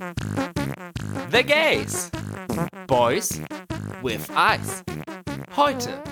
The 0.00 1.42
Gays. 1.46 2.10
Boys 2.86 3.38
with 4.02 4.30
Eyes. 4.34 4.82
Heute 5.50 6.02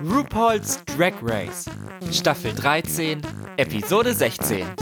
RuPaul's 0.00 0.76
Drag 0.94 1.20
Race. 1.20 1.68
Staffel 2.12 2.52
13, 2.52 3.22
Episode 3.58 4.14
16. 4.14 4.76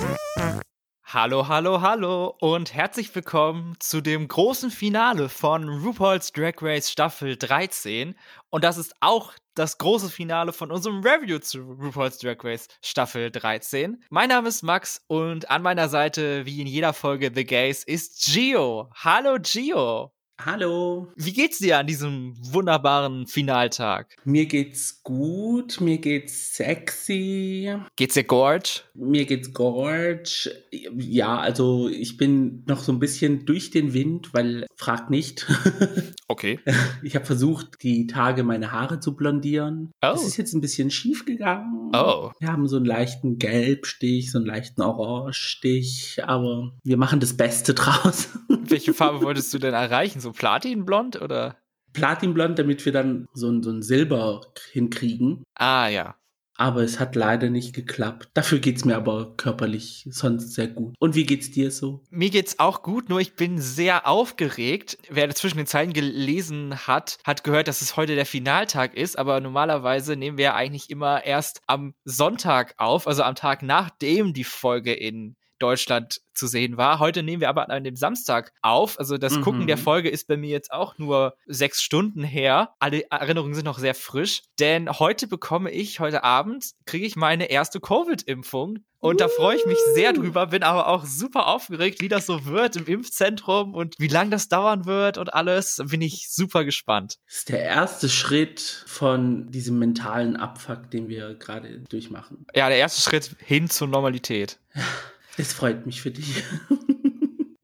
Hallo, 1.15 1.47
hallo, 1.47 1.81
hallo 1.81 2.35
und 2.41 2.75
herzlich 2.75 3.15
willkommen 3.15 3.77
zu 3.79 4.01
dem 4.01 4.27
großen 4.27 4.73
Finale 4.73 5.29
von 5.29 5.69
RuPaul's 5.69 6.33
Drag 6.33 6.55
Race 6.61 6.91
Staffel 6.91 7.37
13. 7.37 8.17
Und 8.51 8.65
das 8.65 8.79
ist 8.79 8.97
auch 8.99 9.33
das 9.55 9.79
große 9.79 10.11
Finale 10.11 10.53
von 10.53 10.73
unserem 10.73 11.05
Review 11.05 11.39
zu 11.39 11.61
RuPaul's 11.61 12.19
Drag 12.19 12.39
Race 12.43 12.67
Staffel 12.83 13.31
13. 13.31 14.03
Mein 14.11 14.31
Name 14.31 14.49
ist 14.49 14.65
Max 14.65 15.05
und 15.07 15.49
an 15.51 15.63
meiner 15.63 15.89
Seite, 15.89 16.47
wie 16.47 16.61
in 16.61 16.67
jeder 16.67 16.93
Folge 16.93 17.31
The 17.33 17.45
Gays, 17.45 17.85
ist 17.85 18.25
Gio. 18.25 18.91
Hallo, 18.97 19.37
Gio. 19.41 20.11
Hallo. 20.41 21.13
Wie 21.15 21.33
geht's 21.33 21.59
dir 21.59 21.79
an 21.79 21.87
diesem 21.87 22.35
wunderbaren 22.53 23.27
Finaltag? 23.27 24.17
Mir 24.25 24.47
geht's 24.47 25.03
gut, 25.05 25.81
mir 25.81 25.99
geht's 25.99 26.57
sexy. 26.57 27.73
Geht's 27.95 28.15
dir 28.15 28.25
gorge? 28.25 28.81
Mir 28.95 29.27
geht's 29.27 29.53
gorge. 29.53 30.51
Ja, 30.73 31.39
also 31.39 31.89
ich 31.89 32.17
bin 32.17 32.65
noch 32.67 32.81
so 32.81 32.91
ein 32.91 32.99
bisschen 32.99 33.47
durch 33.47 33.71
den 33.71 33.95
Wind, 33.95 34.35
weil 34.35 34.67
frag 34.77 35.11
nicht. 35.11 35.47
Okay. 36.27 36.59
Ich 37.03 37.15
habe 37.15 37.27
versucht, 37.27 37.83
die 37.83 38.07
Tage 38.07 38.45
meine 38.45 38.73
Haare 38.73 38.99
zu 38.99 39.15
blondieren. 39.15 39.93
Oh. 39.97 40.09
Das 40.15 40.25
ist 40.25 40.39
jetzt 40.39 40.55
ein 40.55 40.63
bisschen 40.63 40.91
schief 40.91 41.27
gegangen. 41.27 41.93
Oh. 41.95 42.33
Wir 42.41 42.51
haben 42.51 42.67
so 42.67 42.77
einen 42.77 42.87
leichten 42.87 43.39
Gelbstich, 43.39 44.33
so 44.33 44.39
einen 44.39 44.47
leichten 44.47 44.81
Orangestich, 44.81 46.19
aber 46.25 46.73
wir 46.83 46.97
machen 46.97 47.21
das 47.21 47.37
Beste 47.37 47.75
draus. 47.75 48.31
Welche 48.49 48.95
Farbe 48.95 49.21
wolltest 49.21 49.53
du 49.53 49.59
denn 49.59 49.75
erreichen? 49.75 50.21
So 50.25 50.33
Platinblond 50.33 51.21
oder? 51.21 51.59
Platinblond, 51.93 52.59
damit 52.59 52.85
wir 52.87 52.93
dann 52.93 53.29
so 53.35 53.51
ein, 53.51 53.63
so 53.63 53.71
ein 53.71 53.83
Silber 53.83 54.41
hinkriegen. 54.73 55.45
Ah, 55.55 55.89
ja. 55.89 56.17
Aber 56.57 56.83
es 56.83 56.99
hat 56.99 57.15
leider 57.15 57.51
nicht 57.51 57.75
geklappt. 57.75 58.31
Dafür 58.33 58.59
geht's 58.59 58.87
mir 58.87 58.97
aber 58.97 59.37
körperlich 59.37 60.09
sonst 60.11 60.55
sehr 60.55 60.69
gut. 60.69 60.95
Und 60.99 61.15
wie 61.15 61.27
geht's 61.27 61.51
dir 61.51 61.71
so? 61.71 62.01
Mir 62.09 62.31
geht's 62.31 62.59
auch 62.59 62.83
gut, 62.83 63.11
nur 63.11 63.21
ich 63.21 63.35
bin 63.35 63.59
sehr 63.59 64.07
aufgeregt. 64.07 64.97
Wer 65.11 65.29
zwischen 65.35 65.59
den 65.59 65.67
Zeilen 65.67 65.93
gelesen 65.93 66.87
hat, 66.87 67.19
hat 67.25 67.45
gehört, 67.45 67.69
dass 67.69 67.83
es 67.83 67.97
heute 67.99 68.15
der 68.15 68.25
Finaltag 68.25 68.95
ist, 68.95 69.19
aber 69.19 69.41
normalerweise 69.41 70.17
nehmen 70.17 70.39
wir 70.39 70.55
eigentlich 70.55 70.89
immer 70.89 71.25
erst 71.25 71.61
am 71.67 71.93
Sonntag 72.05 72.75
auf, 72.79 73.07
also 73.07 73.25
am 73.25 73.35
Tag 73.35 73.63
nachdem 73.63 74.33
die 74.33 74.45
Folge 74.45 74.95
in 74.95 75.37
Deutschland 75.59 76.21
zu 76.35 76.47
sehen 76.47 76.77
war. 76.77 76.99
Heute 76.99 77.23
nehmen 77.23 77.41
wir 77.41 77.49
aber 77.49 77.71
an 77.71 77.85
dem 77.85 77.97
Samstag 77.97 78.53
auf. 78.61 78.99
Also 78.99 79.19
das 79.19 79.37
Mhm. 79.37 79.43
Gucken 79.43 79.67
der 79.67 79.79
Folge 79.79 80.09
ist 80.09 80.27
bei 80.27 80.37
mir 80.37 80.51
jetzt 80.51 80.73
auch 80.73 80.99
nur 80.99 81.37
sechs 81.47 81.81
Stunden 81.83 82.25
her. 82.25 82.75
Alle 82.81 83.09
Erinnerungen 83.11 83.55
sind 83.55 83.65
noch 83.65 83.79
sehr 83.79 83.95
frisch. 83.95 84.43
Denn 84.59 84.91
heute 84.99 85.27
bekomme 85.29 85.71
ich, 85.71 86.01
heute 86.01 86.25
Abend, 86.25 86.73
kriege 86.87 87.07
ich 87.07 87.17
meine 87.17 87.51
erste 87.51 87.81
Covid-Impfung. 87.81 88.81
Und 88.99 89.21
da 89.21 89.29
freue 89.29 89.57
ich 89.57 89.67
mich 89.67 89.77
sehr 89.93 90.15
drüber, 90.15 90.47
bin 90.47 90.63
aber 90.63 90.89
auch 90.89 91.05
super 91.05 91.47
aufgeregt, 91.49 92.01
wie 92.01 92.09
das 92.09 92.25
so 92.25 92.47
wird 92.47 92.77
im 92.77 92.87
Impfzentrum 92.87 93.75
und 93.75 93.97
wie 93.99 94.09
lange 94.09 94.31
das 94.31 94.49
dauern 94.49 94.87
wird 94.87 95.19
und 95.19 95.35
alles. 95.35 95.83
Bin 95.85 96.01
ich 96.01 96.31
super 96.31 96.65
gespannt. 96.65 97.19
Das 97.27 97.37
ist 97.37 97.49
der 97.51 97.61
erste 97.61 98.09
Schritt 98.09 98.61
von 98.87 99.51
diesem 99.51 99.79
mentalen 99.79 100.37
Abfuck, 100.37 100.91
den 100.91 101.09
wir 101.09 101.35
gerade 101.35 101.81
durchmachen. 101.81 102.47
Ja, 102.55 102.69
der 102.71 102.79
erste 102.79 103.03
Schritt 103.03 103.37
hin 103.45 103.69
zur 103.69 103.89
Normalität. 103.89 104.59
Es 105.37 105.53
freut 105.53 105.87
mich 105.87 106.01
für 106.03 106.11
dich. 106.11 106.43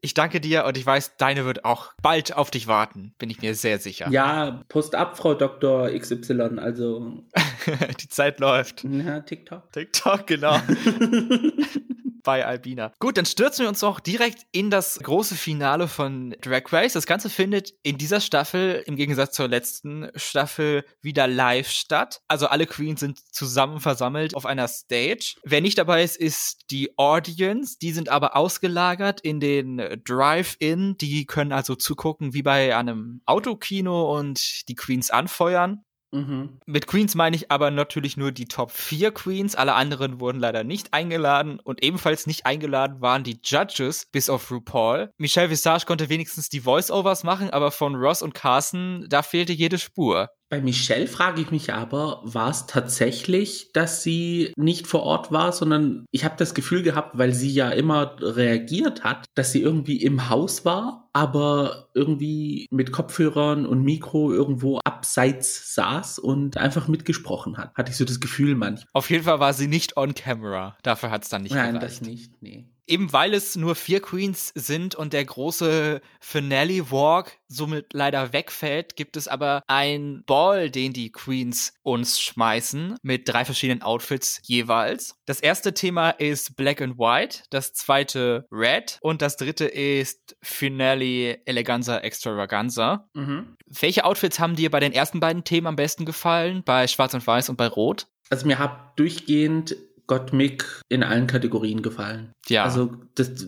Ich 0.03 0.15
danke 0.15 0.41
dir 0.41 0.65
und 0.65 0.79
ich 0.79 0.87
weiß, 0.87 1.19
deine 1.19 1.45
wird 1.45 1.67
auch 1.67 1.93
bald 2.01 2.35
auf 2.35 2.51
dich 2.51 2.67
warten, 2.67 3.13
bin 3.19 3.29
ich 3.29 3.43
mir 3.43 3.55
sehr 3.55 3.79
sicher. 3.79 4.09
Ja, 4.11 4.65
Post 4.71 4.95
ab, 4.95 5.19
Frau 5.19 5.35
Dr. 5.35 5.91
XY, 5.91 6.59
also, 6.59 7.23
Die 8.01 8.09
Zeit 8.09 8.41
läuft. 8.41 8.83
na, 8.85 9.21
TikTok. 9.21 9.71
TikTok, 9.73 10.27
genau. 10.27 10.57
Bei 12.23 12.45
Albina. 12.45 12.93
Gut, 12.99 13.17
dann 13.17 13.27
stürzen 13.27 13.65
wir 13.65 13.69
uns 13.69 13.83
auch 13.83 14.01
direkt 14.01 14.47
in 14.53 14.71
das 14.71 14.99
große 15.03 15.35
Finale 15.35 15.89
von 15.89 16.35
Drag 16.41 16.73
Race. 16.73 16.93
Das 16.93 17.07
Ganze 17.07 17.31
findet 17.31 17.75
in 17.83 17.99
dieser 17.99 18.21
Staffel 18.21 18.83
im 18.87 18.97
Gegensatz 18.97 19.35
zur 19.35 19.49
letzten 19.49 20.11
Staffel 20.15 20.85
wieder 21.01 21.27
live 21.27 21.71
statt. 21.71 22.21
Also 22.29 22.47
alle 22.47 22.67
Queens 22.67 23.01
sind 23.01 23.19
zusammen 23.35 23.81
versammelt 23.81 24.35
auf 24.35 24.47
einer 24.47 24.69
Stage. 24.69 25.37
Wer 25.45 25.61
nicht 25.61 25.79
dabei 25.79 26.03
ist, 26.03 26.17
ist 26.17 26.71
die 26.71 26.97
Audience. 26.99 27.79
Die 27.81 27.93
sind 27.93 28.09
aber 28.09 28.37
ausgelagert 28.37 29.21
in 29.21 29.41
den 29.41 30.01
Drive-In. 30.05 30.97
Die 30.99 31.27
können 31.27 31.53
also 31.53 31.75
zugucken 31.75 32.35
wie 32.35 32.43
bei 32.43 32.77
einem 32.77 33.23
Autokino 33.27 34.17
und 34.19 34.69
die 34.69 34.75
Queens 34.75 35.11
anfeuern. 35.11 35.85
Mhm. 36.13 36.59
Mit 36.67 36.87
Queens 36.87 37.15
meine 37.15 37.37
ich 37.37 37.51
aber 37.51 37.71
natürlich 37.71 38.17
nur 38.17 38.33
die 38.33 38.47
Top 38.47 38.71
4 38.73 39.13
Queens. 39.13 39.55
Alle 39.55 39.75
anderen 39.75 40.21
wurden 40.21 40.41
leider 40.41 40.65
nicht 40.65 40.93
eingeladen 40.93 41.61
und 41.61 41.83
ebenfalls 41.83 42.27
nicht 42.27 42.47
eingeladen 42.47 43.01
waren 43.01 43.25
die 43.25 43.39
Judges, 43.43 44.07
bis 44.11 44.29
auf 44.29 44.51
RuPaul. 44.51 45.13
Michelle 45.19 45.51
Visage 45.51 45.87
konnte 45.87 46.09
wenigstens 46.09 46.49
die 46.49 46.61
Voice-Overs 46.61 47.23
machen, 47.23 47.51
aber 47.51 47.71
von 47.71 47.95
Ross 47.95 48.23
und 48.23 48.35
Carson, 48.35 49.07
da 49.09 49.23
fehlte 49.23 49.53
jede 49.53 49.79
Spur. 49.79 50.31
Bei 50.51 50.61
Michelle 50.61 51.07
frage 51.07 51.41
ich 51.41 51.53
mich 51.53 51.73
aber, 51.73 52.21
war 52.25 52.51
es 52.51 52.67
tatsächlich, 52.67 53.71
dass 53.73 54.03
sie 54.03 54.53
nicht 54.57 54.89
vor 54.89 55.05
Ort 55.05 55.31
war, 55.31 55.53
sondern 55.53 56.07
ich 56.11 56.25
habe 56.25 56.35
das 56.37 56.55
Gefühl 56.55 56.83
gehabt, 56.83 57.17
weil 57.17 57.33
sie 57.33 57.51
ja 57.51 57.71
immer 57.71 58.17
reagiert 58.21 59.05
hat, 59.05 59.27
dass 59.37 59.53
sie 59.53 59.63
irgendwie 59.63 60.03
im 60.03 60.29
Haus 60.29 60.65
war, 60.65 61.09
aber 61.13 61.89
irgendwie 61.95 62.67
mit 62.73 62.91
Kopfhörern 62.91 63.65
und 63.65 63.85
Mikro 63.85 64.33
irgendwo 64.33 64.79
abseits 64.79 65.73
saß 65.77 66.19
und 66.19 66.57
einfach 66.57 66.89
mitgesprochen 66.89 67.57
hat. 67.57 67.73
Hatte 67.77 67.93
ich 67.93 67.97
so 67.97 68.05
das 68.05 68.19
Gefühl 68.19 68.57
manchmal. 68.57 68.89
Auf 68.93 69.09
jeden 69.09 69.23
Fall 69.23 69.39
war 69.39 69.53
sie 69.53 69.69
nicht 69.69 69.97
on 69.97 70.15
camera. 70.15 70.77
Dafür 70.83 71.13
hat 71.13 71.23
es 71.23 71.29
dann 71.29 71.43
nicht 71.43 71.55
Nein, 71.55 71.75
gereicht. 71.75 72.01
das 72.01 72.01
nicht, 72.01 72.43
nee. 72.43 72.67
Eben 72.91 73.13
weil 73.13 73.35
es 73.35 73.55
nur 73.55 73.77
vier 73.77 74.03
Queens 74.03 74.51
sind 74.57 74.97
und 74.97 75.13
der 75.13 75.25
große 75.25 76.01
Finale 76.19 76.91
Walk 76.91 77.39
somit 77.47 77.93
leider 77.93 78.33
wegfällt, 78.33 78.97
gibt 78.97 79.17
es 79.17 79.29
aber 79.29 79.63
ein 79.69 80.25
Ball, 80.27 80.71
den 80.71 80.93
die 80.93 81.13
Queens 81.13 81.73
uns 81.83 82.21
schmeißen, 82.21 82.97
mit 83.03 83.29
drei 83.29 83.45
verschiedenen 83.45 83.83
Outfits 83.83 84.41
jeweils. 84.43 85.15
Das 85.25 85.39
erste 85.39 85.73
Thema 85.73 86.11
ist 86.11 86.57
Black 86.57 86.83
and 86.83 86.99
White, 86.99 87.45
das 87.51 87.75
zweite 87.75 88.49
Red 88.51 88.99
und 89.03 89.23
das 89.23 89.37
dritte 89.37 89.67
ist 89.67 90.37
Finale 90.43 91.47
Eleganza 91.47 91.99
Extravaganza. 91.99 93.09
Mhm. 93.15 93.57
Welche 93.67 94.05
Outfits 94.05 94.41
haben 94.41 94.57
dir 94.57 94.69
bei 94.69 94.81
den 94.81 94.93
ersten 94.93 95.21
beiden 95.21 95.45
Themen 95.45 95.69
am 95.69 95.77
besten 95.77 96.07
gefallen? 96.07 96.65
Bei 96.65 96.89
Schwarz 96.89 97.15
und 97.15 97.25
Weiß 97.25 97.51
und 97.51 97.57
bei 97.57 97.69
Rot? 97.69 98.09
Also 98.31 98.49
mir 98.49 98.59
hat 98.59 98.99
durchgehend 98.99 99.77
Gottmik 100.11 100.83
in 100.89 101.05
allen 101.05 101.29
Kategorien 101.29 101.83
gefallen. 101.83 102.33
Ja. 102.49 102.65
Also 102.65 102.97
das, 103.15 103.47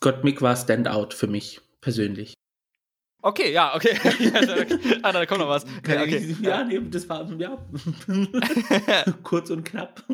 Gottmik 0.00 0.42
war 0.42 0.54
Standout 0.54 1.08
für 1.10 1.26
mich 1.26 1.60
persönlich. 1.80 2.34
okay, 3.20 3.52
ja, 3.52 3.74
okay. 3.74 3.98
ah, 5.02 5.10
da 5.10 5.26
kommt 5.26 5.40
noch 5.40 5.48
was. 5.48 5.64
Ja, 5.84 6.02
okay. 6.02 6.36
Ja, 6.40 6.62
nee, 6.62 6.80
das 6.88 7.08
war 7.08 7.28
ja 7.32 7.58
kurz 9.24 9.50
und 9.50 9.64
knapp. 9.64 10.04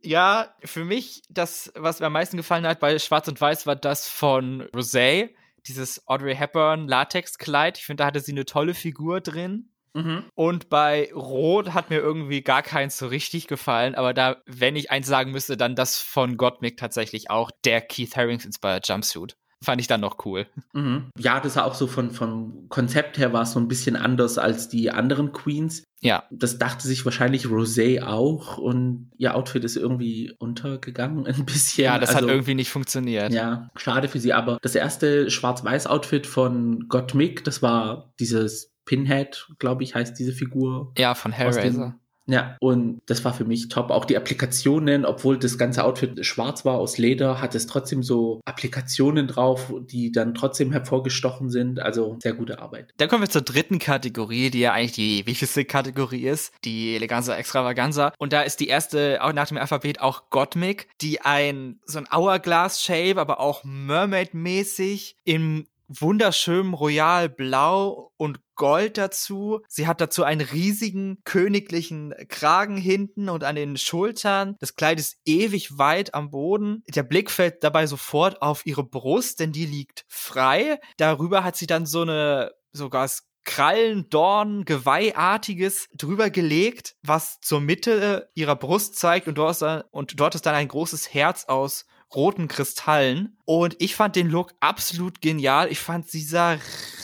Ja, 0.00 0.54
für 0.64 0.84
mich, 0.84 1.22
das, 1.28 1.72
was 1.74 1.98
mir 1.98 2.06
am 2.06 2.12
meisten 2.12 2.36
gefallen 2.36 2.64
hat 2.64 2.78
bei 2.78 2.96
Schwarz 3.00 3.26
und 3.26 3.40
Weiß, 3.40 3.66
war 3.66 3.74
das 3.74 4.08
von 4.08 4.62
Rosé. 4.68 5.30
Dieses 5.66 6.06
Audrey 6.06 6.36
Hepburn 6.36 6.86
Latexkleid. 6.86 7.78
Ich 7.78 7.84
finde, 7.84 8.02
da 8.02 8.06
hatte 8.06 8.20
sie 8.20 8.30
eine 8.30 8.44
tolle 8.44 8.74
Figur 8.74 9.20
drin. 9.20 9.73
Mhm. 9.94 10.24
Und 10.34 10.68
bei 10.68 11.10
Rot 11.14 11.72
hat 11.72 11.90
mir 11.90 11.98
irgendwie 11.98 12.42
gar 12.42 12.62
keins 12.62 12.98
so 12.98 13.06
richtig 13.06 13.46
gefallen. 13.46 13.94
Aber 13.94 14.12
da, 14.12 14.36
wenn 14.46 14.76
ich 14.76 14.90
eins 14.90 15.06
sagen 15.06 15.30
müsste, 15.30 15.56
dann 15.56 15.76
das 15.76 15.98
von 15.98 16.36
Gottmik 16.36 16.76
tatsächlich 16.76 17.30
auch. 17.30 17.50
Der 17.64 17.80
Keith 17.80 18.16
Harrings 18.16 18.44
Inspired 18.44 18.86
Jumpsuit. 18.86 19.36
Fand 19.64 19.80
ich 19.80 19.86
dann 19.86 20.02
noch 20.02 20.26
cool. 20.26 20.46
Mhm. 20.74 21.10
Ja, 21.18 21.40
das 21.40 21.56
war 21.56 21.64
auch 21.64 21.74
so 21.74 21.86
von, 21.86 22.10
vom 22.10 22.68
Konzept 22.68 23.16
her 23.16 23.32
war 23.32 23.42
es 23.42 23.52
so 23.52 23.60
ein 23.60 23.68
bisschen 23.68 23.96
anders 23.96 24.36
als 24.36 24.68
die 24.68 24.90
anderen 24.90 25.32
Queens. 25.32 25.84
Ja. 26.02 26.24
Das 26.30 26.58
dachte 26.58 26.86
sich 26.86 27.06
wahrscheinlich 27.06 27.46
Rosé 27.46 28.02
auch 28.02 28.58
und 28.58 29.10
ihr 29.16 29.34
Outfit 29.34 29.64
ist 29.64 29.76
irgendwie 29.76 30.34
untergegangen 30.38 31.26
ein 31.26 31.46
bisschen. 31.46 31.84
Ja, 31.84 31.98
das 31.98 32.10
Also, 32.10 32.26
hat 32.26 32.34
irgendwie 32.34 32.54
nicht 32.54 32.68
funktioniert. 32.68 33.32
Ja, 33.32 33.70
schade 33.76 34.08
für 34.08 34.20
sie, 34.20 34.34
aber 34.34 34.58
das 34.60 34.74
erste 34.74 35.30
Schwarz-Weiß-Outfit 35.30 36.26
von 36.26 36.86
Gottmik, 36.88 37.42
das 37.44 37.62
war 37.62 38.12
dieses 38.20 38.73
Pinhead, 38.84 39.48
glaube 39.58 39.82
ich, 39.82 39.94
heißt 39.94 40.18
diese 40.18 40.32
Figur. 40.32 40.92
Ja, 40.96 41.14
von 41.14 41.32
Hellraiser. 41.32 41.98
Ja, 42.26 42.56
und 42.60 43.02
das 43.06 43.24
war 43.24 43.34
für 43.34 43.44
mich 43.44 43.68
top. 43.68 43.90
Auch 43.90 44.04
die 44.04 44.16
Applikationen, 44.16 45.04
obwohl 45.04 45.38
das 45.38 45.58
ganze 45.58 45.84
Outfit 45.84 46.24
schwarz 46.24 46.64
war 46.64 46.78
aus 46.78 46.96
Leder, 46.96 47.40
hat 47.40 47.54
es 47.54 47.66
trotzdem 47.66 48.02
so 48.02 48.40
Applikationen 48.46 49.26
drauf, 49.26 49.72
die 49.80 50.10
dann 50.10 50.34
trotzdem 50.34 50.72
hervorgestochen 50.72 51.50
sind. 51.50 51.80
Also 51.80 52.16
sehr 52.22 52.32
gute 52.32 52.60
Arbeit. 52.60 52.94
Dann 52.96 53.08
kommen 53.08 53.22
wir 53.22 53.28
zur 53.28 53.42
dritten 53.42 53.78
Kategorie, 53.78 54.50
die 54.50 54.60
ja 54.60 54.72
eigentlich 54.72 54.92
die 54.92 55.26
wichtigste 55.26 55.64
Kategorie 55.64 56.26
ist, 56.26 56.54
die 56.64 56.94
Eleganza 56.94 57.36
Extravaganza. 57.36 58.12
Und 58.18 58.32
da 58.32 58.40
ist 58.42 58.60
die 58.60 58.68
erste, 58.68 59.22
auch 59.22 59.32
nach 59.32 59.48
dem 59.48 59.58
Alphabet, 59.58 60.00
auch 60.00 60.30
Gottmik, 60.30 60.88
die 61.02 61.20
ein, 61.20 61.78
so 61.84 61.98
ein 61.98 62.08
Hourglass-Shape, 62.10 63.20
aber 63.20 63.38
auch 63.38 63.64
Mermaid-mäßig 63.64 65.16
im 65.24 65.66
wunderschönem 65.88 66.74
Royal 66.74 67.28
Blau 67.28 68.12
und 68.16 68.40
Gold 68.56 68.98
dazu. 68.98 69.60
Sie 69.68 69.86
hat 69.86 70.00
dazu 70.00 70.22
einen 70.22 70.40
riesigen 70.40 71.18
königlichen 71.24 72.14
Kragen 72.28 72.76
hinten 72.76 73.28
und 73.28 73.44
an 73.44 73.56
den 73.56 73.76
Schultern. 73.76 74.56
Das 74.60 74.76
Kleid 74.76 75.00
ist 75.00 75.16
ewig 75.24 75.78
weit 75.78 76.14
am 76.14 76.30
Boden. 76.30 76.82
Der 76.88 77.02
Blick 77.02 77.30
fällt 77.30 77.64
dabei 77.64 77.86
sofort 77.86 78.42
auf 78.42 78.64
ihre 78.66 78.84
Brust, 78.84 79.40
denn 79.40 79.52
die 79.52 79.66
liegt 79.66 80.04
frei. 80.08 80.78
Darüber 80.96 81.44
hat 81.44 81.56
sie 81.56 81.66
dann 81.66 81.86
so 81.86 82.02
eine 82.02 82.52
sogar 82.72 83.08
Krallen, 83.44 84.08
Dorn, 84.08 84.64
Geweihartiges 84.64 85.88
drüber 85.94 86.30
gelegt, 86.30 86.96
was 87.02 87.40
zur 87.40 87.60
Mitte 87.60 88.30
ihrer 88.34 88.56
Brust 88.56 88.96
zeigt 88.96 89.28
und 89.28 89.36
dort 89.36 89.52
ist 89.52 89.62
dann, 89.62 89.82
und 89.90 90.18
dort 90.18 90.34
ist 90.34 90.46
dann 90.46 90.54
ein 90.54 90.68
großes 90.68 91.12
Herz 91.12 91.44
aus 91.44 91.84
roten 92.14 92.48
Kristallen. 92.48 93.36
Und 93.44 93.76
ich 93.78 93.94
fand 93.94 94.16
den 94.16 94.28
Look 94.28 94.54
absolut 94.60 95.20
genial. 95.20 95.70
Ich 95.70 95.80
fand, 95.80 96.08
sie 96.08 96.22
sah 96.22 96.58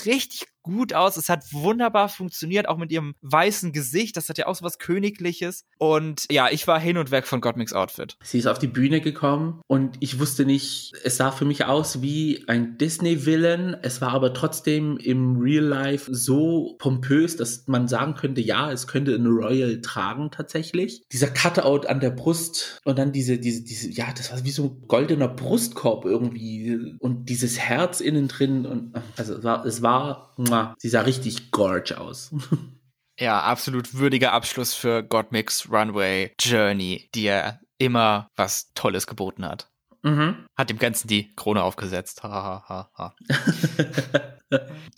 richtig 0.05 0.47
gut 0.63 0.93
aus. 0.93 1.17
Es 1.17 1.29
hat 1.29 1.53
wunderbar 1.53 2.09
funktioniert, 2.09 2.69
auch 2.69 2.77
mit 2.77 2.93
ihrem 2.93 3.15
weißen 3.23 3.73
Gesicht. 3.73 4.17
Das 4.17 4.29
hat 4.29 4.39
ja 4.39 4.47
auch 4.47 4.55
so 4.55 4.65
was 4.65 4.79
Königliches. 4.79 5.65
Und 5.79 6.27
ja, 6.31 6.49
ich 6.51 6.67
war 6.67 6.81
hin 6.81 6.99
und 6.99 7.11
weg 7.11 7.27
von 7.27 7.41
Gottmix 7.41 7.73
Outfit. 7.73 8.17
Sie 8.23 8.39
ist 8.39 8.47
auf 8.47 8.59
die 8.59 8.67
Bühne 8.67 9.01
gekommen 9.01 9.61
und 9.67 9.97
ich 10.01 10.19
wusste 10.19 10.45
nicht, 10.45 10.93
es 11.05 11.17
sah 11.17 11.31
für 11.31 11.45
mich 11.45 11.65
aus 11.65 12.03
wie 12.03 12.45
ein 12.49 12.79
Disney-Villain. 12.79 13.77
Es 13.83 14.01
war 14.01 14.13
aber 14.13 14.35
trotzdem 14.35 14.97
im 14.99 15.39
Real 15.39 15.65
Life 15.65 16.15
so 16.15 16.77
pompös, 16.79 17.37
dass 17.37 17.67
man 17.67 17.89
sagen 17.89 18.15
könnte, 18.15 18.41
ja, 18.41 18.71
es 18.71 18.87
könnte 18.87 19.15
ein 19.15 19.27
Royal 19.27 19.81
tragen 19.81 20.31
tatsächlich. 20.31 21.03
Dieser 21.13 21.29
Cutout 21.29 21.87
an 21.87 22.01
der 22.01 22.11
Brust 22.11 22.81
und 22.85 22.99
dann 22.99 23.13
diese, 23.13 23.39
diese, 23.39 23.63
diese, 23.63 23.91
ja, 23.91 24.07
das 24.17 24.33
war 24.33 24.45
wie 24.45 24.51
so 24.51 24.65
ein 24.65 24.89
goldener 24.89 25.29
Brustkorb 25.29 26.05
irgendwie 26.05 26.95
und 26.99 27.29
dieses 27.29 27.59
Herz 27.59 28.01
innen 28.01 28.29
drin 28.29 28.67
und 28.67 28.95
also 29.17 29.37
es 29.37 29.45
war, 29.45 29.65
es 29.65 29.83
war 29.83 30.35
sie 30.79 30.89
sah 30.89 31.03
richtig 31.03 31.51
gorge 31.51 31.99
aus. 31.99 32.35
Ja, 33.19 33.43
absolut 33.43 33.93
würdiger 33.93 34.33
Abschluss 34.33 34.73
für 34.73 35.03
Godmix 35.03 35.71
Runway 35.71 36.33
Journey, 36.41 37.11
die 37.15 37.25
ja 37.25 37.61
immer 37.77 38.31
was 38.35 38.73
Tolles 38.73 39.07
geboten 39.07 39.45
hat. 39.45 39.71
Mhm. 40.03 40.47
Hat 40.57 40.71
dem 40.71 40.79
Ganzen 40.79 41.07
die 41.07 41.31
Krone 41.37 41.63
aufgesetzt. 41.63 42.23
Ha, 42.23 42.31
ha, 42.31 42.65
ha, 42.67 42.91
ha. 42.97 43.15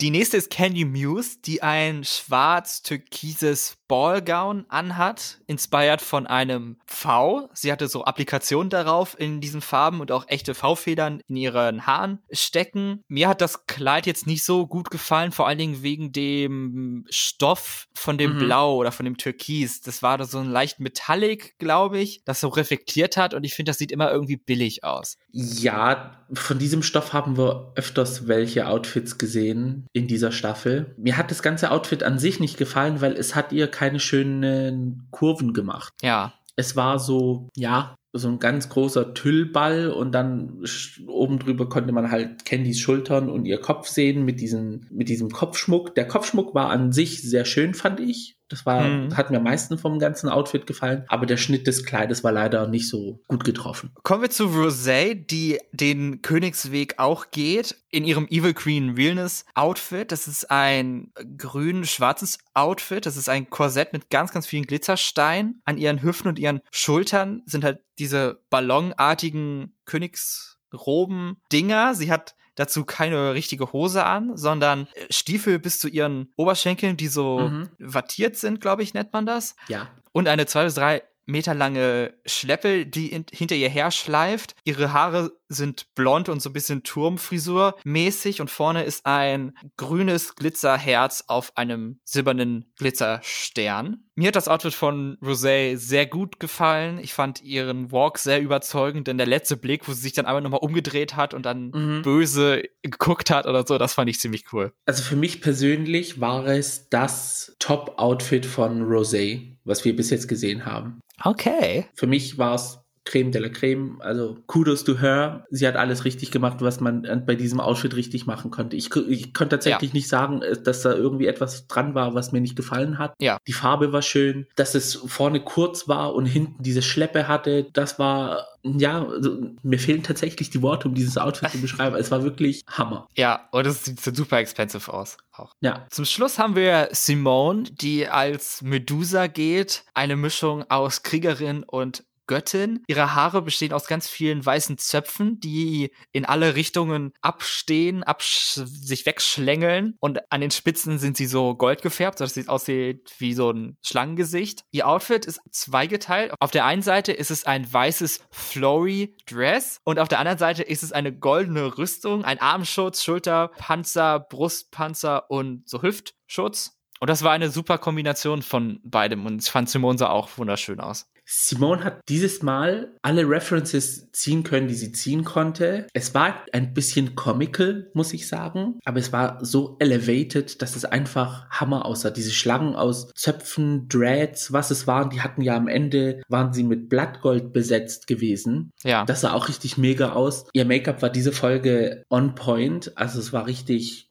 die 0.01 0.09
nächste 0.09 0.37
ist 0.37 0.49
Candy 0.49 0.85
Muse, 0.85 1.37
die 1.45 1.61
ein 1.61 2.03
schwarz-türkises 2.03 3.77
Ballgown 3.87 4.65
anhat, 4.69 5.39
inspiriert 5.45 6.01
von 6.01 6.25
einem 6.25 6.77
V. 6.85 7.49
Sie 7.53 7.71
hatte 7.71 7.87
so 7.87 8.03
Applikationen 8.05 8.71
darauf 8.71 9.19
in 9.19 9.39
diesen 9.39 9.61
Farben 9.61 10.01
und 10.01 10.11
auch 10.11 10.25
echte 10.27 10.55
V-Federn 10.55 11.21
in 11.27 11.35
ihren 11.35 11.85
Haaren 11.85 12.19
stecken. 12.31 13.03
Mir 13.07 13.27
hat 13.29 13.41
das 13.41 13.67
Kleid 13.67 14.07
jetzt 14.07 14.25
nicht 14.25 14.43
so 14.43 14.65
gut 14.65 14.89
gefallen, 14.89 15.31
vor 15.31 15.47
allen 15.47 15.59
Dingen 15.59 15.83
wegen 15.83 16.11
dem 16.11 17.05
Stoff 17.09 17.87
von 17.93 18.17
dem 18.17 18.33
mhm. 18.33 18.39
Blau 18.39 18.77
oder 18.77 18.91
von 18.91 19.05
dem 19.05 19.17
Türkis. 19.17 19.81
Das 19.81 20.01
war 20.01 20.23
so 20.25 20.39
ein 20.39 20.49
leicht 20.49 20.79
Metallic, 20.79 21.59
glaube 21.59 21.99
ich, 21.99 22.23
das 22.25 22.39
so 22.39 22.47
reflektiert 22.47 23.15
hat 23.15 23.33
und 23.35 23.43
ich 23.43 23.53
finde, 23.53 23.69
das 23.69 23.77
sieht 23.77 23.91
immer 23.91 24.11
irgendwie 24.11 24.37
billig 24.37 24.83
aus. 24.83 25.17
Ja, 25.31 26.22
von 26.33 26.59
diesem 26.59 26.83
Stoff 26.83 27.13
haben 27.13 27.37
wir 27.37 27.73
öfters 27.75 28.27
welche 28.27 28.67
Outfits 28.67 29.17
gesehen 29.17 29.87
in 29.93 30.07
dieser 30.07 30.31
Staffel. 30.31 30.93
Mir 30.97 31.17
hat 31.17 31.31
das 31.31 31.41
ganze 31.41 31.71
Outfit 31.71 32.03
an 32.03 32.19
sich 32.19 32.39
nicht 32.39 32.57
gefallen, 32.57 33.01
weil 33.01 33.13
es 33.13 33.35
hat 33.35 33.51
ihr 33.51 33.67
keine 33.67 33.99
schönen 33.99 35.07
Kurven 35.11 35.53
gemacht. 35.53 35.93
Ja. 36.01 36.33
Es 36.55 36.75
war 36.75 36.99
so, 36.99 37.49
ja, 37.55 37.95
so 38.13 38.27
ein 38.27 38.37
ganz 38.37 38.69
großer 38.69 39.15
Tüllball 39.15 39.89
und 39.89 40.11
dann 40.11 40.63
oben 41.07 41.39
drüber 41.39 41.67
konnte 41.67 41.91
man 41.93 42.11
halt 42.11 42.45
Candys 42.45 42.79
Schultern 42.79 43.27
und 43.27 43.45
ihr 43.45 43.59
Kopf 43.59 43.87
sehen 43.87 44.23
mit 44.23 44.39
diesem, 44.39 44.81
mit 44.91 45.09
diesem 45.09 45.31
Kopfschmuck. 45.31 45.95
Der 45.95 46.07
Kopfschmuck 46.07 46.53
war 46.53 46.69
an 46.69 46.91
sich 46.91 47.23
sehr 47.23 47.45
schön, 47.45 47.73
fand 47.73 47.99
ich. 47.99 48.37
Das 48.49 48.65
war, 48.65 48.83
mhm. 48.83 49.15
hat 49.15 49.31
mir 49.31 49.37
am 49.37 49.43
meisten 49.43 49.77
vom 49.77 49.99
ganzen 49.99 50.29
Outfit 50.29 50.67
gefallen. 50.67 51.05
Aber 51.07 51.25
der 51.25 51.37
Schnitt 51.37 51.65
des 51.65 51.85
Kleides 51.85 52.23
war 52.23 52.31
leider 52.31 52.67
nicht 52.67 52.89
so 52.89 53.21
gut 53.27 53.43
getroffen. 53.43 53.91
Kommen 54.03 54.21
wir 54.21 54.29
zu 54.29 54.45
Rosé, 54.45 55.15
die 55.15 55.59
den 55.71 56.21
Königsweg 56.21 56.99
auch 56.99 57.31
geht. 57.31 57.77
In 57.89 58.05
ihrem 58.05 58.27
Evil 58.27 58.53
Queen 58.53 58.95
Realness 58.95 59.45
Outfit. 59.55 60.11
Das 60.11 60.27
ist 60.27 60.51
ein 60.51 61.11
grün-schwarzes 61.37 62.39
Outfit. 62.53 63.05
Das 63.05 63.17
ist 63.17 63.29
ein 63.29 63.49
Korsett 63.49 63.93
mit 63.93 64.09
ganz, 64.09 64.31
ganz 64.31 64.45
vielen 64.45 64.65
Glitzersteinen. 64.65 65.61
An 65.65 65.77
ihren 65.77 66.03
Hüften 66.03 66.27
und 66.27 66.39
ihren 66.39 66.61
Schultern 66.71 67.41
sind 67.45 67.63
halt 67.63 67.79
diese 67.97 68.41
ballonartigen 68.49 69.75
Königsroben-Dinger. 69.85 71.95
Sie 71.95 72.11
hat 72.11 72.35
dazu 72.55 72.85
keine 72.85 73.33
richtige 73.33 73.71
Hose 73.73 74.05
an, 74.05 74.35
sondern 74.37 74.87
äh, 74.93 75.05
Stiefel 75.11 75.59
bis 75.59 75.79
zu 75.79 75.87
ihren 75.87 76.31
Oberschenkeln, 76.35 76.97
die 76.97 77.07
so 77.07 77.39
mhm. 77.39 77.69
wattiert 77.79 78.35
sind, 78.37 78.61
glaube 78.61 78.83
ich, 78.83 78.93
nennt 78.93 79.13
man 79.13 79.25
das. 79.25 79.55
Ja. 79.67 79.89
Und 80.11 80.27
eine 80.27 80.45
zwei 80.45 80.65
bis 80.65 80.75
drei 80.75 81.03
Meter 81.25 81.53
lange 81.53 82.13
Schleppe, 82.25 82.85
die 82.85 83.07
in, 83.07 83.25
hinter 83.31 83.55
ihr 83.55 83.69
her 83.69 83.91
schleift. 83.91 84.55
Ihre 84.65 84.91
Haare 84.91 85.31
sind 85.53 85.93
blond 85.95 86.29
und 86.29 86.41
so 86.41 86.49
ein 86.49 86.53
bisschen 86.53 86.83
Turmfrisur 86.83 87.75
mäßig 87.83 88.41
und 88.41 88.51
vorne 88.51 88.83
ist 88.83 89.05
ein 89.05 89.53
grünes 89.77 90.35
Glitzerherz 90.35 91.25
auf 91.27 91.55
einem 91.57 91.99
silbernen 92.03 92.71
Glitzerstern. 92.77 94.03
Mir 94.15 94.27
hat 94.27 94.35
das 94.35 94.47
Outfit 94.47 94.73
von 94.73 95.17
Rosé 95.21 95.75
sehr 95.75 96.05
gut 96.05 96.39
gefallen. 96.39 96.99
Ich 96.99 97.13
fand 97.13 97.41
ihren 97.41 97.91
Walk 97.91 98.19
sehr 98.19 98.41
überzeugend, 98.41 99.07
denn 99.07 99.17
der 99.17 99.25
letzte 99.25 99.57
Blick, 99.57 99.87
wo 99.87 99.93
sie 99.93 100.01
sich 100.01 100.13
dann 100.13 100.27
einmal 100.27 100.41
nochmal 100.41 100.59
umgedreht 100.59 101.15
hat 101.15 101.33
und 101.33 101.45
dann 101.45 101.71
mhm. 101.73 102.01
böse 102.03 102.63
geguckt 102.83 103.31
hat 103.31 103.47
oder 103.47 103.65
so, 103.65 103.77
das 103.79 103.93
fand 103.93 104.09
ich 104.09 104.19
ziemlich 104.19 104.45
cool. 104.53 104.71
Also 104.85 105.01
für 105.01 105.15
mich 105.15 105.41
persönlich 105.41 106.21
war 106.21 106.45
es 106.45 106.89
das 106.89 107.55
Top-Outfit 107.57 108.45
von 108.45 108.83
Rosé, 108.83 109.57
was 109.63 109.83
wir 109.83 109.95
bis 109.95 110.11
jetzt 110.11 110.27
gesehen 110.27 110.65
haben. 110.65 110.99
Okay. 111.23 111.85
Für 111.95 112.07
mich 112.07 112.37
war 112.37 112.55
es 112.55 112.82
Creme 113.05 113.31
de 113.31 113.41
la 113.41 113.49
Creme. 113.49 113.97
Also 113.99 114.37
Kudos 114.47 114.83
to 114.83 114.99
her. 114.99 115.45
Sie 115.49 115.67
hat 115.67 115.75
alles 115.75 116.05
richtig 116.05 116.31
gemacht, 116.31 116.57
was 116.61 116.79
man 116.79 117.23
bei 117.25 117.35
diesem 117.35 117.59
Outfit 117.59 117.95
richtig 117.95 118.25
machen 118.25 118.51
konnte. 118.51 118.75
Ich, 118.75 118.95
ich 118.95 119.33
konnte 119.33 119.55
tatsächlich 119.57 119.91
ja. 119.91 119.95
nicht 119.95 120.07
sagen, 120.07 120.41
äh, 120.41 120.61
dass 120.61 120.81
da 120.81 120.93
irgendwie 120.93 121.27
etwas 121.27 121.67
dran 121.67 121.95
war, 121.95 122.15
was 122.15 122.31
mir 122.31 122.41
nicht 122.41 122.55
gefallen 122.55 122.97
hat. 122.97 123.13
Ja. 123.21 123.37
Die 123.47 123.53
Farbe 123.53 123.91
war 123.91 124.01
schön. 124.01 124.47
Dass 124.55 124.75
es 124.75 124.95
vorne 124.95 125.41
kurz 125.41 125.87
war 125.87 126.15
und 126.15 126.25
hinten 126.25 126.63
diese 126.63 126.81
Schleppe 126.81 127.27
hatte, 127.27 127.67
das 127.73 127.99
war 127.99 128.47
ja, 128.65 129.05
also, 129.05 129.41
mir 129.61 129.77
fehlen 129.77 130.03
tatsächlich 130.03 130.49
die 130.49 130.61
Worte, 130.61 130.87
um 130.87 130.95
dieses 130.95 131.17
Outfit 131.17 131.51
zu 131.51 131.57
beschreiben. 131.61 131.95
Es 131.95 132.11
war 132.11 132.23
wirklich 132.23 132.63
Hammer. 132.67 133.07
Ja, 133.15 133.47
und 133.51 133.67
es 133.67 133.83
sieht 133.83 133.99
super 133.99 134.37
expensive 134.37 134.91
aus. 134.91 135.17
Auch. 135.33 135.53
Ja. 135.59 135.85
Zum 135.89 136.05
Schluss 136.05 136.39
haben 136.39 136.55
wir 136.55 136.89
Simone, 136.91 137.63
die 137.63 138.07
als 138.07 138.61
Medusa 138.61 139.27
geht. 139.27 139.83
Eine 139.93 140.15
Mischung 140.15 140.63
aus 140.69 141.03
Kriegerin 141.03 141.63
und 141.63 142.03
Göttin. 142.27 142.83
Ihre 142.87 143.15
Haare 143.15 143.41
bestehen 143.41 143.73
aus 143.73 143.87
ganz 143.87 144.07
vielen 144.07 144.45
weißen 144.45 144.77
Zöpfen, 144.77 145.39
die 145.39 145.91
in 146.11 146.25
alle 146.25 146.55
Richtungen 146.55 147.13
abstehen, 147.21 148.03
absch 148.03 148.53
sich 148.53 149.05
wegschlängeln 149.05 149.95
und 149.99 150.31
an 150.31 150.41
den 150.41 150.51
Spitzen 150.51 150.99
sind 150.99 151.17
sie 151.17 151.25
so 151.25 151.55
gold 151.55 151.81
gefärbt, 151.81 152.17
sodass 152.17 152.33
sie 152.33 152.47
aussieht 152.47 153.13
wie 153.17 153.33
so 153.33 153.51
ein 153.51 153.77
Schlangengesicht. 153.81 154.63
Ihr 154.71 154.87
Outfit 154.87 155.25
ist 155.25 155.41
zweigeteilt. 155.51 156.33
Auf 156.39 156.51
der 156.51 156.65
einen 156.65 156.81
Seite 156.81 157.11
ist 157.11 157.31
es 157.31 157.45
ein 157.45 157.71
weißes 157.71 158.21
flowy 158.31 159.15
Dress 159.25 159.79
und 159.83 159.99
auf 159.99 160.07
der 160.07 160.19
anderen 160.19 160.37
Seite 160.37 160.63
ist 160.63 160.83
es 160.83 160.91
eine 160.91 161.13
goldene 161.13 161.77
Rüstung, 161.77 162.23
ein 162.25 162.39
Armschutz, 162.39 163.03
Schulterpanzer, 163.03 164.19
Brustpanzer 164.19 165.29
und 165.29 165.67
so 165.67 165.81
Hüftschutz. 165.81 166.77
Und 166.99 167.09
das 167.09 167.23
war 167.23 167.31
eine 167.33 167.49
super 167.49 167.79
Kombination 167.79 168.41
von 168.41 168.79
beidem 168.83 169.25
und 169.25 169.43
ich 169.43 169.51
fand 169.51 169.69
Simone 169.69 169.97
sah 169.97 170.09
auch 170.09 170.29
wunderschön 170.37 170.79
aus. 170.79 171.11
Simone 171.25 171.83
hat 171.83 172.01
dieses 172.09 172.41
Mal 172.41 172.93
alle 173.01 173.27
References 173.27 174.11
ziehen 174.11 174.43
können, 174.43 174.67
die 174.67 174.73
sie 174.75 174.91
ziehen 174.91 175.23
konnte. 175.23 175.87
Es 175.93 176.13
war 176.13 176.45
ein 176.51 176.73
bisschen 176.73 177.15
comical, 177.15 177.89
muss 177.93 178.13
ich 178.13 178.27
sagen, 178.27 178.79
aber 178.85 178.99
es 178.99 179.13
war 179.13 179.43
so 179.43 179.77
elevated, 179.79 180.61
dass 180.61 180.75
es 180.75 180.85
einfach 180.85 181.49
Hammer 181.49 181.85
aussah. 181.85 182.09
Diese 182.09 182.31
Schlangen 182.31 182.75
aus 182.75 183.11
Zöpfen, 183.15 183.87
Dreads, 183.87 184.53
was 184.53 184.71
es 184.71 184.87
waren, 184.87 185.09
die 185.09 185.21
hatten 185.21 185.41
ja 185.41 185.55
am 185.55 185.67
Ende, 185.67 186.21
waren 186.27 186.53
sie 186.53 186.63
mit 186.63 186.89
Blattgold 186.89 187.53
besetzt 187.53 188.07
gewesen. 188.07 188.71
Ja. 188.83 189.05
Das 189.05 189.21
sah 189.21 189.33
auch 189.33 189.47
richtig 189.47 189.77
mega 189.77 190.13
aus. 190.13 190.45
Ihr 190.53 190.65
Make-up 190.65 191.01
war 191.01 191.09
diese 191.09 191.31
Folge 191.31 192.03
on 192.09 192.35
point, 192.35 192.97
also 192.97 193.19
es 193.19 193.33
war 193.33 193.47
richtig. 193.47 194.09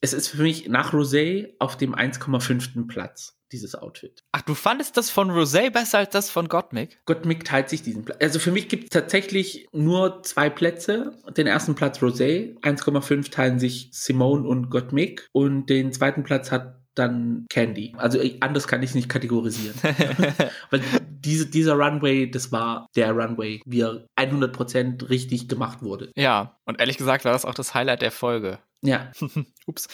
Es 0.00 0.12
ist 0.12 0.28
für 0.28 0.42
mich 0.42 0.68
nach 0.68 0.92
Rosé 0.92 1.54
auf 1.58 1.76
dem 1.76 1.94
1,5. 1.94 2.86
Platz 2.86 3.38
dieses 3.52 3.74
Outfit. 3.74 4.24
Ach, 4.32 4.42
du 4.42 4.54
fandest 4.54 4.96
das 4.96 5.10
von 5.10 5.30
Rosé 5.30 5.70
besser 5.70 5.98
als 5.98 6.10
das 6.10 6.30
von 6.30 6.48
Gottmik? 6.48 7.00
Gottmik 7.06 7.44
teilt 7.44 7.68
sich 7.68 7.82
diesen 7.82 8.04
Platz. 8.04 8.18
Also 8.20 8.38
für 8.38 8.52
mich 8.52 8.68
gibt 8.68 8.84
es 8.84 8.90
tatsächlich 8.90 9.66
nur 9.72 10.22
zwei 10.22 10.50
Plätze. 10.50 11.12
Den 11.36 11.46
ersten 11.46 11.74
Platz 11.74 11.98
Rosé, 11.98 12.58
1,5 12.60 13.30
teilen 13.30 13.58
sich 13.58 13.88
Simone 13.92 14.46
und 14.46 14.70
Gottmik 14.70 15.28
und 15.32 15.66
den 15.70 15.92
zweiten 15.92 16.24
Platz 16.24 16.50
hat 16.50 16.77
dann 16.98 17.46
Candy. 17.50 17.94
Also 17.96 18.20
anders 18.40 18.66
kann 18.66 18.82
ich 18.82 18.90
es 18.90 18.94
nicht 18.94 19.08
kategorisieren. 19.08 19.76
Weil 20.70 20.80
diese, 21.10 21.46
dieser 21.46 21.74
Runway, 21.74 22.30
das 22.30 22.52
war 22.52 22.86
der 22.96 23.12
Runway, 23.12 23.60
wie 23.64 23.80
er 23.80 24.06
100% 24.18 25.08
richtig 25.08 25.48
gemacht 25.48 25.82
wurde. 25.82 26.10
Ja, 26.16 26.58
und 26.64 26.80
ehrlich 26.80 26.96
gesagt 26.96 27.24
war 27.24 27.32
das 27.32 27.44
auch 27.44 27.54
das 27.54 27.74
Highlight 27.74 28.02
der 28.02 28.12
Folge. 28.12 28.58
Ja. 28.82 29.10
Ups. 29.66 29.88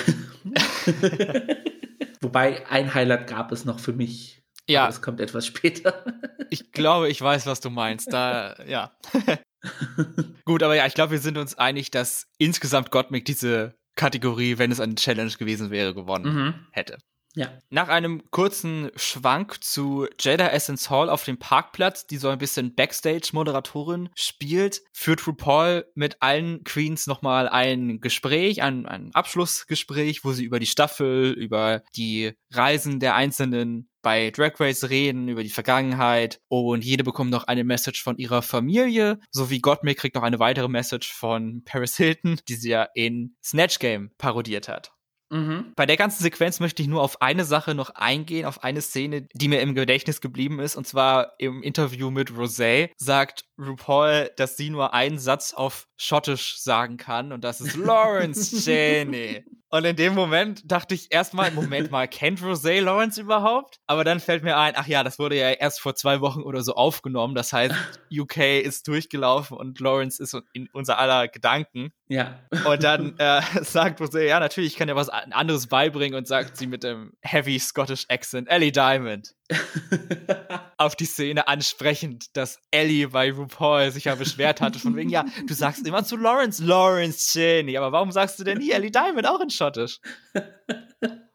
Wobei 2.21 2.65
ein 2.69 2.93
Highlight 2.93 3.27
gab 3.27 3.51
es 3.51 3.65
noch 3.65 3.79
für 3.79 3.93
mich. 3.93 4.41
Ja. 4.67 4.85
Das 4.85 5.01
kommt 5.01 5.19
etwas 5.19 5.45
später. 5.45 6.05
ich 6.49 6.71
glaube, 6.71 7.09
ich 7.09 7.21
weiß, 7.21 7.45
was 7.47 7.59
du 7.59 7.69
meinst. 7.69 8.13
Da, 8.13 8.55
ja. 8.65 8.93
Gut, 10.45 10.63
aber 10.63 10.75
ja, 10.75 10.85
ich 10.85 10.93
glaube, 10.93 11.11
wir 11.11 11.19
sind 11.19 11.37
uns 11.37 11.57
einig, 11.57 11.91
dass 11.91 12.27
insgesamt 12.37 12.91
Gottmik 12.91 13.25
diese 13.25 13.75
Kategorie, 13.95 14.57
wenn 14.57 14.71
es 14.71 14.79
eine 14.79 14.95
Challenge 14.95 15.31
gewesen 15.31 15.69
wäre, 15.69 15.93
gewonnen 15.93 16.35
mhm. 16.35 16.53
hätte. 16.71 16.97
Ja. 17.35 17.51
Nach 17.71 17.87
einem 17.87 18.29
kurzen 18.29 18.91
Schwank 18.95 19.63
zu 19.63 20.07
Jada 20.19 20.49
Essence 20.49 20.91
Hall 20.91 21.09
auf 21.09 21.23
dem 21.23 21.39
Parkplatz, 21.39 22.05
die 22.05 22.17
so 22.17 22.29
ein 22.29 22.37
bisschen 22.37 22.75
Backstage-Moderatorin 22.75 24.09
spielt, 24.15 24.81
führt 24.93 25.25
RuPaul 25.25 25.85
mit 25.95 26.21
allen 26.21 26.63
Queens 26.63 27.07
nochmal 27.07 27.49
ein 27.49 28.01
Gespräch, 28.01 28.61
ein, 28.61 28.85
ein 28.85 29.09
Abschlussgespräch, 29.15 30.23
wo 30.23 30.31
sie 30.31 30.43
über 30.43 30.59
die 30.59 30.67
Staffel, 30.67 31.31
über 31.31 31.81
die 31.95 32.33
Reisen 32.51 32.99
der 32.99 33.15
einzelnen 33.15 33.89
bei 34.03 34.29
Drag 34.29 34.59
Race 34.59 34.89
reden, 34.89 35.27
über 35.27 35.41
die 35.41 35.49
Vergangenheit 35.49 36.39
und 36.49 36.83
jede 36.83 37.03
bekommt 37.03 37.31
noch 37.31 37.45
eine 37.45 37.63
Message 37.63 38.03
von 38.03 38.17
ihrer 38.17 38.43
Familie, 38.43 39.19
sowie 39.31 39.59
Gottmik 39.59 39.97
kriegt 39.97 40.15
noch 40.15 40.23
eine 40.23 40.39
weitere 40.39 40.67
Message 40.67 41.11
von 41.11 41.63
Paris 41.65 41.97
Hilton, 41.97 42.39
die 42.47 42.55
sie 42.55 42.69
ja 42.69 42.87
in 42.93 43.35
Snatch 43.43 43.79
Game 43.79 44.11
parodiert 44.17 44.67
hat. 44.67 44.93
Mhm. 45.33 45.73
Bei 45.75 45.87
der 45.87 45.97
ganzen 45.97 46.21
Sequenz 46.21 46.59
möchte 46.59 46.83
ich 46.83 46.87
nur 46.87 47.01
auf 47.01 47.23
eine 47.23 47.43
Sache 47.43 47.73
noch 47.73 47.89
eingehen, 47.95 48.45
auf 48.45 48.63
eine 48.63 48.81
Szene, 48.81 49.27
die 49.33 49.47
mir 49.47 49.61
im 49.61 49.73
Gedächtnis 49.73 50.21
geblieben 50.21 50.59
ist. 50.59 50.75
Und 50.75 50.85
zwar 50.85 51.33
im 51.39 51.63
Interview 51.63 52.11
mit 52.11 52.29
Rosé 52.29 52.91
sagt 52.97 53.45
RuPaul, 53.63 54.31
dass 54.37 54.57
sie 54.57 54.69
nur 54.69 54.93
einen 54.93 55.19
Satz 55.19 55.53
auf 55.53 55.87
Schottisch 55.95 56.59
sagen 56.59 56.97
kann 56.97 57.31
und 57.31 57.43
das 57.43 57.61
ist 57.61 57.75
Lawrence 57.75 58.61
Cheney. 58.63 59.43
Und 59.73 59.85
in 59.85 59.95
dem 59.95 60.13
Moment 60.13 60.71
dachte 60.71 60.93
ich 60.93 61.11
erstmal, 61.11 61.49
Moment 61.49 61.89
mal, 61.89 62.07
kennt 62.07 62.41
Rosé 62.41 62.79
Lawrence 62.79 63.19
überhaupt? 63.19 63.79
Aber 63.87 64.03
dann 64.03 64.19
fällt 64.19 64.43
mir 64.43 64.55
ein, 64.55 64.73
ach 64.75 64.85
ja, 64.85 65.03
das 65.03 65.17
wurde 65.17 65.35
ja 65.35 65.49
erst 65.49 65.81
vor 65.81 65.95
zwei 65.95 66.21
Wochen 66.21 66.43
oder 66.43 66.61
so 66.61 66.75
aufgenommen. 66.75 67.33
Das 67.33 67.53
heißt, 67.53 67.73
UK 68.13 68.37
ist 68.61 68.87
durchgelaufen 68.87 69.57
und 69.57 69.79
Lawrence 69.79 70.21
ist 70.21 70.37
in 70.53 70.69
unser 70.73 70.99
aller 70.99 71.27
Gedanken. 71.27 71.91
Ja. 72.07 72.37
Und 72.65 72.83
dann 72.83 73.15
äh, 73.17 73.41
sagt 73.63 73.99
Rosé, 73.99 74.25
ja, 74.27 74.39
natürlich, 74.39 74.73
ich 74.73 74.77
kann 74.77 74.89
ja 74.89 74.95
was 74.95 75.09
anderes 75.09 75.65
beibringen 75.65 76.19
und 76.19 76.27
sagt 76.27 76.55
sie 76.55 76.67
mit 76.67 76.83
dem 76.83 77.13
heavy 77.21 77.57
Scottish 77.57 78.05
Accent, 78.09 78.49
Ellie 78.49 78.71
Diamond. 78.71 79.33
auf 80.77 80.95
die 80.95 81.05
Szene 81.05 81.47
ansprechend, 81.47 82.35
dass 82.35 82.59
Ellie 82.71 83.09
bei 83.09 83.31
RuPaul 83.31 83.91
sich 83.91 84.05
ja 84.05 84.15
beschwert 84.15 84.61
hatte, 84.61 84.79
von 84.79 84.95
wegen, 84.95 85.09
ja, 85.09 85.25
du 85.47 85.53
sagst 85.53 85.85
immer 85.85 86.03
zu 86.03 86.17
Lawrence, 86.17 86.63
Lawrence 86.63 87.31
Cheney, 87.31 87.77
aber 87.77 87.91
warum 87.91 88.11
sagst 88.11 88.39
du 88.39 88.43
denn 88.43 88.57
nie 88.57 88.71
Ellie 88.71 88.91
Diamond 88.91 89.27
auch 89.27 89.41
in 89.41 89.49
Schottisch? 89.49 89.99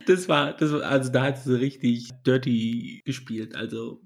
Das 0.07 0.27
war, 0.27 0.55
das 0.55 0.73
war, 0.73 0.81
also 0.85 1.13
da 1.13 1.23
hat 1.23 1.37
sie 1.37 1.61
richtig 1.61 2.09
dirty 2.27 3.03
gespielt, 3.05 3.55
also 3.55 4.01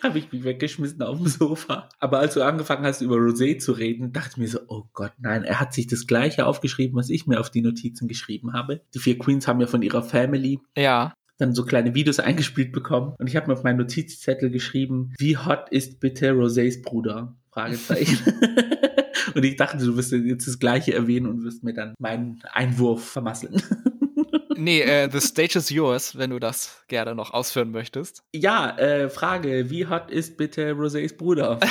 habe 0.00 0.18
ich 0.20 0.30
mich 0.30 0.44
weggeschmissen 0.44 1.02
auf 1.02 1.18
dem 1.18 1.26
Sofa. 1.26 1.88
Aber 1.98 2.20
als 2.20 2.34
du 2.34 2.42
angefangen 2.42 2.84
hast, 2.84 3.00
über 3.00 3.16
Rosé 3.16 3.58
zu 3.58 3.72
reden, 3.72 4.12
dachte 4.12 4.30
ich 4.34 4.36
mir 4.36 4.46
so, 4.46 4.60
oh 4.68 4.84
Gott, 4.92 5.10
nein, 5.18 5.42
er 5.42 5.58
hat 5.58 5.74
sich 5.74 5.88
das 5.88 6.06
gleiche 6.06 6.46
aufgeschrieben, 6.46 6.96
was 6.96 7.10
ich 7.10 7.26
mir 7.26 7.40
auf 7.40 7.50
die 7.50 7.62
Notizen 7.62 8.06
geschrieben 8.06 8.52
habe. 8.52 8.80
Die 8.94 9.00
vier 9.00 9.18
Queens 9.18 9.48
haben 9.48 9.60
ja 9.60 9.66
von 9.66 9.82
ihrer 9.82 10.04
Family 10.04 10.60
ja 10.76 11.14
dann 11.38 11.54
so 11.54 11.64
kleine 11.64 11.94
Videos 11.94 12.18
eingespielt 12.20 12.72
bekommen. 12.72 13.14
Und 13.18 13.28
ich 13.28 13.36
habe 13.36 13.46
mir 13.46 13.54
auf 13.54 13.62
meinen 13.62 13.78
Notizzettel 13.78 14.50
geschrieben, 14.50 15.14
wie 15.18 15.36
hot 15.36 15.68
ist 15.70 16.00
bitte 16.00 16.32
Rosés 16.32 16.82
Bruder? 16.82 17.36
Fragezeichen. 17.50 18.18
und 19.34 19.44
ich 19.44 19.56
dachte, 19.56 19.78
du 19.78 19.96
wirst 19.96 20.12
jetzt 20.12 20.46
das 20.46 20.58
Gleiche 20.58 20.94
erwähnen 20.94 21.26
und 21.26 21.44
wirst 21.44 21.64
mir 21.64 21.74
dann 21.74 21.94
meinen 21.98 22.42
Einwurf 22.52 23.08
vermasseln. 23.08 23.62
nee, 24.56 24.82
äh, 24.82 25.08
the 25.10 25.20
stage 25.20 25.58
is 25.58 25.70
yours, 25.70 26.18
wenn 26.18 26.30
du 26.30 26.38
das 26.38 26.82
gerne 26.88 27.14
noch 27.14 27.32
ausführen 27.32 27.70
möchtest. 27.70 28.22
Ja, 28.34 28.76
äh, 28.76 29.08
Frage, 29.08 29.70
wie 29.70 29.86
hot 29.86 30.10
ist 30.10 30.36
bitte 30.36 30.72
Rosés 30.72 31.16
Bruder? 31.16 31.58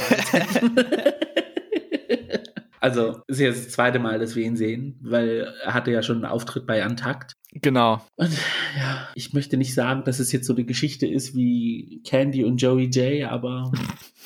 Also, 2.79 3.21
es 3.27 3.37
ist 3.37 3.41
jetzt 3.41 3.65
das 3.65 3.73
zweite 3.73 3.99
Mal, 3.99 4.19
dass 4.19 4.35
wir 4.35 4.45
ihn 4.45 4.55
sehen, 4.55 4.99
weil 5.01 5.53
er 5.63 5.73
hatte 5.73 5.91
ja 5.91 6.03
schon 6.03 6.17
einen 6.17 6.25
Auftritt 6.25 6.67
bei 6.67 6.83
Antakt. 6.83 7.33
Genau. 7.53 8.05
Und 8.15 8.33
ja, 8.77 9.07
ich 9.15 9.33
möchte 9.33 9.57
nicht 9.57 9.73
sagen, 9.73 10.03
dass 10.03 10.19
es 10.19 10.31
jetzt 10.31 10.45
so 10.45 10.53
eine 10.53 10.65
Geschichte 10.65 11.07
ist 11.07 11.35
wie 11.35 12.01
Candy 12.05 12.43
und 12.43 12.57
Joey 12.57 12.85
J, 12.85 13.29
aber 13.31 13.71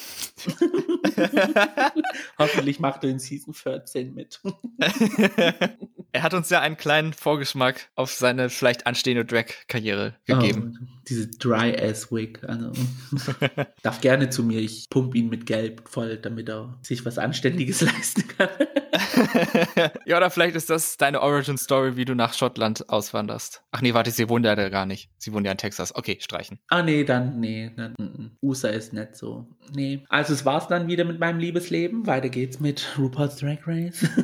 hoffentlich 2.39 2.79
macht 2.79 3.03
er 3.03 3.11
in 3.11 3.19
Season 3.19 3.53
14 3.53 4.13
mit. 4.13 4.39
er 6.11 6.23
hat 6.23 6.33
uns 6.33 6.49
ja 6.49 6.61
einen 6.61 6.77
kleinen 6.77 7.13
Vorgeschmack 7.13 7.89
auf 7.95 8.11
seine 8.11 8.49
vielleicht 8.49 8.87
anstehende 8.87 9.25
Drag-Karriere 9.25 10.15
gegeben. 10.25 10.79
Oh, 10.81 10.85
diese 11.07 11.27
Dry-Ass-Wig. 11.27 12.43
Also, 12.43 12.71
darf 13.83 14.01
gerne 14.01 14.29
zu 14.29 14.43
mir. 14.43 14.59
Ich 14.59 14.89
pump 14.89 15.15
ihn 15.15 15.29
mit 15.29 15.45
Gelb 15.45 15.87
voll, 15.87 16.17
damit 16.17 16.49
er 16.49 16.77
sich 16.81 17.05
was 17.05 17.17
Anständiges 17.17 17.81
leisten 17.81 18.27
kann. 18.27 18.49
ja, 20.05 20.17
oder 20.17 20.29
vielleicht 20.29 20.55
ist 20.55 20.69
das 20.69 20.97
deine 20.97 21.21
Origin-Story, 21.21 21.95
wie 21.95 22.05
du 22.05 22.15
nach 22.15 22.33
Schottland 22.33 22.89
auswanderst. 22.89 23.63
Ach 23.71 23.81
nee, 23.81 23.93
warte, 23.93 24.11
sie 24.11 24.29
wohnt 24.29 24.45
ja 24.45 24.55
da 24.55 24.69
gar 24.69 24.85
nicht. 24.85 25.09
Sie 25.17 25.33
wohnt 25.33 25.45
ja 25.45 25.51
in 25.51 25.57
Texas. 25.57 25.95
Okay, 25.95 26.17
streichen. 26.19 26.59
Ah 26.67 26.83
nee, 26.83 27.03
dann, 27.03 27.39
nee, 27.39 27.71
dann, 27.75 27.93
mm. 27.97 28.03
Mm. 28.03 28.31
USA 28.41 28.69
ist 28.69 28.93
nicht 28.93 29.15
so. 29.15 29.47
Nee. 29.73 30.03
Also 30.09 30.33
es 30.33 30.45
war's 30.45 30.67
dann 30.67 30.87
wieder 30.87 31.05
mit 31.05 31.19
meinem 31.19 31.39
Liebesleben. 31.39 32.05
Weiter 32.07 32.29
geht's 32.29 32.59
mit 32.59 32.97
Rupert's 32.97 33.37
Drag 33.37 33.59
Race. 33.65 34.05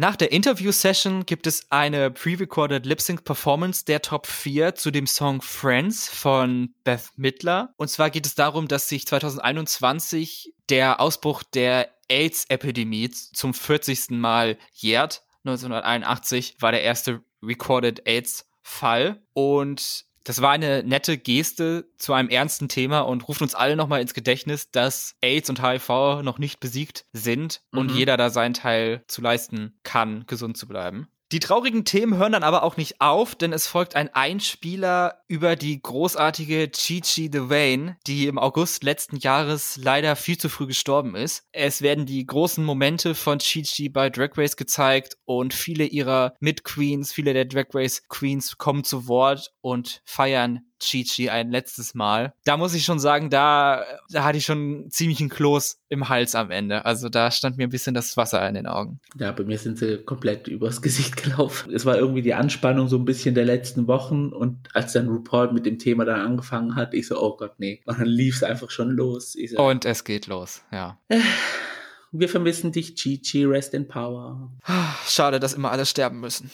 Nach 0.00 0.14
der 0.14 0.30
Interview-Session 0.30 1.26
gibt 1.26 1.48
es 1.48 1.66
eine 1.70 2.12
pre-recorded 2.12 2.86
Lip-Sync-Performance 2.86 3.84
der 3.84 4.00
Top 4.00 4.28
4 4.28 4.76
zu 4.76 4.92
dem 4.92 5.08
Song 5.08 5.42
Friends 5.42 6.08
von 6.08 6.72
Beth 6.84 7.10
Midler. 7.16 7.74
Und 7.76 7.88
zwar 7.88 8.08
geht 8.10 8.24
es 8.24 8.36
darum, 8.36 8.68
dass 8.68 8.88
sich 8.88 9.08
2021 9.08 10.54
der 10.68 11.00
Ausbruch 11.00 11.42
der 11.42 11.88
AIDS-Epidemie 12.08 13.10
zum 13.10 13.54
40. 13.54 14.10
Mal 14.10 14.58
jährt. 14.72 15.22
1981 15.44 16.56
war 16.60 16.72
der 16.72 16.82
erste 16.82 17.22
recorded 17.42 18.06
AIDS-Fall. 18.06 19.22
Und 19.32 20.06
das 20.24 20.42
war 20.42 20.50
eine 20.50 20.82
nette 20.82 21.16
Geste 21.16 21.90
zu 21.96 22.12
einem 22.12 22.28
ernsten 22.28 22.68
Thema 22.68 23.00
und 23.00 23.26
ruft 23.28 23.40
uns 23.40 23.54
alle 23.54 23.76
nochmal 23.76 24.02
ins 24.02 24.12
Gedächtnis, 24.12 24.70
dass 24.70 25.16
AIDS 25.22 25.48
und 25.48 25.62
HIV 25.62 26.22
noch 26.22 26.38
nicht 26.38 26.60
besiegt 26.60 27.06
sind 27.14 27.62
mhm. 27.72 27.78
und 27.78 27.92
jeder 27.92 28.16
da 28.18 28.28
seinen 28.28 28.52
Teil 28.52 29.02
zu 29.06 29.22
leisten 29.22 29.78
kann, 29.84 30.26
gesund 30.26 30.58
zu 30.58 30.68
bleiben. 30.68 31.08
Die 31.30 31.40
traurigen 31.40 31.84
Themen 31.84 32.16
hören 32.16 32.32
dann 32.32 32.42
aber 32.42 32.62
auch 32.62 32.78
nicht 32.78 33.02
auf, 33.02 33.34
denn 33.34 33.52
es 33.52 33.66
folgt 33.66 33.96
ein 33.96 34.08
Einspieler 34.14 35.22
über 35.28 35.56
die 35.56 35.78
großartige 35.82 36.70
Chi-Chi 36.70 37.28
Devane, 37.28 37.98
die 38.06 38.28
im 38.28 38.38
August 38.38 38.82
letzten 38.82 39.16
Jahres 39.16 39.76
leider 39.76 40.16
viel 40.16 40.38
zu 40.38 40.48
früh 40.48 40.66
gestorben 40.66 41.14
ist. 41.14 41.46
Es 41.52 41.82
werden 41.82 42.06
die 42.06 42.24
großen 42.24 42.64
Momente 42.64 43.14
von 43.14 43.40
Chi-Chi 43.40 43.90
bei 43.90 44.08
Drag 44.08 44.38
Race 44.38 44.56
gezeigt 44.56 45.18
und 45.26 45.52
viele 45.52 45.84
ihrer 45.84 46.34
Mid-Queens, 46.40 47.12
viele 47.12 47.34
der 47.34 47.44
Drag 47.44 47.66
Race 47.74 48.08
Queens 48.08 48.56
kommen 48.56 48.84
zu 48.84 49.06
Wort 49.06 49.52
und 49.60 50.00
feiern 50.06 50.67
Chi-Chi 50.78 51.30
ein 51.30 51.50
letztes 51.50 51.94
Mal. 51.94 52.32
Da 52.44 52.56
muss 52.56 52.74
ich 52.74 52.84
schon 52.84 52.98
sagen, 52.98 53.30
da, 53.30 53.84
da 54.10 54.24
hatte 54.24 54.38
ich 54.38 54.44
schon 54.44 54.86
ziemlich 54.90 55.20
einen 55.20 55.28
Kloß 55.28 55.80
im 55.88 56.08
Hals 56.08 56.34
am 56.34 56.50
Ende. 56.50 56.84
Also 56.84 57.08
da 57.08 57.30
stand 57.30 57.56
mir 57.56 57.66
ein 57.66 57.70
bisschen 57.70 57.94
das 57.94 58.16
Wasser 58.16 58.46
in 58.48 58.54
den 58.54 58.66
Augen. 58.66 59.00
Ja, 59.18 59.32
bei 59.32 59.44
mir 59.44 59.58
sind 59.58 59.78
sie 59.78 59.98
komplett 59.98 60.48
übers 60.48 60.82
Gesicht 60.82 61.22
gelaufen. 61.22 61.72
Es 61.72 61.84
war 61.84 61.96
irgendwie 61.96 62.22
die 62.22 62.34
Anspannung 62.34 62.88
so 62.88 62.96
ein 62.96 63.04
bisschen 63.04 63.34
der 63.34 63.44
letzten 63.44 63.86
Wochen 63.86 64.28
und 64.28 64.68
als 64.74 64.92
dann 64.92 65.08
RuPaul 65.08 65.52
mit 65.52 65.66
dem 65.66 65.78
Thema 65.78 66.04
dann 66.04 66.20
angefangen 66.20 66.74
hat, 66.76 66.94
ich 66.94 67.06
so, 67.06 67.20
oh 67.20 67.36
Gott, 67.36 67.54
nee. 67.58 67.80
Und 67.84 67.98
dann 67.98 68.06
lief 68.06 68.36
es 68.36 68.42
einfach 68.42 68.70
schon 68.70 68.90
los. 68.90 69.32
So, 69.32 69.62
und 69.62 69.84
es 69.84 70.04
geht 70.04 70.26
los, 70.26 70.62
ja. 70.72 70.98
Wir 72.10 72.28
vermissen 72.28 72.72
dich, 72.72 72.94
Chi-Chi, 72.94 73.44
rest 73.44 73.74
in 73.74 73.86
power. 73.86 74.50
Schade, 75.06 75.40
dass 75.40 75.54
immer 75.54 75.70
alle 75.70 75.84
sterben 75.84 76.20
müssen. 76.20 76.50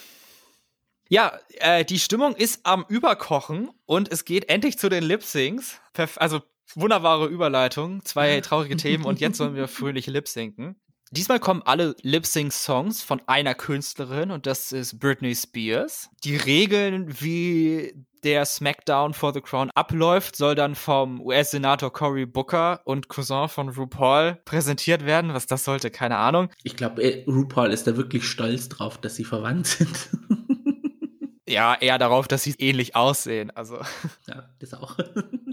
Ja, 1.15 1.39
äh, 1.61 1.85
die 1.85 2.01
Stimmung 2.01 2.35
ist 2.35 2.67
am 2.67 2.85
Überkochen 2.89 3.71
und 3.87 4.11
es 4.11 4.25
geht 4.25 4.49
endlich 4.49 4.81
zu 4.81 4.89
den 4.89 5.05
Lip-Syncs. 5.05 5.81
Also 6.17 6.41
wunderbare 6.75 7.29
Überleitung, 7.29 8.05
zwei 8.05 8.41
traurige 8.41 8.77
Themen 8.77 9.05
und 9.05 9.21
jetzt 9.21 9.39
sollen 9.39 9.55
wir 9.55 9.69
fröhlich 9.69 10.09
lip-synken. 10.09 10.75
Diesmal 11.13 11.39
kommen 11.39 11.63
alle 11.65 11.95
Lip-Sync-Songs 12.03 13.03
von 13.03 13.23
einer 13.29 13.55
Künstlerin 13.55 14.33
und 14.33 14.47
das 14.47 14.73
ist 14.73 14.99
Britney 14.99 15.37
Spears. 15.37 16.11
Die 16.25 16.35
Regeln, 16.35 17.21
wie 17.21 17.95
der 18.25 18.45
SmackDown 18.45 19.15
for 19.15 19.33
the 19.33 19.41
Crown 19.41 19.71
abläuft, 19.77 20.35
soll 20.35 20.57
dann 20.57 20.75
vom 20.75 21.21
US-Senator 21.21 21.93
Cory 21.93 22.27
Booker 22.27 22.81
und 22.85 23.09
Cousin 23.09 23.49
von 23.49 23.69
RuPaul 23.69 24.41
präsentiert 24.45 25.07
werden. 25.07 25.33
Was 25.33 25.47
das 25.47 25.63
sollte, 25.63 25.93
keine 25.93 26.17
Ahnung. 26.17 26.49
Ich 26.65 26.75
glaube, 26.75 27.05
äh, 27.05 27.25
RuPaul 27.31 27.71
ist 27.71 27.87
da 27.87 27.97
wirklich 27.97 28.25
stolz 28.25 28.69
drauf, 28.69 28.99
dass 28.99 29.15
sie 29.15 29.25
verwandt 29.25 29.69
sind. 29.69 30.11
ja, 31.49 31.75
eher 31.75 31.99
darauf, 31.99 32.29
dass 32.29 32.43
sie 32.43 32.55
ähnlich 32.59 32.97
aussehen. 32.97 33.51
Also. 33.51 33.79
Ja, 34.27 34.49
das 34.59 34.75
auch. 34.75 34.97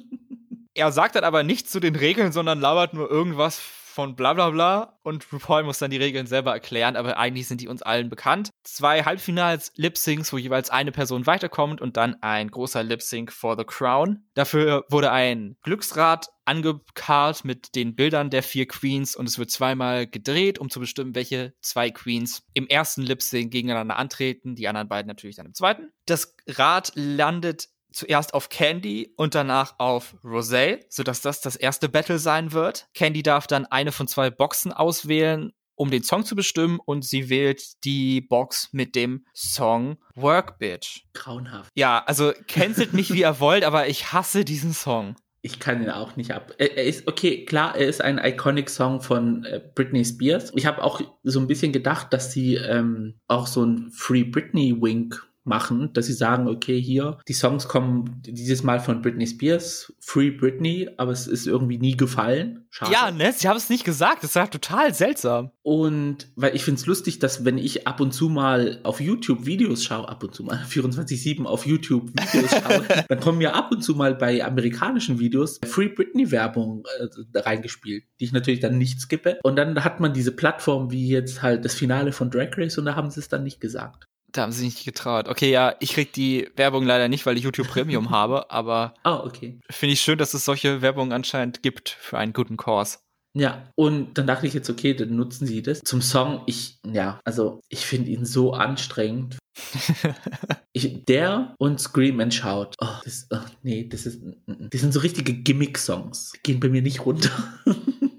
er 0.74 0.91
sagt 0.91 1.15
dann 1.15 1.24
aber 1.24 1.43
nichts 1.43 1.71
zu 1.71 1.79
den 1.79 1.95
Regeln, 1.95 2.31
sondern 2.31 2.60
labert 2.60 2.93
nur 2.93 3.10
irgendwas 3.10 3.60
von 3.91 4.15
bla 4.15 4.33
bla 4.33 4.50
bla 4.50 5.00
und 5.03 5.31
RuPaul 5.31 5.63
muss 5.63 5.79
dann 5.79 5.91
die 5.91 5.98
Regeln 5.98 6.25
selber 6.25 6.53
erklären, 6.53 6.95
aber 6.95 7.17
eigentlich 7.17 7.48
sind 7.48 7.62
die 7.62 7.67
uns 7.67 7.81
allen 7.81 8.10
bekannt. 8.10 8.50
Zwei 8.63 9.03
Halbfinals, 9.03 9.71
Lip-Syncs, 9.75 10.31
wo 10.33 10.38
jeweils 10.38 10.69
eine 10.69 10.91
Person 10.91 11.27
weiterkommt 11.27 11.81
und 11.81 11.98
dann 11.98 12.15
ein 12.21 12.50
großer 12.50 12.83
Lip-Sync 12.83 13.31
for 13.31 13.57
the 13.57 13.65
Crown. 13.65 14.24
Dafür 14.33 14.86
wurde 14.89 15.12
ein 15.12 15.57
Glücksrad 15.62 16.29
angekarrt 16.45 17.45
mit 17.45 17.75
den 17.75 17.95
Bildern 17.95 18.29
der 18.29 18.43
vier 18.43 18.67
Queens 18.67 19.15
und 19.15 19.27
es 19.27 19.38
wird 19.38 19.51
zweimal 19.51 20.07
gedreht, 20.07 20.60
um 20.60 20.69
zu 20.69 20.79
bestimmen, 20.79 21.13
welche 21.13 21.53
zwei 21.62 21.91
Queens 21.91 22.43
im 22.53 22.67
ersten 22.67 23.01
Lip-Sync 23.01 23.51
gegeneinander 23.51 23.98
antreten, 23.98 24.55
die 24.55 24.67
anderen 24.67 24.88
beiden 24.88 25.07
natürlich 25.07 25.36
dann 25.36 25.45
im 25.45 25.53
zweiten. 25.53 25.91
Das 26.05 26.36
Rad 26.48 26.91
landet 26.95 27.69
zuerst 27.91 28.33
auf 28.33 28.50
Candy 28.50 29.13
und 29.17 29.36
danach 29.36 29.75
auf 29.77 30.15
Rosé, 30.24 30.79
sodass 30.89 31.21
das 31.21 31.41
das 31.41 31.55
erste 31.55 31.89
Battle 31.89 32.19
sein 32.19 32.51
wird. 32.51 32.88
Candy 32.93 33.24
darf 33.24 33.48
dann 33.48 33.65
eine 33.65 33.91
von 33.91 34.07
zwei 34.07 34.29
Boxen 34.29 34.71
auswählen, 34.71 35.51
um 35.75 35.89
den 35.89 36.03
Song 36.03 36.25
zu 36.25 36.36
bestimmen 36.36 36.79
und 36.86 37.03
sie 37.05 37.29
wählt 37.29 37.83
die 37.83 38.21
Box 38.21 38.69
mit 38.71 38.95
dem 38.95 39.25
Song 39.33 39.98
Work 40.15 40.60
Bitch. 40.60 41.05
Grauenhaft. 41.13 41.71
Ja, 41.75 42.03
also 42.05 42.33
cancelt 42.48 42.93
mich 42.93 43.12
wie 43.13 43.21
ihr 43.21 43.39
wollt, 43.39 43.63
aber 43.63 43.88
ich 43.88 44.13
hasse 44.13 44.45
diesen 44.45 44.74
Song. 44.74 45.15
Ich 45.43 45.60
kann 45.60 45.81
ihn 45.81 45.89
auch 45.89 46.15
nicht 46.17 46.33
ab. 46.33 46.53
Er, 46.60 46.77
er 46.77 46.83
ist, 46.83 47.07
okay, 47.07 47.45
klar, 47.45 47.75
er 47.75 47.88
ist 47.88 48.01
ein 48.01 48.19
iconic 48.19 48.69
Song 48.69 49.01
von 49.01 49.43
äh, 49.45 49.60
Britney 49.74 50.05
Spears. 50.05 50.51
Ich 50.55 50.67
habe 50.67 50.83
auch 50.83 51.01
so 51.24 51.39
ein 51.39 51.48
bisschen 51.48 51.71
gedacht, 51.71 52.13
dass 52.13 52.31
sie 52.31 52.55
ähm, 52.55 53.19
auch 53.27 53.48
so 53.48 53.63
ein 53.65 53.89
Free 53.91 54.24
Britney 54.24 54.79
Wink 54.79 55.27
machen, 55.43 55.91
dass 55.93 56.05
sie 56.05 56.13
sagen, 56.13 56.48
okay, 56.48 56.79
hier, 56.79 57.17
die 57.27 57.33
Songs 57.33 57.67
kommen 57.67 58.21
dieses 58.25 58.63
Mal 58.63 58.79
von 58.79 59.01
Britney 59.01 59.25
Spears, 59.25 59.91
Free 60.00 60.29
Britney, 60.29 60.89
aber 60.98 61.12
es 61.12 61.27
ist 61.27 61.48
irgendwie 61.48 61.77
nie 61.77 61.98
gefallen. 61.98 62.65
Schade. 62.69 62.91
Ja, 62.93 63.12
ne, 63.12 63.33
sie 63.33 63.48
haben 63.48 63.57
es 63.57 63.69
nicht 63.69 63.83
gesagt, 63.83 64.24
das 64.24 64.36
war 64.36 64.50
total 64.50 64.93
seltsam. 64.93 65.51
Und 65.63 66.31
weil 66.36 66.55
ich 66.55 66.63
finde 66.63 66.79
es 66.79 66.86
lustig, 66.86 67.19
dass 67.19 67.43
wenn 67.43 67.57
ich 67.57 67.88
ab 67.88 68.00
und 68.00 68.13
zu 68.13 68.29
mal 68.29 68.79
auf 68.83 69.01
YouTube 69.01 69.45
Videos 69.45 69.83
schaue, 69.83 70.07
ab 70.07 70.24
und 70.24 70.36
zu 70.36 70.43
mal 70.43 70.63
24-7 70.69 71.45
auf 71.45 71.65
YouTube 71.65 72.10
Videos 72.13 72.51
schaue, 72.51 72.86
dann 73.10 73.19
kommen 73.19 73.41
ja 73.41 73.53
ab 73.53 73.71
und 73.71 73.83
zu 73.83 73.95
mal 73.95 74.15
bei 74.15 74.43
amerikanischen 74.43 75.19
Videos 75.19 75.60
Free 75.65 75.89
Britney 75.89 76.31
Werbung 76.31 76.83
äh, 77.00 77.39
reingespielt, 77.39 78.03
die 78.19 78.25
ich 78.25 78.31
natürlich 78.31 78.60
dann 78.60 78.77
nicht 78.77 79.01
skippe. 79.01 79.39
Und 79.43 79.55
dann 79.55 79.83
hat 79.83 80.00
man 80.00 80.13
diese 80.13 80.31
Plattform 80.31 80.91
wie 80.91 81.10
jetzt 81.10 81.41
halt 81.41 81.65
das 81.65 81.74
Finale 81.74 82.12
von 82.12 82.29
Drag 82.29 82.50
Race 82.57 82.77
und 82.77 82.86
da 82.86 82.95
haben 82.95 83.10
sie 83.10 83.19
es 83.19 83.27
dann 83.27 83.43
nicht 83.43 83.60
gesagt. 83.60 84.07
Da 84.32 84.44
haben 84.44 84.52
sie 84.52 84.66
sich 84.66 84.76
nicht 84.76 84.86
getraut. 84.86 85.28
Okay, 85.28 85.52
ja, 85.52 85.76
ich 85.80 85.94
krieg 85.94 86.14
die 86.14 86.50
Werbung 86.56 86.86
leider 86.86 87.08
nicht, 87.10 87.26
weil 87.26 87.38
ich 87.38 87.44
YouTube 87.44 87.68
Premium 87.68 88.10
habe, 88.12 88.50
aber 88.52 88.94
oh, 89.04 89.22
okay. 89.26 89.60
finde 89.70 89.94
ich 89.94 90.02
schön, 90.02 90.18
dass 90.18 90.34
es 90.34 90.46
solche 90.46 90.82
Werbung 90.82 91.12
anscheinend 91.14 91.64
gibt 91.64 91.90
für 91.90 92.18
einen 92.18 92.34
guten 92.34 92.58
Kurs. 92.58 93.04
Ja, 93.34 93.72
und 93.76 94.18
dann 94.18 94.28
dachte 94.28 94.46
ich 94.46 94.54
jetzt, 94.54 94.70
okay, 94.70 94.94
dann 94.94 95.16
nutzen 95.16 95.48
sie 95.48 95.62
das. 95.62 95.80
Zum 95.82 96.02
Song, 96.02 96.44
ich, 96.48 96.80
ja, 96.86 97.20
also 97.24 97.62
ich 97.70 97.86
finde 97.86 98.12
ihn 98.12 98.26
so 98.26 98.54
anstrengend. 98.54 99.38
ich, 100.74 101.06
der 101.06 101.56
und 101.58 101.80
Scream 101.80 102.20
and 102.20 102.34
Shout. 102.34 102.72
Oh, 102.82 102.88
das, 103.06 103.28
oh, 103.32 103.38
nee, 103.64 103.88
das 103.88 104.06
ist, 104.06 104.22
die 104.48 104.78
sind 104.78 104.92
so 104.92 105.00
richtige 105.00 105.34
Gimmick-Songs. 105.34 106.34
Gehen 106.44 106.60
bei 106.60 106.68
mir 106.68 106.82
nicht 106.82 107.06
runter. 107.06 107.32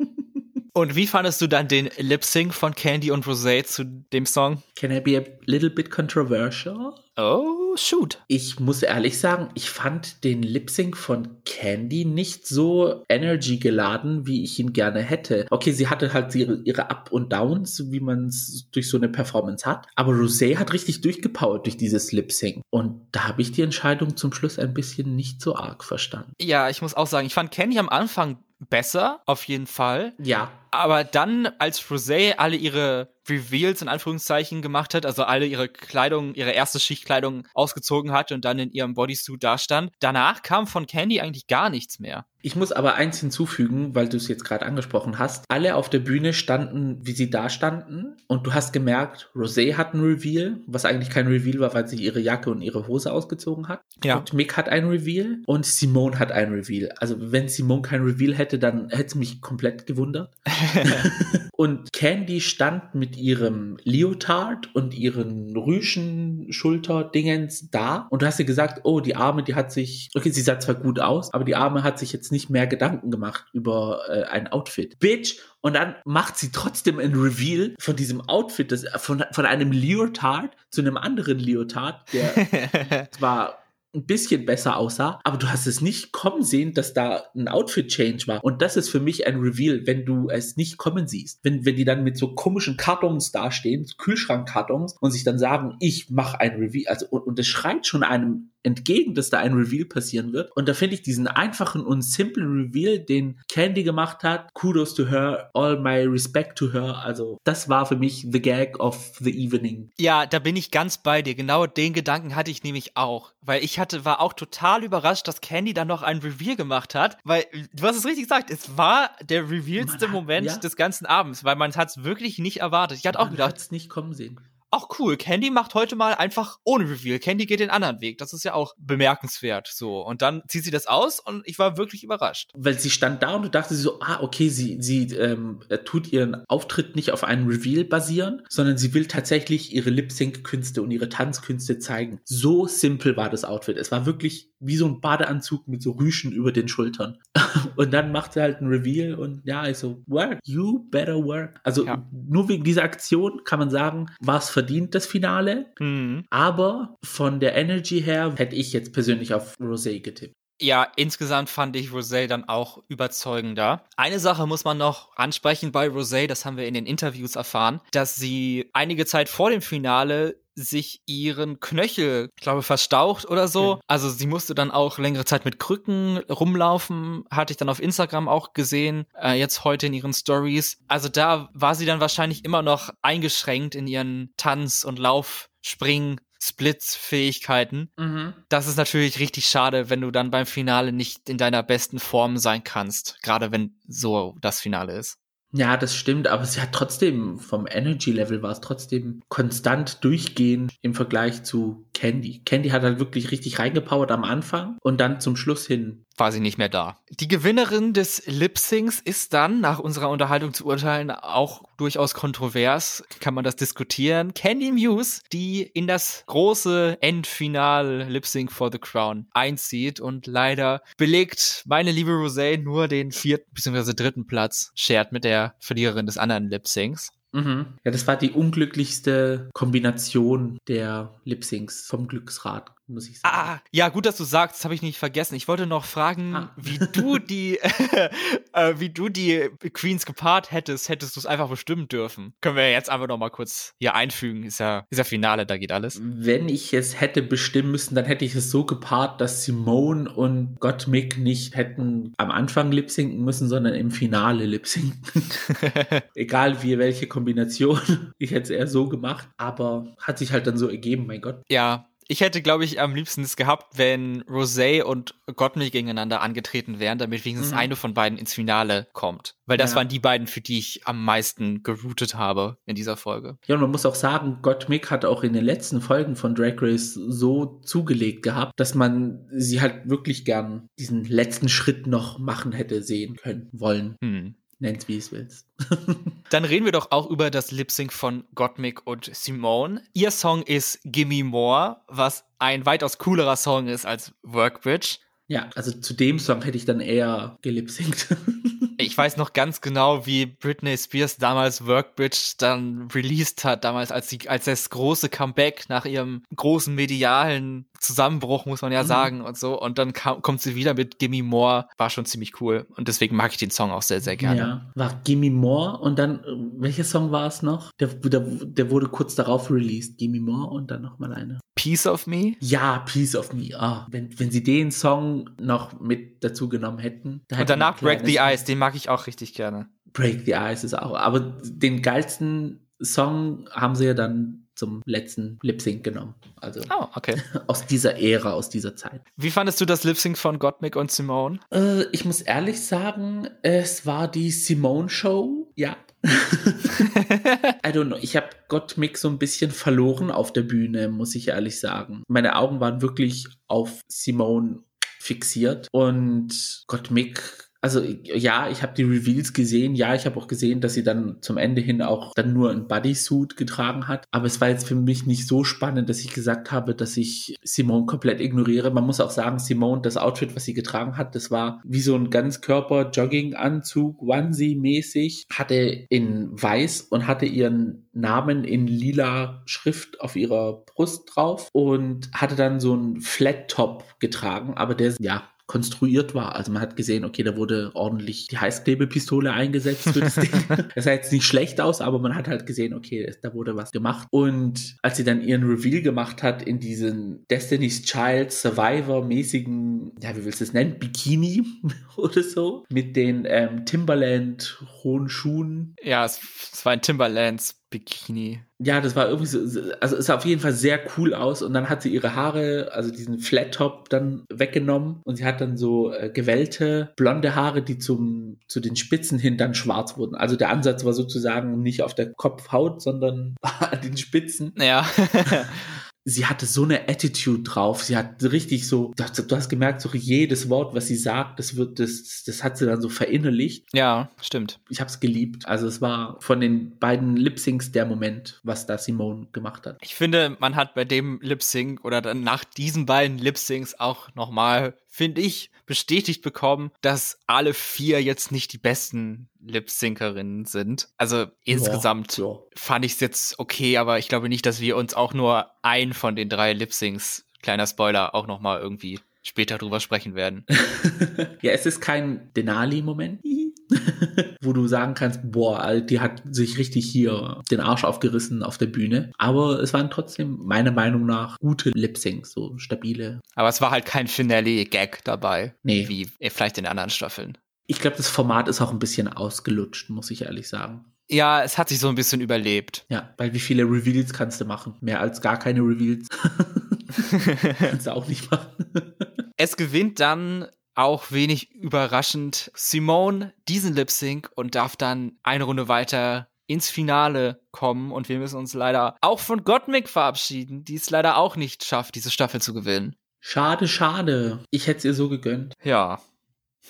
Und 0.74 0.96
wie 0.96 1.06
fandest 1.06 1.40
du 1.42 1.48
dann 1.48 1.68
den 1.68 1.90
Lip 1.98 2.24
Sync 2.24 2.54
von 2.54 2.74
Candy 2.74 3.10
und 3.10 3.26
Rosé 3.26 3.64
zu 3.64 3.84
dem 3.84 4.24
Song? 4.24 4.62
Can 4.74 4.90
I 4.90 5.00
be 5.00 5.18
a 5.18 5.22
little 5.44 5.68
bit 5.68 5.90
controversial? 5.90 6.94
Oh, 7.18 7.76
shoot. 7.76 8.18
Ich 8.26 8.58
muss 8.58 8.82
ehrlich 8.82 9.18
sagen, 9.18 9.50
ich 9.52 9.68
fand 9.68 10.24
den 10.24 10.42
Lip 10.42 10.70
Sync 10.70 10.96
von 10.96 11.42
Candy 11.44 12.06
nicht 12.06 12.46
so 12.46 13.04
energy 13.10 13.58
geladen, 13.58 14.26
wie 14.26 14.42
ich 14.44 14.58
ihn 14.58 14.72
gerne 14.72 15.00
hätte. 15.00 15.46
Okay, 15.50 15.72
sie 15.72 15.88
hatte 15.88 16.14
halt 16.14 16.34
ihre, 16.34 16.62
ihre 16.64 16.88
Up 16.88 17.12
und 17.12 17.30
Downs, 17.34 17.90
wie 17.90 18.00
man 18.00 18.28
es 18.28 18.70
durch 18.72 18.88
so 18.88 18.96
eine 18.96 19.10
Performance 19.10 19.66
hat. 19.66 19.86
Aber 19.94 20.12
Rosé 20.12 20.56
hat 20.56 20.72
richtig 20.72 21.02
durchgepowert 21.02 21.66
durch 21.66 21.76
dieses 21.76 22.12
Lip 22.12 22.32
Sync. 22.32 22.62
Und 22.70 23.08
da 23.12 23.28
habe 23.28 23.42
ich 23.42 23.52
die 23.52 23.61
Entscheidung 23.61 24.16
zum 24.16 24.32
Schluss 24.32 24.58
ein 24.58 24.72
bisschen 24.72 25.14
nicht 25.14 25.42
so 25.42 25.54
arg 25.54 25.85
verstanden. 25.85 26.32
Ja, 26.40 26.70
ich 26.70 26.80
muss 26.80 26.94
auch 26.94 27.06
sagen, 27.06 27.26
ich 27.26 27.35
fand 27.35 27.50
Candy 27.50 27.78
am 27.78 27.90
Anfang 27.90 28.38
besser, 28.70 29.20
auf 29.26 29.44
jeden 29.44 29.66
Fall. 29.66 30.14
Ja. 30.18 30.50
Aber 30.74 31.04
dann, 31.04 31.48
als 31.58 31.82
Rosé 31.82 32.32
alle 32.38 32.56
ihre 32.56 33.14
Reveals 33.28 33.82
in 33.82 33.88
Anführungszeichen 33.88 34.62
gemacht 34.62 34.94
hat, 34.94 35.04
also 35.04 35.22
alle 35.22 35.44
ihre 35.44 35.68
Kleidung, 35.68 36.35
ihre 36.35 36.52
erste 36.52 36.80
Schichtkleidung 36.80 37.46
ausgezogen 37.52 38.12
hat 38.12 38.32
und 38.32 38.44
dann 38.46 38.58
in 38.58 38.70
ihrem 38.70 38.94
Bodysuit 38.94 39.44
dastand, 39.44 39.92
danach 40.00 40.42
kam 40.42 40.66
von 40.66 40.87
Candy 40.87 41.20
eigentlich 41.20 41.46
gar 41.46 41.68
nichts 41.68 41.98
mehr. 41.98 42.24
Ich 42.42 42.57
muss 42.57 42.72
aber 42.72 42.96
eins 42.96 43.20
hinzufügen, 43.20 43.94
weil 43.94 44.09
du 44.09 44.16
es 44.16 44.26
jetzt 44.26 44.44
gerade 44.44 44.66
angesprochen 44.66 45.20
hast. 45.20 45.44
Alle 45.48 45.76
auf 45.76 45.88
der 45.88 46.00
Bühne 46.00 46.33
standen, 46.33 46.98
wie 47.02 47.12
sie 47.12 47.31
da 47.31 47.48
standen. 47.48 48.16
Und 48.26 48.44
du 48.46 48.52
hast 48.52 48.72
gemerkt, 48.72 49.31
Rosé 49.35 49.76
hat 49.76 49.94
ein 49.94 50.00
Reveal, 50.00 50.59
was 50.66 50.85
eigentlich 50.85 51.11
kein 51.11 51.28
Reveal 51.28 51.61
war, 51.61 51.74
weil 51.74 51.87
sie 51.87 52.02
ihre 52.02 52.18
Jacke 52.18 52.50
und 52.50 52.61
ihre 52.61 52.88
Hose 52.88 53.12
ausgezogen 53.12 53.68
hat. 53.68 53.83
Ja. 54.02 54.16
Und 54.16 54.33
Mick 54.33 54.57
hat 54.57 54.68
ein 54.68 54.88
Reveal 54.88 55.38
und 55.46 55.64
Simone 55.64 56.18
hat 56.18 56.33
ein 56.33 56.52
Reveal. 56.52 56.90
Also 56.98 57.14
wenn 57.20 57.46
Simone 57.48 57.83
kein 57.83 58.02
Reveal 58.02 58.35
hätte, 58.35 58.59
dann 58.59 58.88
hätte 58.90 59.07
es 59.07 59.14
mich 59.14 59.40
komplett 59.40 59.87
gewundert. 59.87 60.35
und 61.52 61.92
Candy 61.92 62.40
stand 62.40 62.96
mit 62.96 63.16
ihrem 63.16 63.76
Leotard 63.85 64.74
und 64.74 64.94
ihren 64.94 65.57
Rüschen-Schulter-Dingens 65.57 67.70
da. 67.70 68.09
Und 68.11 68.22
du 68.22 68.26
hast 68.26 68.40
dir 68.40 68.44
gesagt, 68.44 68.81
oh, 68.83 68.98
die 68.98 69.14
Arme, 69.14 69.44
die 69.44 69.55
hat 69.55 69.70
sich, 69.70 70.11
okay, 70.16 70.31
sie 70.31 70.42
sah 70.42 70.59
zwar 70.59 70.74
gut 70.74 70.98
aus, 70.98 71.33
aber 71.33 71.44
die 71.44 71.55
Arme 71.55 71.85
hat 71.85 72.00
sich 72.00 72.12
jetzt 72.12 72.32
nicht 72.33 72.51
mehr 72.51 72.66
Gedanken 72.66 73.11
gemacht 73.11 73.47
über 73.53 74.01
äh, 74.09 74.25
ein 74.25 74.49
Outfit. 74.49 74.99
Bitch! 74.99 75.37
Und 75.61 75.75
dann 75.75 75.95
macht 76.05 76.37
sie 76.37 76.51
trotzdem 76.51 76.99
ein 76.99 77.14
Reveal 77.14 77.77
von 77.79 77.95
diesem 77.95 78.21
Outfit, 78.23 78.73
das, 78.73 78.85
von, 78.97 79.23
von 79.31 79.47
einem 79.47 79.71
Leotard 79.71 80.57
zu 80.71 80.81
einem 80.81 80.97
anderen 80.97 81.38
Leotard, 81.38 82.12
der 82.12 83.09
zwar 83.12 83.62
ein 83.95 84.07
bisschen 84.07 84.47
besser 84.47 84.77
aussah, 84.77 85.21
aber 85.23 85.37
du 85.37 85.49
hast 85.49 85.66
es 85.66 85.81
nicht 85.81 86.12
kommen 86.12 86.42
sehen, 86.42 86.73
dass 86.73 86.95
da 86.95 87.25
ein 87.35 87.49
Outfit-Change 87.49 88.27
war. 88.27 88.42
Und 88.42 88.62
das 88.62 88.77
ist 88.77 88.88
für 88.88 89.01
mich 89.01 89.27
ein 89.27 89.38
Reveal, 89.38 89.87
wenn 89.87 90.07
du 90.07 90.31
es 90.31 90.57
nicht 90.57 90.79
kommen 90.79 91.07
siehst. 91.07 91.40
Wenn, 91.42 91.66
wenn 91.66 91.77
die 91.77 91.85
dann 91.85 92.03
mit 92.03 92.16
so 92.16 92.35
komischen 92.35 92.77
Kartons 92.77 93.33
dastehen, 93.33 93.87
Kühlschrank-Kartons, 93.99 94.97
und 94.99 95.11
sich 95.11 95.25
dann 95.25 95.38
sagen, 95.38 95.77
ich 95.81 96.09
mache 96.09 96.40
ein 96.40 96.57
Reveal. 96.57 96.90
Also, 96.90 97.07
und, 97.09 97.23
und 97.23 97.38
es 97.38 97.47
schreit 97.47 97.87
schon 97.87 98.03
einem 98.03 98.51
entgegen, 98.62 99.14
dass 99.14 99.31
da 99.31 99.38
ein 99.38 99.55
Reveal 99.55 99.85
passieren 99.85 100.33
wird. 100.33 100.55
Und 100.57 100.68
da 100.68 100.75
finde 100.75 100.94
ich 100.94 101.03
diesen 101.03 101.27
einfachen 101.27 101.85
und 101.85 102.03
simplen 102.03 102.66
Reveal, 102.66 102.98
den 102.98 103.40
Candy 103.48 103.83
gemacht 103.83 104.22
hat, 104.22 104.53
kudos 104.55 104.94
to 104.94 105.07
her, 105.07 105.51
all 105.55 105.79
my 105.79 106.01
respect 106.03 106.59
to 106.59 106.72
her. 106.72 106.98
Also 107.05 107.38
das 107.44 107.68
war 107.68 107.87
für 107.87 107.96
mich 107.96 108.27
the 108.31 108.40
gag 108.40 108.79
of 108.79 109.12
the 109.20 109.31
evening. 109.31 109.90
Ja, 109.98 110.27
da 110.27 110.38
bin 110.38 110.57
ich 110.57 110.70
ganz 110.70 110.98
bei 110.98 111.22
dir. 111.22 111.35
Genau 111.35 111.66
den 111.66 111.92
Gedanken 111.92 112.37
hatte 112.37 112.51
ich 112.51 112.62
nämlich 112.62 112.96
auch, 112.96 113.33
weil 113.40 113.62
ich 113.64 113.79
hatte 113.79 114.05
war 114.05 114.20
auch 114.20 114.33
total 114.33 114.85
überrascht, 114.85 115.27
dass 115.29 115.40
Candy 115.40 115.75
dann 115.75 115.88
noch 115.88 116.03
ein 116.03 116.18
Reveal 116.18 116.57
gemacht 116.57 116.94
hat, 116.94 117.18
weil 117.25 117.44
du 117.72 117.85
hast 117.85 117.96
es 117.96 118.05
richtig 118.05 118.25
gesagt, 118.25 118.51
es 118.51 118.77
war 118.77 119.11
der 119.22 119.51
revealste 119.51 120.09
Moment 120.09 120.46
ja. 120.46 120.57
des 120.57 120.77
ganzen 120.77 121.07
Abends, 121.07 121.44
weil 121.44 121.57
man 121.57 121.72
hat 121.72 121.88
es 121.88 122.05
wirklich 122.05 122.38
nicht 122.38 122.61
erwartet. 122.61 122.98
Ich 122.98 123.07
hatte 123.07 123.18
man 123.18 123.29
auch 123.29 123.31
gedacht, 123.31 123.57
es 123.57 123.70
nicht 123.70 123.88
kommen 123.88 124.12
sehen 124.12 124.40
ach 124.72 124.87
cool, 124.98 125.16
Candy 125.16 125.50
macht 125.50 125.74
heute 125.74 125.94
mal 125.94 126.14
einfach 126.14 126.58
ohne 126.64 126.88
Reveal. 126.88 127.18
Candy 127.18 127.46
geht 127.46 127.61
den 127.61 127.70
anderen 127.70 128.00
Weg. 128.00 128.18
Das 128.18 128.32
ist 128.32 128.42
ja 128.42 128.54
auch 128.54 128.74
bemerkenswert. 128.78 129.68
So. 129.68 130.00
Und 130.00 130.22
dann 130.22 130.42
zieht 130.48 130.64
sie 130.64 130.70
das 130.70 130.87
aus 130.87 131.20
und 131.20 131.46
ich 131.46 131.58
war 131.58 131.76
wirklich 131.76 132.02
überrascht. 132.02 132.50
Weil 132.54 132.78
sie 132.78 132.90
stand 132.90 133.22
da 133.22 133.35
und 133.35 133.42
du 133.42 133.50
dachtest 133.50 133.82
so, 133.82 134.00
ah, 134.00 134.20
okay, 134.22 134.48
sie, 134.48 134.78
sie 134.80 135.14
ähm, 135.14 135.61
tut 135.85 136.12
ihren 136.12 136.44
Auftritt 136.48 136.96
nicht 136.96 137.12
auf 137.12 137.22
einen 137.22 137.46
Reveal 137.46 137.85
basieren, 137.85 138.42
sondern 138.48 138.78
sie 138.78 138.94
will 138.94 139.06
tatsächlich 139.06 139.74
ihre 139.74 139.90
Lip-Sync-Künste 139.90 140.82
und 140.82 140.90
ihre 140.90 141.11
Tanzkünste 141.11 141.78
zeigen. 141.78 142.20
So 142.24 142.66
simpel 142.66 143.16
war 143.16 143.28
das 143.28 143.44
Outfit. 143.44 143.76
Es 143.76 143.92
war 143.92 144.06
wirklich 144.06 144.51
wie 144.62 144.77
so 144.77 144.87
ein 144.87 145.01
Badeanzug 145.01 145.68
mit 145.68 145.83
so 145.83 145.92
Rüschen 145.92 146.33
über 146.33 146.53
den 146.53 146.68
Schultern. 146.68 147.18
und 147.77 147.92
dann 147.92 148.12
macht 148.12 148.33
sie 148.33 148.40
halt 148.40 148.61
ein 148.61 148.68
Reveal 148.68 149.14
und 149.14 149.42
ja, 149.44 149.66
ich 149.66 149.79
so, 149.79 150.03
work, 150.07 150.38
you 150.44 150.88
better 150.90 151.16
work. 151.16 151.61
Also 151.64 151.85
ja. 151.85 152.07
nur 152.12 152.48
wegen 152.48 152.64
dieser 152.64 152.83
Aktion 152.83 153.42
kann 153.44 153.59
man 153.59 153.70
sagen, 153.70 154.07
war 154.20 154.38
es 154.38 154.51
verdient, 154.51 154.94
das 154.94 155.07
Finale. 155.07 155.66
Mhm. 155.79 156.25
Aber 156.31 156.96
von 157.03 157.40
der 157.40 157.57
Energy 157.57 158.01
her 158.03 158.33
hätte 158.37 158.57
ich 158.57 158.72
jetzt 158.72 158.92
persönlich 158.92 159.35
auf 159.35 159.57
Rosé 159.61 160.01
getippt. 160.01 160.35
Ja, 160.62 160.87
insgesamt 160.94 161.51
fand 161.51 161.75
ich 161.75 161.90
Rosé 161.90 162.29
dann 162.29 162.48
auch 162.48 162.85
überzeugender. 162.87 163.85
Eine 163.96 164.20
Sache 164.20 164.46
muss 164.46 164.64
man 164.64 164.79
noch 164.79 165.11
ansprechen 165.16 165.72
bei 165.72 165.88
Rosé, 165.88 166.29
das 166.29 166.44
haben 166.44 166.57
wir 166.57 166.68
in 166.68 166.75
den 166.75 166.87
Interviews 166.87 167.35
erfahren, 167.35 167.81
dass 167.90 168.14
sie 168.14 168.70
einige 168.72 169.05
Zeit 169.05 169.29
vor 169.29 169.51
dem 169.51 169.61
Finale 169.61 170.37
sich 170.54 171.00
ihren 171.06 171.60
Knöchel, 171.60 172.28
ich 172.36 172.42
glaube, 172.42 172.62
verstaucht 172.62 173.26
oder 173.26 173.48
so. 173.48 173.72
Okay. 173.72 173.82
Also 173.86 174.10
sie 174.10 174.26
musste 174.26 174.54
dann 174.54 174.70
auch 174.70 174.98
längere 174.98 175.24
Zeit 175.24 175.44
mit 175.44 175.58
Krücken 175.58 176.18
rumlaufen, 176.18 177.24
hatte 177.30 177.52
ich 177.52 177.56
dann 177.56 177.68
auf 177.68 177.80
Instagram 177.80 178.28
auch 178.28 178.52
gesehen, 178.52 179.06
äh, 179.20 179.38
jetzt 179.38 179.64
heute 179.64 179.86
in 179.86 179.94
ihren 179.94 180.12
Stories. 180.12 180.78
Also 180.88 181.08
da 181.08 181.48
war 181.54 181.74
sie 181.74 181.86
dann 181.86 182.00
wahrscheinlich 182.00 182.44
immer 182.44 182.62
noch 182.62 182.90
eingeschränkt 183.02 183.74
in 183.74 183.86
ihren 183.86 184.32
Tanz- 184.36 184.84
und 184.84 184.98
Lauf- 184.98 185.48
Spring, 185.64 186.20
Splits-Fähigkeiten. 186.42 187.90
Mhm. 187.96 188.34
Das 188.48 188.66
ist 188.66 188.76
natürlich 188.76 189.20
richtig 189.20 189.46
schade, 189.46 189.90
wenn 189.90 190.00
du 190.00 190.10
dann 190.10 190.30
beim 190.30 190.46
Finale 190.46 190.92
nicht 190.92 191.28
in 191.28 191.38
deiner 191.38 191.62
besten 191.62 192.00
Form 192.00 192.36
sein 192.36 192.64
kannst, 192.64 193.22
gerade 193.22 193.52
wenn 193.52 193.78
so 193.86 194.36
das 194.40 194.60
Finale 194.60 194.96
ist. 194.96 195.18
Ja, 195.54 195.76
das 195.76 195.94
stimmt, 195.94 196.28
aber 196.28 196.46
sie 196.46 196.62
hat 196.62 196.72
trotzdem, 196.72 197.38
vom 197.38 197.66
Energy-Level 197.70 198.42
war 198.42 198.52
es 198.52 198.62
trotzdem 198.62 199.20
konstant 199.28 200.02
durchgehend 200.02 200.72
im 200.80 200.94
Vergleich 200.94 201.42
zu 201.42 201.84
Candy. 201.92 202.40
Candy 202.46 202.70
hat 202.70 202.82
halt 202.82 202.98
wirklich 202.98 203.30
richtig 203.30 203.58
reingepowert 203.58 204.10
am 204.12 204.24
Anfang 204.24 204.78
und 204.80 204.98
dann 204.98 205.20
zum 205.20 205.36
Schluss 205.36 205.66
hin 205.66 206.06
sie 206.30 206.40
nicht 206.40 206.58
mehr 206.58 206.68
da. 206.68 206.98
Die 207.11 207.26
Gewinnerin 207.26 207.92
des 207.92 208.22
Lip-Syncs 208.26 209.00
ist 209.00 209.32
dann, 209.32 209.61
nach 209.61 209.78
unserer 209.78 210.11
Unterhaltung 210.11 210.52
zu 210.54 210.66
urteilen, 210.66 211.11
auch 211.11 211.64
durchaus 211.78 212.14
kontrovers, 212.14 213.02
kann 213.20 213.35
man 213.35 213.44
das 213.44 213.56
diskutieren. 213.56 214.35
Candy 214.35 214.72
Muse, 214.72 215.22
die 215.32 215.62
in 215.62 215.87
das 215.87 216.24
große 216.26 216.98
Endfinal 217.00 218.06
Lip-Sync 218.08 218.52
for 218.52 218.70
the 218.70 218.78
Crown 218.78 219.26
einzieht 219.32 220.00
und 220.00 220.26
leider 220.26 220.82
belegt 220.96 221.64
meine 221.66 221.90
liebe 221.90 222.12
Rosé 222.12 222.62
nur 222.62 222.88
den 222.88 223.11
vierten 223.11 223.50
bzw. 223.52 223.94
dritten 223.94 224.26
Platz, 224.26 224.70
shared 224.74 225.12
mit 225.12 225.24
der 225.24 225.54
Verliererin 225.58 226.06
des 226.06 226.18
anderen 226.18 226.48
Lip-Syncs. 226.48 227.11
Mhm. 227.32 227.78
Ja, 227.82 227.90
das 227.90 228.06
war 228.06 228.16
die 228.16 228.30
unglücklichste 228.30 229.48
Kombination 229.54 230.58
der 230.68 231.14
Lip-Syncs 231.24 231.87
vom 231.87 232.06
Glücksrad 232.06 232.72
muss 232.87 233.09
ich 233.09 233.21
sagen. 233.21 233.35
Ah, 233.35 233.61
ja, 233.71 233.88
gut, 233.88 234.07
dass 234.07 234.16
du 234.16 234.25
sagst, 234.25 234.57
das 234.57 234.64
habe 234.64 234.75
ich 234.75 234.83
nicht 234.83 234.99
vergessen. 234.99 235.35
Ich 235.35 235.49
wollte 235.49 235.66
noch 235.66 235.85
fragen, 235.85 236.35
ah. 236.35 236.53
wie 236.57 236.79
du 236.79 237.18
die, 237.18 237.59
äh, 238.53 238.75
wie 238.77 238.90
du 238.90 239.09
die 239.09 239.49
Queens 239.73 240.07
gepaart 240.07 240.53
hättest, 240.53 240.88
hättest 240.88 241.16
du 241.16 241.21
es 241.21 241.27
einfach 241.27 241.49
bestimmen 241.49 241.88
dürfen. 241.88 242.35
Können 242.40 242.57
wir 242.57 242.71
jetzt 242.71 242.90
einfach 242.90 243.09
noch 243.09 243.18
mal 243.18 243.31
kurz 243.31 243.75
hier 243.79 243.95
einfügen. 243.95 244.45
Ist 244.45 244.61
ja, 244.61 244.87
ist 244.90 244.99
ja 244.99 245.05
Finale, 245.05 245.47
da 245.47 245.57
geht 245.57 245.73
alles. 245.73 246.01
Wenn 246.03 246.49
ich 246.49 246.73
es 246.75 247.01
hätte 247.01 247.23
bestimmen 247.23 247.71
müssen, 247.71 247.95
dann 247.95 248.05
hätte 248.05 248.25
ich 248.25 248.35
es 248.35 248.51
so 248.51 248.64
gepaart, 248.64 249.21
dass 249.21 249.45
Simone 249.45 250.11
und 250.11 250.61
Gottmik 250.61 251.18
nicht 251.18 251.57
hätten 251.57 252.12
am 252.18 252.31
Anfang 252.31 252.73
lipsinken 252.73 253.25
müssen, 253.25 253.49
sondern 253.49 253.75
im 253.75 253.90
Finale 253.90 254.47
lipsinken. 254.47 255.23
Egal 256.14 256.62
wie, 256.62 256.79
welche 256.79 257.07
Kombination. 257.07 257.81
Ich 258.18 258.31
hätte 258.31 258.42
es 258.42 258.51
eher 258.51 258.66
so 258.66 258.88
gemacht, 258.88 259.29
aber 259.37 259.95
hat 259.99 260.18
sich 260.18 260.33
halt 260.33 260.47
dann 260.47 260.59
so 260.59 260.68
ergeben, 260.68 261.07
mein 261.07 261.21
Gott. 261.21 261.42
Ja, 261.49 261.87
ich 262.12 262.20
hätte, 262.20 262.42
glaube 262.42 262.64
ich, 262.64 262.79
am 262.79 262.94
liebsten 262.94 263.22
es 263.22 263.37
gehabt, 263.37 263.79
wenn 263.79 264.22
Rosé 264.25 264.83
und 264.83 265.14
Gottmilch 265.35 265.72
gegeneinander 265.72 266.20
angetreten 266.20 266.79
wären, 266.79 266.98
damit 266.98 267.25
wenigstens 267.25 267.53
mhm. 267.53 267.57
eine 267.57 267.75
von 267.75 267.94
beiden 267.94 268.18
ins 268.18 268.35
Finale 268.35 268.87
kommt. 268.92 269.35
Weil 269.46 269.57
das 269.57 269.70
ja. 269.70 269.77
waren 269.77 269.88
die 269.88 269.98
beiden, 269.98 270.27
für 270.27 270.42
die 270.42 270.59
ich 270.59 270.87
am 270.87 271.03
meisten 271.03 271.62
geroutet 271.62 272.14
habe 272.14 272.59
in 272.66 272.75
dieser 272.75 272.98
Folge. 272.98 273.38
Ja, 273.46 273.55
und 273.55 273.62
man 273.62 273.70
muss 273.70 273.87
auch 273.87 273.94
sagen, 273.94 274.40
Gottmik 274.42 274.90
hat 274.90 275.07
auch 275.07 275.25
in 275.25 275.33
den 275.33 275.44
letzten 275.44 275.81
Folgen 275.81 276.14
von 276.14 276.35
Drag 276.35 276.57
Race 276.61 276.92
so 276.92 277.61
zugelegt 277.64 278.22
gehabt, 278.22 278.53
dass 278.61 278.75
man 278.75 279.27
sie 279.33 279.62
halt 279.62 279.88
wirklich 279.88 280.27
gern 280.27 280.68
diesen 280.79 281.05
letzten 281.05 281.48
Schritt 281.48 281.87
noch 281.87 282.18
machen 282.18 282.53
hätte 282.53 282.83
sehen 282.83 283.16
können, 283.16 283.48
wollen. 283.53 283.96
Hm. 284.03 284.35
Nennt 284.62 284.87
wie 284.87 284.96
es 284.96 285.11
willst. 285.11 285.48
Dann 286.31 286.44
reden 286.44 286.64
wir 286.64 286.70
doch 286.70 286.92
auch 286.92 287.11
über 287.11 287.33
das 287.33 287.51
Lip 287.51 287.72
Sync 287.72 287.92
von 287.92 288.22
Gottmik 288.37 288.87
und 288.87 289.12
Simone. 289.12 289.83
Ihr 289.92 290.12
Song 290.12 290.44
ist 290.44 290.79
Gimme 290.85 291.25
More, 291.25 291.81
was 291.88 292.25
ein 292.38 292.64
weitaus 292.64 292.98
coolerer 292.98 293.35
Song 293.35 293.66
ist 293.66 293.85
als 293.85 294.12
Workbridge. 294.22 294.98
Ja, 295.27 295.51
also 295.57 295.72
zu 295.72 295.94
dem 295.94 296.20
Song 296.20 296.42
hätte 296.42 296.57
ich 296.57 296.64
dann 296.64 296.79
eher 296.79 297.38
gelipsingt. 297.42 298.07
ich 298.79 298.96
weiß 298.96 299.16
noch 299.16 299.33
ganz 299.33 299.62
genau, 299.62 300.07
wie 300.07 300.27
Britney 300.27 300.79
Spears 300.79 301.16
damals 301.16 301.66
Workbridge 301.66 302.35
dann 302.38 302.88
released 302.94 303.42
hat, 303.42 303.64
damals 303.64 303.90
als 303.90 304.09
sie, 304.11 304.29
als 304.29 304.44
das 304.44 304.70
große 304.70 305.09
Comeback 305.09 305.68
nach 305.68 305.87
ihrem 305.87 306.22
großen 306.37 306.72
medialen 306.72 307.66
Zusammenbruch, 307.83 308.47
muss 308.47 308.62
man 308.62 308.73
ja 308.73 308.83
mhm. 308.83 308.87
sagen, 308.87 309.21
und 309.21 309.37
so. 309.37 309.61
Und 309.61 309.79
dann 309.79 309.92
kam, 309.92 310.23
kommt 310.23 310.40
sie 310.40 310.55
wieder 310.55 310.75
mit 310.75 310.99
Gimme 310.99 311.23
More, 311.23 311.68
war 311.77 311.90
schon 311.90 312.05
ziemlich 312.07 312.40
cool. 312.40 312.66
Und 312.77 312.88
deswegen 312.88 313.16
mag 313.16 313.33
ich 313.33 313.37
den 313.38 313.51
Song 313.51 313.71
auch 313.71 313.83
sehr, 313.83 314.01
sehr 314.01 314.16
gerne. 314.16 314.40
Ja, 314.40 314.71
war 314.75 315.01
Gimme 315.05 315.31
More 315.31 315.79
und 315.79 315.99
dann, 315.99 316.21
welcher 316.57 316.85
Song 316.85 317.12
war 317.12 317.27
es 317.27 317.42
noch? 317.42 317.71
Der, 317.81 317.88
der, 317.88 318.21
der 318.21 318.71
wurde 318.71 318.87
kurz 318.87 319.14
darauf 319.14 319.51
released. 319.51 319.99
Gimme 319.99 320.21
More 320.21 320.51
und 320.51 320.71
dann 320.71 320.83
nochmal 320.83 321.12
eine. 321.12 321.40
Piece 321.55 321.87
of 321.87 322.07
Me? 322.07 322.35
Ja, 322.40 322.79
Piece 322.81 323.14
of 323.14 323.33
Me. 323.33 323.51
Ah, 323.55 323.87
wenn, 323.90 324.18
wenn 324.18 324.31
sie 324.31 324.42
den 324.42 324.73
Song 324.73 325.31
noch 325.40 325.79
mit 325.81 326.25
dazu 326.25 326.49
genommen 326.49 326.79
hätten. 326.79 327.23
Da 327.29 327.40
und 327.40 327.51
danach 327.51 327.79
Break 327.79 328.07
the 328.07 328.18
Ice, 328.21 328.45
den 328.45 328.59
mag 328.59 328.75
ich 328.75 328.88
auch 328.88 329.07
richtig 329.07 329.35
gerne. 329.35 329.68
Break 329.92 330.23
the 330.25 330.33
Ice 330.33 330.64
ist 330.64 330.75
auch, 330.75 330.95
aber 330.95 331.21
den 331.45 331.83
geilsten 331.83 332.66
Song 332.81 333.49
haben 333.51 333.75
sie 333.75 333.87
ja 333.87 333.95
dann 333.95 334.41
zum 334.54 334.82
letzten 334.84 335.38
Lip 335.42 335.60
Sync 335.62 335.84
genommen. 335.84 336.14
Also 336.36 336.60
oh, 336.70 336.86
okay. 336.94 337.20
aus 337.46 337.66
dieser 337.66 337.98
Ära, 337.98 338.32
aus 338.32 338.50
dieser 338.50 338.76
Zeit. 338.76 339.02
Wie 339.16 339.30
fandest 339.30 339.60
du 339.60 339.64
das 339.64 339.84
Lip 339.84 339.96
Sync 339.96 340.18
von 340.18 340.38
Gottmik 340.38 340.76
und 340.76 340.90
Simone? 340.90 341.40
Äh, 341.52 341.84
ich 341.92 342.04
muss 342.04 342.20
ehrlich 342.20 342.60
sagen, 342.60 343.28
es 343.42 343.86
war 343.86 344.08
die 344.08 344.30
Simone 344.30 344.88
Show. 344.88 345.52
Ja. 345.56 345.76
I 346.04 347.68
don't 347.68 347.86
know. 347.86 347.98
Ich 348.00 348.16
habe 348.16 348.28
Gottmik 348.48 348.98
so 348.98 349.08
ein 349.08 349.18
bisschen 349.18 349.50
verloren 349.50 350.10
auf 350.10 350.32
der 350.32 350.42
Bühne, 350.42 350.88
muss 350.88 351.14
ich 351.14 351.28
ehrlich 351.28 351.60
sagen. 351.60 352.02
Meine 352.08 352.36
Augen 352.36 352.60
waren 352.60 352.82
wirklich 352.82 353.26
auf 353.46 353.80
Simone 353.88 354.62
fixiert 354.98 355.68
und 355.72 356.64
Gottmik 356.66 357.50
also 357.62 357.81
ja, 357.81 358.51
ich 358.51 358.62
habe 358.64 358.75
die 358.75 358.83
Reveals 358.83 359.33
gesehen. 359.33 359.77
Ja, 359.77 359.94
ich 359.94 360.05
habe 360.05 360.18
auch 360.18 360.27
gesehen, 360.27 360.61
dass 360.61 360.75
sie 360.75 360.83
dann 360.83 361.18
zum 361.20 361.38
Ende 361.38 361.61
hin 361.61 361.81
auch 361.81 362.12
dann 362.14 362.33
nur 362.33 362.51
ein 362.51 362.66
Bodysuit 362.66 363.37
getragen 363.37 363.87
hat. 363.87 364.05
Aber 364.11 364.27
es 364.27 364.40
war 364.40 364.48
jetzt 364.48 364.66
für 364.66 364.75
mich 364.75 365.07
nicht 365.07 365.29
so 365.29 365.44
spannend, 365.44 365.88
dass 365.88 366.01
ich 366.01 366.12
gesagt 366.12 366.51
habe, 366.51 366.75
dass 366.75 366.96
ich 366.96 367.37
Simone 367.44 367.87
komplett 367.87 368.20
ignoriere. 368.20 368.72
Man 368.72 368.85
muss 368.85 369.01
auch 369.01 369.11
sagen, 369.11 369.38
Simone, 369.38 369.81
das 369.81 369.96
Outfit, 369.96 370.35
was 370.35 370.44
sie 370.44 370.55
getragen 370.55 370.96
hat, 370.96 371.14
das 371.14 371.31
war 371.31 371.61
wie 371.64 371.81
so 371.81 371.94
ein 371.94 372.11
Ganzkörper-Jogging-Anzug, 372.11 374.03
Onesie-mäßig, 374.03 375.27
hatte 375.33 375.87
in 375.88 376.31
weiß 376.33 376.81
und 376.90 377.07
hatte 377.07 377.27
ihren 377.27 377.87
Namen 377.92 378.42
in 378.42 378.66
lila 378.66 379.42
Schrift 379.46 380.01
auf 380.01 380.16
ihrer 380.16 380.64
Brust 380.64 381.12
drauf 381.14 381.48
und 381.53 382.11
hatte 382.12 382.35
dann 382.35 382.59
so 382.59 382.72
einen 382.72 383.01
Flat-Top 383.01 384.01
getragen, 384.01 384.55
aber 384.55 384.75
der, 384.75 384.94
ja, 384.98 385.29
konstruiert 385.52 386.14
war. 386.14 386.34
Also 386.34 386.50
man 386.50 386.62
hat 386.62 386.76
gesehen, 386.76 387.04
okay, 387.04 387.22
da 387.22 387.36
wurde 387.36 387.72
ordentlich 387.74 388.26
die 388.26 388.38
Heißklebepistole 388.38 389.30
eingesetzt 389.34 389.82
für 389.82 390.00
das 390.00 390.14
Ding. 390.14 390.30
das 390.74 390.84
sah 390.84 390.92
jetzt 390.92 391.12
nicht 391.12 391.26
schlecht 391.26 391.60
aus, 391.60 391.82
aber 391.82 391.98
man 391.98 392.14
hat 392.14 392.26
halt 392.26 392.46
gesehen, 392.46 392.72
okay, 392.72 393.14
da 393.20 393.34
wurde 393.34 393.54
was 393.54 393.70
gemacht. 393.70 394.08
Und 394.10 394.76
als 394.80 394.96
sie 394.96 395.04
dann 395.04 395.20
ihren 395.20 395.42
Reveal 395.42 395.82
gemacht 395.82 396.22
hat 396.22 396.42
in 396.42 396.58
diesen 396.58 397.26
Destiny's 397.30 397.82
Child 397.82 398.32
Survivor 398.32 399.04
mäßigen, 399.04 399.92
ja, 400.00 400.16
wie 400.16 400.24
willst 400.24 400.40
du 400.40 400.44
es 400.44 400.54
nennen, 400.54 400.78
Bikini 400.78 401.44
oder 401.98 402.22
so, 402.22 402.64
mit 402.70 402.96
den 402.96 403.26
ähm, 403.28 403.66
Timberland 403.66 404.58
hohen 404.82 405.10
Schuhen. 405.10 405.74
Ja, 405.82 406.06
es, 406.06 406.18
es 406.50 406.64
war 406.64 406.72
ein 406.72 406.80
Timberlands 406.80 407.62
Bikini. 407.72 408.40
Ja, 408.58 408.80
das 408.80 408.94
war 408.94 409.08
irgendwie 409.08 409.26
so, 409.26 409.40
also 409.80 409.96
es 409.96 410.06
sah 410.06 410.14
auf 410.14 410.24
jeden 410.24 410.40
Fall 410.40 410.52
sehr 410.52 410.78
cool 410.96 411.14
aus 411.14 411.42
und 411.42 411.52
dann 411.52 411.68
hat 411.68 411.82
sie 411.82 411.92
ihre 411.92 412.14
Haare, 412.14 412.70
also 412.72 412.92
diesen 412.92 413.18
Flat 413.18 413.52
Top 413.54 413.88
dann 413.88 414.24
weggenommen 414.32 415.00
und 415.04 415.16
sie 415.16 415.24
hat 415.24 415.40
dann 415.40 415.56
so 415.56 415.92
äh, 415.92 416.11
gewellte 416.11 416.92
blonde 416.96 417.35
Haare, 417.35 417.62
die 417.62 417.78
zum 417.78 418.38
zu 418.46 418.61
den 418.61 418.76
Spitzen 418.76 419.18
hin 419.18 419.37
dann 419.37 419.54
schwarz 419.54 419.96
wurden. 419.96 420.14
Also 420.14 420.37
der 420.37 420.50
Ansatz 420.50 420.85
war 420.85 420.92
sozusagen 420.92 421.61
nicht 421.61 421.82
auf 421.82 421.94
der 421.94 422.12
Kopfhaut, 422.12 422.80
sondern 422.80 423.35
an 423.42 423.80
den 423.80 423.96
Spitzen. 423.96 424.52
Ja. 424.56 424.87
sie 426.04 426.26
hatte 426.26 426.46
so 426.46 426.64
eine 426.64 426.88
Attitude 426.88 427.42
drauf. 427.42 427.84
Sie 427.84 427.96
hat 427.96 428.22
richtig 428.22 428.66
so, 428.66 428.92
du 428.96 429.36
hast 429.36 429.48
gemerkt, 429.48 429.80
so 429.80 429.88
jedes 429.92 430.48
Wort, 430.48 430.74
was 430.74 430.86
sie 430.88 430.96
sagt, 430.96 431.38
das 431.38 431.56
wird, 431.56 431.78
das, 431.78 432.24
das 432.24 432.42
hat 432.42 432.58
sie 432.58 432.66
dann 432.66 432.80
so 432.80 432.88
verinnerlicht. 432.88 433.66
Ja, 433.72 434.10
stimmt. 434.20 434.60
Ich 434.68 434.80
habe 434.80 434.88
es 434.88 435.00
geliebt. 435.00 435.46
Also 435.46 435.66
es 435.66 435.80
war 435.80 436.16
von 436.20 436.40
den 436.40 436.78
beiden 436.78 437.16
Lip-Syncs 437.16 437.72
der 437.72 437.86
Moment, 437.86 438.40
was 438.42 438.66
da 438.66 438.78
Simone 438.78 439.28
gemacht 439.32 439.66
hat. 439.66 439.78
Ich 439.80 439.94
finde, 439.94 440.36
man 440.40 440.56
hat 440.56 440.74
bei 440.74 440.84
dem 440.84 441.20
Lip-Sync 441.22 441.84
oder 441.84 442.00
dann 442.00 442.22
nach 442.22 442.44
diesen 442.44 442.86
beiden 442.86 443.18
Lip-Syncs 443.18 443.78
auch 443.78 444.14
nochmal 444.14 444.74
finde 444.92 445.22
ich, 445.22 445.50
bestätigt 445.64 446.20
bekommen, 446.20 446.70
dass 446.83 447.18
alle 447.26 447.55
vier 447.55 448.02
jetzt 448.02 448.31
nicht 448.31 448.52
die 448.52 448.59
besten 448.59 449.31
Lip-Syncerinnen 449.40 450.44
sind. 450.44 450.90
Also 450.98 451.26
insgesamt 451.44 452.18
ja, 452.18 452.26
ja. 452.26 452.38
fand 452.55 452.85
ich 452.85 452.92
es 452.92 453.00
jetzt 453.00 453.38
okay, 453.38 453.78
aber 453.78 453.98
ich 453.98 454.09
glaube 454.09 454.28
nicht, 454.28 454.44
dass 454.44 454.61
wir 454.61 454.76
uns 454.76 454.92
auch 454.92 455.14
nur 455.14 455.50
ein 455.62 455.94
von 455.94 456.14
den 456.14 456.28
drei 456.28 456.52
Lip-Syncs, 456.52 457.24
kleiner 457.40 457.66
Spoiler, 457.66 458.14
auch 458.14 458.26
nochmal 458.26 458.61
irgendwie 458.61 459.00
später 459.22 459.57
drüber 459.57 459.81
sprechen 459.81 460.14
werden. 460.14 460.44
ja, 461.40 461.52
es 461.52 461.64
ist 461.64 461.81
kein 461.81 462.31
Denali-Moment, 462.35 463.24
wo 464.42 464.52
du 464.52 464.66
sagen 464.66 464.94
kannst, 464.94 465.20
boah, 465.24 465.80
die 465.80 466.00
hat 466.00 466.22
sich 466.30 466.58
richtig 466.58 466.87
hier 466.87 467.40
den 467.50 467.61
Arsch 467.61 467.85
aufgerissen 467.85 468.42
auf 468.42 468.58
der 468.58 468.66
Bühne. 468.66 469.12
Aber 469.18 469.61
es 469.61 469.72
waren 469.72 469.90
trotzdem 469.90 470.38
meiner 470.42 470.72
Meinung 470.72 471.06
nach 471.06 471.38
gute 471.38 471.70
Lip-Syncs, 471.70 472.32
so 472.32 472.56
stabile. 472.58 473.20
Aber 473.35 473.48
es 473.48 473.61
war 473.61 473.70
halt 473.70 473.87
kein 473.87 474.06
Finale-Gag 474.06 475.04
dabei. 475.04 475.54
Nee. 475.62 475.88
Wie 475.88 476.08
vielleicht 476.30 476.58
in 476.58 476.66
anderen 476.66 476.90
Staffeln. 476.90 477.38
Ich 477.66 477.80
glaube, 477.80 477.96
das 477.96 478.08
Format 478.08 478.48
ist 478.48 478.61
auch 478.61 478.72
ein 478.72 478.78
bisschen 478.78 479.08
ausgelutscht, 479.08 479.90
muss 479.90 480.11
ich 480.11 480.22
ehrlich 480.22 480.48
sagen. 480.48 480.85
Ja, 481.08 481.42
es 481.42 481.58
hat 481.58 481.68
sich 481.68 481.78
so 481.78 481.88
ein 481.88 481.94
bisschen 481.94 482.20
überlebt. 482.20 482.87
Ja, 482.88 483.12
weil 483.18 483.35
wie 483.35 483.40
viele 483.40 483.64
Reveals 483.64 484.12
kannst 484.12 484.40
du 484.40 484.44
machen? 484.44 484.76
Mehr 484.80 485.00
als 485.00 485.20
gar 485.20 485.38
keine 485.38 485.61
Reveals. 485.61 486.08
kannst 487.58 487.87
du 487.87 487.94
auch 487.94 488.08
nicht 488.08 488.30
machen. 488.30 488.48
es 489.37 489.56
gewinnt 489.56 490.00
dann 490.00 490.46
auch 490.74 491.11
wenig 491.11 491.50
überraschend 491.52 492.50
Simone 492.54 493.35
diesen 493.48 493.74
Lip 493.74 493.90
Sync 493.90 494.30
und 494.35 494.54
darf 494.54 494.76
dann 494.76 495.18
eine 495.22 495.44
Runde 495.44 495.68
weiter 495.68 496.28
ins 496.46 496.70
Finale 496.70 497.40
kommen 497.50 497.92
und 497.92 498.08
wir 498.08 498.18
müssen 498.18 498.38
uns 498.38 498.54
leider 498.54 498.96
auch 499.00 499.20
von 499.20 499.44
Gottmik 499.44 499.88
verabschieden, 499.88 500.64
die 500.64 500.76
es 500.76 500.90
leider 500.90 501.16
auch 501.16 501.37
nicht 501.37 501.64
schafft, 501.64 501.94
diese 501.94 502.11
Staffel 502.11 502.40
zu 502.40 502.52
gewinnen. 502.52 502.96
Schade, 503.20 503.68
schade. 503.68 504.44
Ich 504.50 504.66
hätte 504.66 504.78
es 504.78 504.85
ihr 504.85 504.94
so 504.94 505.08
gegönnt. 505.08 505.54
Ja. 505.62 506.00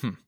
Hm. 0.01 0.19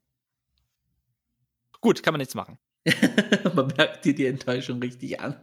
Gut, 1.81 2.03
kann 2.03 2.15
man 2.15 2.19
nichts 2.19 2.35
machen. 2.35 2.59
Man 3.55 3.73
merkt 3.77 4.05
dir 4.05 4.15
die 4.15 4.27
Enttäuschung 4.27 4.81
richtig 4.81 5.21
an. 5.21 5.37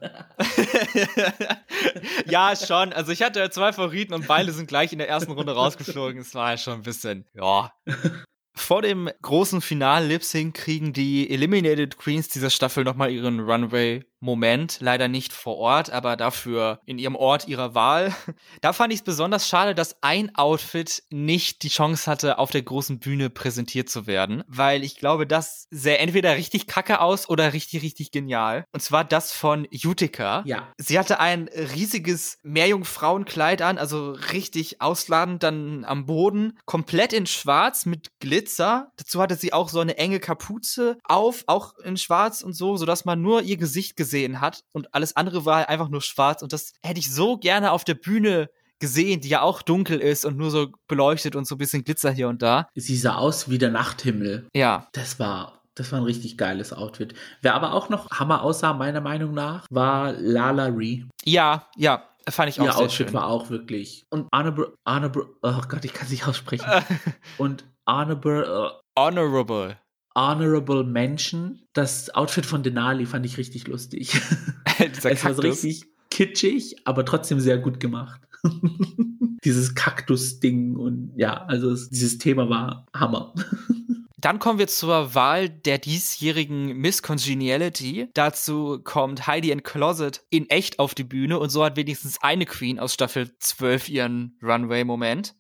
ja, 2.28 2.54
schon. 2.56 2.94
Also 2.94 3.12
ich 3.12 3.24
hatte 3.24 3.50
zwei 3.50 3.74
Favoriten 3.74 4.14
und 4.14 4.28
beide 4.28 4.52
sind 4.52 4.68
gleich 4.68 4.92
in 4.92 5.00
der 5.00 5.10
ersten 5.10 5.32
Runde 5.32 5.54
rausgeflogen. 5.54 6.22
Es 6.22 6.36
war 6.36 6.52
ja 6.52 6.58
schon 6.58 6.74
ein 6.76 6.84
bisschen, 6.84 7.26
ja. 7.34 7.74
Vor 8.54 8.82
dem 8.82 9.10
großen 9.22 9.62
Final-Lip-Sync 9.62 10.56
kriegen 10.56 10.94
die 10.94 11.30
Eliminated 11.30 11.98
Queens 11.98 12.28
dieser 12.28 12.50
Staffel 12.50 12.84
nochmal 12.84 13.10
ihren 13.12 13.40
Runway 13.40 14.04
Moment, 14.22 14.78
leider 14.82 15.08
nicht 15.08 15.34
vor 15.34 15.58
Ort, 15.58 15.90
aber 15.90 16.16
dafür 16.16 16.80
in 16.86 17.00
ihrem 17.00 17.16
Ort 17.16 17.48
ihrer 17.48 17.74
Wahl. 17.74 18.16
Da 18.62 18.72
fand 18.72 18.94
ich 18.94 19.00
es 19.00 19.04
besonders 19.04 19.48
schade, 19.48 19.74
dass 19.74 19.96
ein 20.02 20.36
Outfit 20.36 21.04
nicht 21.10 21.64
die 21.64 21.70
Chance 21.70 22.10
hatte, 22.10 22.38
auf 22.38 22.52
der 22.52 22.62
großen 22.62 23.00
Bühne 23.00 23.32
präsentiert 23.32 23.90
zu 23.90 24.06
werden, 24.06 24.44
weil 24.48 24.84
ich 24.84 24.98
glaube, 24.98 25.26
das 25.26 25.68
sähe 25.72 25.98
entweder 25.98 26.36
richtig 26.36 26.68
kacke 26.68 27.02
aus 27.02 27.28
oder 27.28 27.54
richtig, 27.54 27.82
richtig 27.82 28.12
genial. 28.12 28.66
Und 28.72 28.82
zwar 28.82 29.04
das 29.04 29.32
von 29.32 29.68
Utica. 29.84 30.44
Ja. 30.46 30.72
Sie 30.78 31.00
hatte 31.00 31.20
ein 31.20 31.50
riesiges 31.76 32.38
Meerjungfrauenkleid 32.44 33.64
an, 33.64 33.80
also 33.80 34.12
richtig 34.12 34.82
ausladend 34.82 35.42
dann 35.42 35.84
am 35.84 36.06
Boden, 36.06 36.60
komplett 36.66 37.14
in 37.14 37.26
schwarz 37.26 37.88
mit 37.88 38.12
Glitzer. 38.20 38.92
Dazu 38.98 39.20
hatte 39.20 39.36
sie 39.36 39.52
auch 39.52 39.70
so 39.70 39.80
eine 39.80 39.98
enge 39.98 40.20
Kapuze 40.20 41.00
auf, 41.04 41.44
auch 41.48 41.76
in 41.80 41.98
schwarz 41.98 42.44
und 42.44 42.54
so, 42.54 42.78
sodass 42.78 43.04
man 43.06 43.20
nur 43.20 43.42
ihr 43.42 43.58
Gesicht 43.58 43.98
gesehen 43.98 44.11
gesehen 44.12 44.42
hat 44.42 44.64
und 44.74 44.94
alles 44.94 45.16
andere 45.16 45.46
war 45.46 45.70
einfach 45.70 45.90
nur 45.90 46.02
schwarz 46.02 46.42
und 46.42 46.52
das 46.52 46.74
hätte 46.84 47.00
ich 47.00 47.14
so 47.14 47.38
gerne 47.38 47.72
auf 47.72 47.86
der 47.86 47.94
Bühne 47.96 48.50
gesehen, 48.80 49.22
die 49.22 49.30
ja 49.30 49.42
auch 49.42 49.62
dunkel 49.62 50.00
ist 50.00 50.26
und 50.26 50.38
nur 50.38 50.52
so 50.52 50.68
beleuchtet 50.88 51.36
und 51.36 51.48
so 51.48 51.56
ein 51.56 51.58
bisschen 51.60 51.84
Glitzer 51.84 52.12
hier 52.12 52.28
und 52.28 52.42
da. 52.42 52.68
Sie 52.76 52.98
sah 52.98 53.16
aus 53.16 53.50
wie 53.50 53.58
der 53.58 53.70
Nachthimmel. 53.70 54.48
Ja. 54.54 54.88
Das 54.92 55.20
war 55.20 55.62
das 55.76 55.92
war 55.94 56.00
ein 56.00 56.06
richtig 56.06 56.38
geiles 56.38 56.74
Outfit. 56.74 57.14
Wer 57.42 57.56
aber 57.56 57.74
auch 57.74 57.88
noch 57.88 58.10
Hammer 58.12 58.42
aussah, 58.42 58.74
meiner 58.74 59.00
Meinung 59.00 59.34
nach, 59.34 59.66
war 59.70 60.12
Lala 60.12 60.66
Ree. 60.66 61.04
Ja, 61.24 61.68
ja, 61.78 62.04
fand 62.28 62.50
ich 62.50 62.60
auch 62.60 62.66
Ihr 62.66 62.74
sehr 62.74 62.82
Outfit 62.82 63.08
schön. 63.08 63.14
war 63.14 63.28
auch 63.28 63.50
wirklich. 63.50 64.04
Und 64.10 64.28
Honorable, 64.36 64.74
Honorable, 64.86 65.28
oh 65.42 65.62
Gott, 65.70 65.86
ich 65.86 65.94
kann 65.94 66.06
es 66.06 66.12
nicht 66.12 66.28
aussprechen. 66.28 66.66
und 67.38 67.64
Honorable, 67.88 68.82
Honorable. 69.00 69.78
Honorable 70.16 70.84
Mention. 70.84 71.62
Das 71.74 72.10
Outfit 72.14 72.46
von 72.46 72.64
Denali 72.64 73.06
fand 73.06 73.26
ich 73.26 73.38
richtig 73.38 73.68
lustig. 73.68 74.14
Es 74.80 75.04
war 75.04 75.16
so 75.16 75.42
Kaktus. 75.42 75.46
richtig 75.46 75.86
kitschig, 76.10 76.76
aber 76.86 77.06
trotzdem 77.06 77.40
sehr 77.40 77.60
gut 77.60 77.80
gemacht. 77.80 78.20
dieses 79.44 79.76
Kaktus-Ding 79.76 80.76
und 80.76 81.14
ja, 81.16 81.46
also 81.46 81.72
es, 81.72 81.90
dieses 81.90 82.18
Thema 82.18 82.50
war 82.50 82.88
Hammer. 82.96 83.34
Dann 84.18 84.38
kommen 84.38 84.60
wir 84.60 84.68
zur 84.68 85.16
Wahl 85.16 85.50
der 85.50 85.80
diesjährigen 85.80 86.78
Miss 86.78 87.02
Congeniality. 87.02 88.10
Dazu 88.14 88.80
kommt 88.84 89.26
Heidi 89.26 89.52
and 89.52 89.64
Closet 89.64 90.24
in 90.30 90.48
echt 90.48 90.78
auf 90.78 90.94
die 90.94 91.04
Bühne 91.04 91.40
und 91.40 91.50
so 91.50 91.66
hat 91.66 91.76
wenigstens 91.76 92.22
eine 92.22 92.46
Queen 92.46 92.80
aus 92.80 92.94
Staffel 92.94 93.32
12 93.40 93.90
ihren 93.90 94.38
Runway-Moment. 94.44 95.34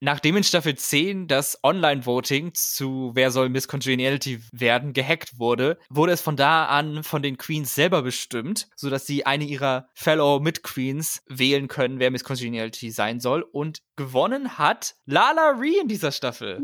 Nachdem 0.00 0.36
in 0.36 0.44
Staffel 0.44 0.74
10 0.74 1.28
das 1.28 1.58
Online-Voting 1.62 2.54
zu 2.54 3.12
Wer 3.14 3.30
soll 3.30 3.48
Miss 3.48 3.68
Congeniality 3.68 4.40
werden 4.52 4.92
gehackt 4.92 5.38
wurde, 5.38 5.78
wurde 5.88 6.12
es 6.12 6.20
von 6.20 6.36
da 6.36 6.66
an 6.66 7.02
von 7.04 7.22
den 7.22 7.38
Queens 7.38 7.74
selber 7.74 8.02
bestimmt, 8.02 8.68
sodass 8.76 9.06
sie 9.06 9.26
eine 9.26 9.44
ihrer 9.44 9.88
Fellow 9.94 10.40
Mid-Queens 10.40 11.22
wählen 11.28 11.68
können, 11.68 11.98
wer 11.98 12.10
Miss 12.10 12.24
Congeniality 12.24 12.90
sein 12.90 13.20
soll. 13.20 13.42
Und 13.42 13.82
gewonnen 13.96 14.58
hat 14.58 14.96
Lala 15.06 15.50
Ree 15.50 15.78
in 15.80 15.88
dieser 15.88 16.12
Staffel. 16.12 16.60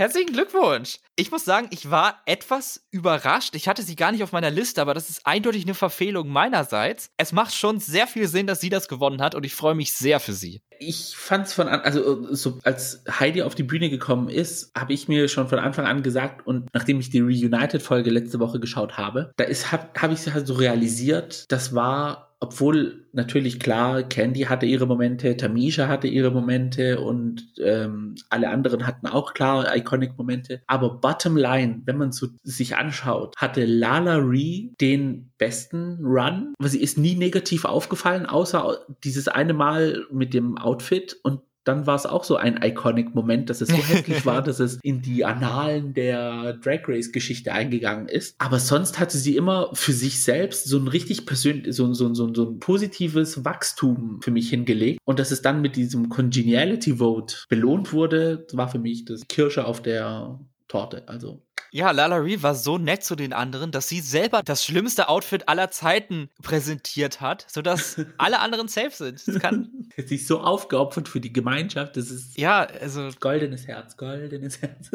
Herzlichen 0.00 0.32
Glückwunsch. 0.32 0.96
Ich 1.14 1.30
muss 1.30 1.44
sagen, 1.44 1.68
ich 1.72 1.90
war 1.90 2.22
etwas 2.24 2.86
überrascht. 2.90 3.54
Ich 3.54 3.68
hatte 3.68 3.82
sie 3.82 3.96
gar 3.96 4.12
nicht 4.12 4.22
auf 4.22 4.32
meiner 4.32 4.50
Liste, 4.50 4.80
aber 4.80 4.94
das 4.94 5.10
ist 5.10 5.26
eindeutig 5.26 5.64
eine 5.64 5.74
Verfehlung 5.74 6.30
meinerseits. 6.30 7.10
Es 7.18 7.32
macht 7.32 7.54
schon 7.54 7.80
sehr 7.80 8.06
viel 8.06 8.26
Sinn, 8.26 8.46
dass 8.46 8.62
sie 8.62 8.70
das 8.70 8.88
gewonnen 8.88 9.20
hat 9.20 9.34
und 9.34 9.44
ich 9.44 9.54
freue 9.54 9.74
mich 9.74 9.92
sehr 9.92 10.18
für 10.18 10.32
sie. 10.32 10.62
Ich 10.78 11.14
fand's 11.18 11.52
von 11.52 11.68
an, 11.68 11.82
also 11.82 12.32
so 12.32 12.60
als 12.62 13.04
Heidi 13.10 13.42
auf 13.42 13.54
die 13.54 13.62
Bühne 13.62 13.90
gekommen 13.90 14.30
ist, 14.30 14.72
habe 14.74 14.94
ich 14.94 15.06
mir 15.06 15.28
schon 15.28 15.48
von 15.48 15.58
Anfang 15.58 15.84
an 15.84 16.02
gesagt 16.02 16.46
und 16.46 16.70
nachdem 16.72 16.98
ich 16.98 17.10
die 17.10 17.20
Reunited 17.20 17.82
Folge 17.82 18.08
letzte 18.08 18.40
Woche 18.40 18.58
geschaut 18.58 18.96
habe, 18.96 19.32
da 19.36 19.44
ist 19.44 19.70
habe 19.70 19.90
hab 20.00 20.10
ich 20.10 20.26
halt 20.32 20.46
so 20.46 20.54
realisiert, 20.54 21.44
das 21.52 21.74
war 21.74 22.29
obwohl 22.40 23.06
natürlich 23.12 23.60
klar, 23.60 24.02
Candy 24.02 24.42
hatte 24.42 24.64
ihre 24.64 24.86
Momente, 24.86 25.36
Tamisha 25.36 25.88
hatte 25.88 26.08
ihre 26.08 26.30
Momente 26.30 27.00
und 27.00 27.52
ähm, 27.62 28.14
alle 28.30 28.48
anderen 28.48 28.86
hatten 28.86 29.06
auch 29.06 29.34
klar 29.34 29.76
iconic 29.76 30.16
Momente. 30.16 30.62
Aber 30.66 31.00
bottom 31.00 31.36
line, 31.36 31.82
wenn 31.84 31.98
man 31.98 32.12
so 32.12 32.28
sich 32.42 32.76
anschaut, 32.76 33.36
hatte 33.36 33.66
Lala 33.66 34.16
Ree 34.16 34.70
den 34.80 35.32
besten 35.36 35.98
Run, 36.02 36.54
weil 36.58 36.70
sie 36.70 36.80
ist 36.80 36.96
nie 36.96 37.14
negativ 37.14 37.66
aufgefallen, 37.66 38.24
außer 38.24 38.86
dieses 39.04 39.28
eine 39.28 39.52
Mal 39.52 40.06
mit 40.10 40.32
dem 40.32 40.56
Outfit 40.56 41.18
und 41.22 41.40
dann 41.70 41.86
war 41.86 41.94
es 41.94 42.04
auch 42.04 42.24
so 42.24 42.36
ein 42.36 42.60
iconic 42.62 43.14
Moment, 43.14 43.48
dass 43.48 43.60
es 43.60 43.68
so 43.68 43.76
hässlich 43.88 44.26
war, 44.26 44.42
dass 44.42 44.58
es 44.58 44.78
in 44.82 45.02
die 45.02 45.24
Annalen 45.24 45.94
der 45.94 46.54
Drag 46.54 46.80
Race 46.88 47.12
Geschichte 47.12 47.52
eingegangen 47.52 48.08
ist. 48.08 48.34
Aber 48.38 48.58
sonst 48.58 48.98
hatte 48.98 49.16
sie 49.16 49.36
immer 49.36 49.70
für 49.72 49.92
sich 49.92 50.22
selbst 50.22 50.66
so 50.66 50.78
ein 50.78 50.88
richtig 50.88 51.26
persönlich, 51.26 51.74
so, 51.74 51.92
so, 51.94 52.12
so, 52.12 52.34
so 52.34 52.50
ein 52.50 52.58
positives 52.58 53.44
Wachstum 53.44 54.20
für 54.20 54.32
mich 54.32 54.50
hingelegt. 54.50 54.98
Und 55.04 55.18
dass 55.18 55.30
es 55.30 55.42
dann 55.42 55.60
mit 55.60 55.76
diesem 55.76 56.08
Congeniality 56.08 56.96
Vote 56.96 57.36
belohnt 57.48 57.92
wurde, 57.92 58.46
war 58.52 58.68
für 58.68 58.80
mich 58.80 59.04
das 59.04 59.22
Kirsche 59.28 59.64
auf 59.64 59.80
der 59.80 60.40
Torte. 60.66 61.08
Also 61.08 61.42
Ja, 61.72 61.92
Lala 61.92 62.16
Ree 62.16 62.42
war 62.42 62.54
so 62.54 62.78
nett 62.78 63.04
zu 63.04 63.14
den 63.14 63.32
anderen, 63.32 63.70
dass 63.70 63.88
sie 63.88 64.00
selber 64.00 64.42
das 64.42 64.64
schlimmste 64.64 65.08
Outfit 65.08 65.48
aller 65.48 65.70
Zeiten 65.70 66.28
präsentiert 66.42 67.20
hat, 67.20 67.46
sodass 67.48 68.00
alle 68.18 68.40
anderen 68.40 68.68
safe 68.68 68.90
sind. 68.90 69.26
Das 69.26 69.38
kann, 69.38 69.70
sie 69.96 70.16
ist 70.16 70.26
so 70.26 70.40
aufgeopfert 70.40 71.08
für 71.08 71.20
die 71.20 71.32
Gemeinschaft. 71.32 71.96
Das 71.96 72.10
ist 72.10 72.36
ja, 72.36 72.62
also, 72.62 73.10
goldenes 73.20 73.66
Herz, 73.66 73.96
goldenes 73.96 74.60
Herz. 74.60 74.90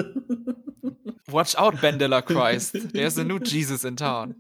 watch 1.28 1.56
out, 1.56 1.80
Bandela 1.80 2.22
Christ. 2.22 2.78
There's 2.94 3.18
a 3.18 3.24
new 3.24 3.40
Jesus 3.40 3.86
in 3.86 3.96
town. 3.96 4.36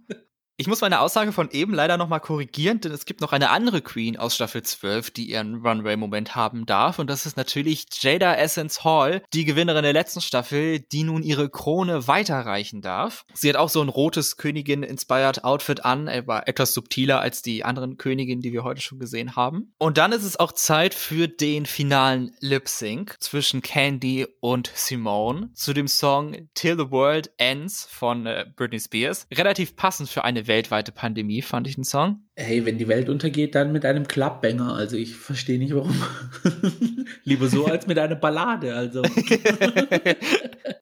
Ich 0.57 0.67
muss 0.67 0.79
meine 0.79 1.01
Aussage 1.01 1.33
von 1.33 1.51
eben 1.51 1.73
leider 1.73 1.97
nochmal 1.97 2.21
korrigieren, 2.21 2.79
denn 2.79 2.93
es 2.93 3.03
gibt 3.03 3.19
noch 3.19 3.33
eine 3.33 3.49
andere 3.49 3.81
Queen 3.81 4.15
aus 4.15 4.35
Staffel 4.35 4.63
12, 4.63 5.11
die 5.11 5.29
ihren 5.29 5.55
Runway-Moment 5.55 6.33
haben 6.33 6.65
darf. 6.65 6.97
Und 6.97 7.09
das 7.09 7.25
ist 7.25 7.35
natürlich 7.35 7.87
Jada 7.91 8.33
Essence 8.35 8.85
Hall, 8.85 9.21
die 9.33 9.43
Gewinnerin 9.43 9.83
der 9.83 9.91
letzten 9.91 10.21
Staffel, 10.21 10.79
die 10.79 11.03
nun 11.03 11.23
ihre 11.23 11.49
Krone 11.49 12.07
weiterreichen 12.07 12.81
darf. 12.81 13.25
Sie 13.33 13.49
hat 13.49 13.57
auch 13.57 13.67
so 13.67 13.81
ein 13.81 13.89
rotes 13.89 14.37
Königin-inspired 14.37 15.43
Outfit 15.43 15.83
an, 15.83 16.07
aber 16.07 16.47
etwas 16.47 16.73
subtiler 16.73 17.19
als 17.19 17.41
die 17.41 17.65
anderen 17.65 17.97
Königinnen, 17.97 18.41
die 18.41 18.53
wir 18.53 18.63
heute 18.63 18.79
schon 18.79 18.99
gesehen 18.99 19.35
haben. 19.35 19.73
Und 19.77 19.97
dann 19.97 20.13
ist 20.13 20.23
es 20.23 20.39
auch 20.39 20.53
Zeit 20.53 20.93
für 20.93 21.27
den 21.27 21.65
finalen 21.65 22.33
Lip-Sync 22.39 23.17
zwischen 23.19 23.61
Candy 23.61 24.25
und 24.39 24.71
Simone 24.73 25.49
zu 25.53 25.73
dem 25.73 25.89
Song 25.89 26.47
Till 26.53 26.77
the 26.77 26.91
World 26.91 27.29
Ends 27.39 27.85
von 27.91 28.25
äh, 28.25 28.45
Britney 28.55 28.79
Spears. 28.79 29.27
Relativ 29.33 29.75
passend 29.75 30.07
für 30.07 30.23
eine 30.23 30.44
weltweite 30.47 30.91
Pandemie, 30.91 31.41
fand 31.41 31.67
ich 31.67 31.75
den 31.75 31.83
Song. 31.83 32.21
Hey, 32.35 32.65
wenn 32.65 32.77
die 32.77 32.87
Welt 32.87 33.09
untergeht, 33.09 33.55
dann 33.55 33.71
mit 33.71 33.85
einem 33.85 34.07
Clubbanger. 34.07 34.73
Also 34.73 34.97
ich 34.97 35.15
verstehe 35.15 35.59
nicht 35.59 35.73
warum. 35.73 35.95
Lieber 37.23 37.47
so 37.47 37.65
als 37.65 37.87
mit 37.87 37.99
einer 37.99 38.15
Ballade. 38.15 38.75
Also 38.75 39.03
Äh, 39.03 40.15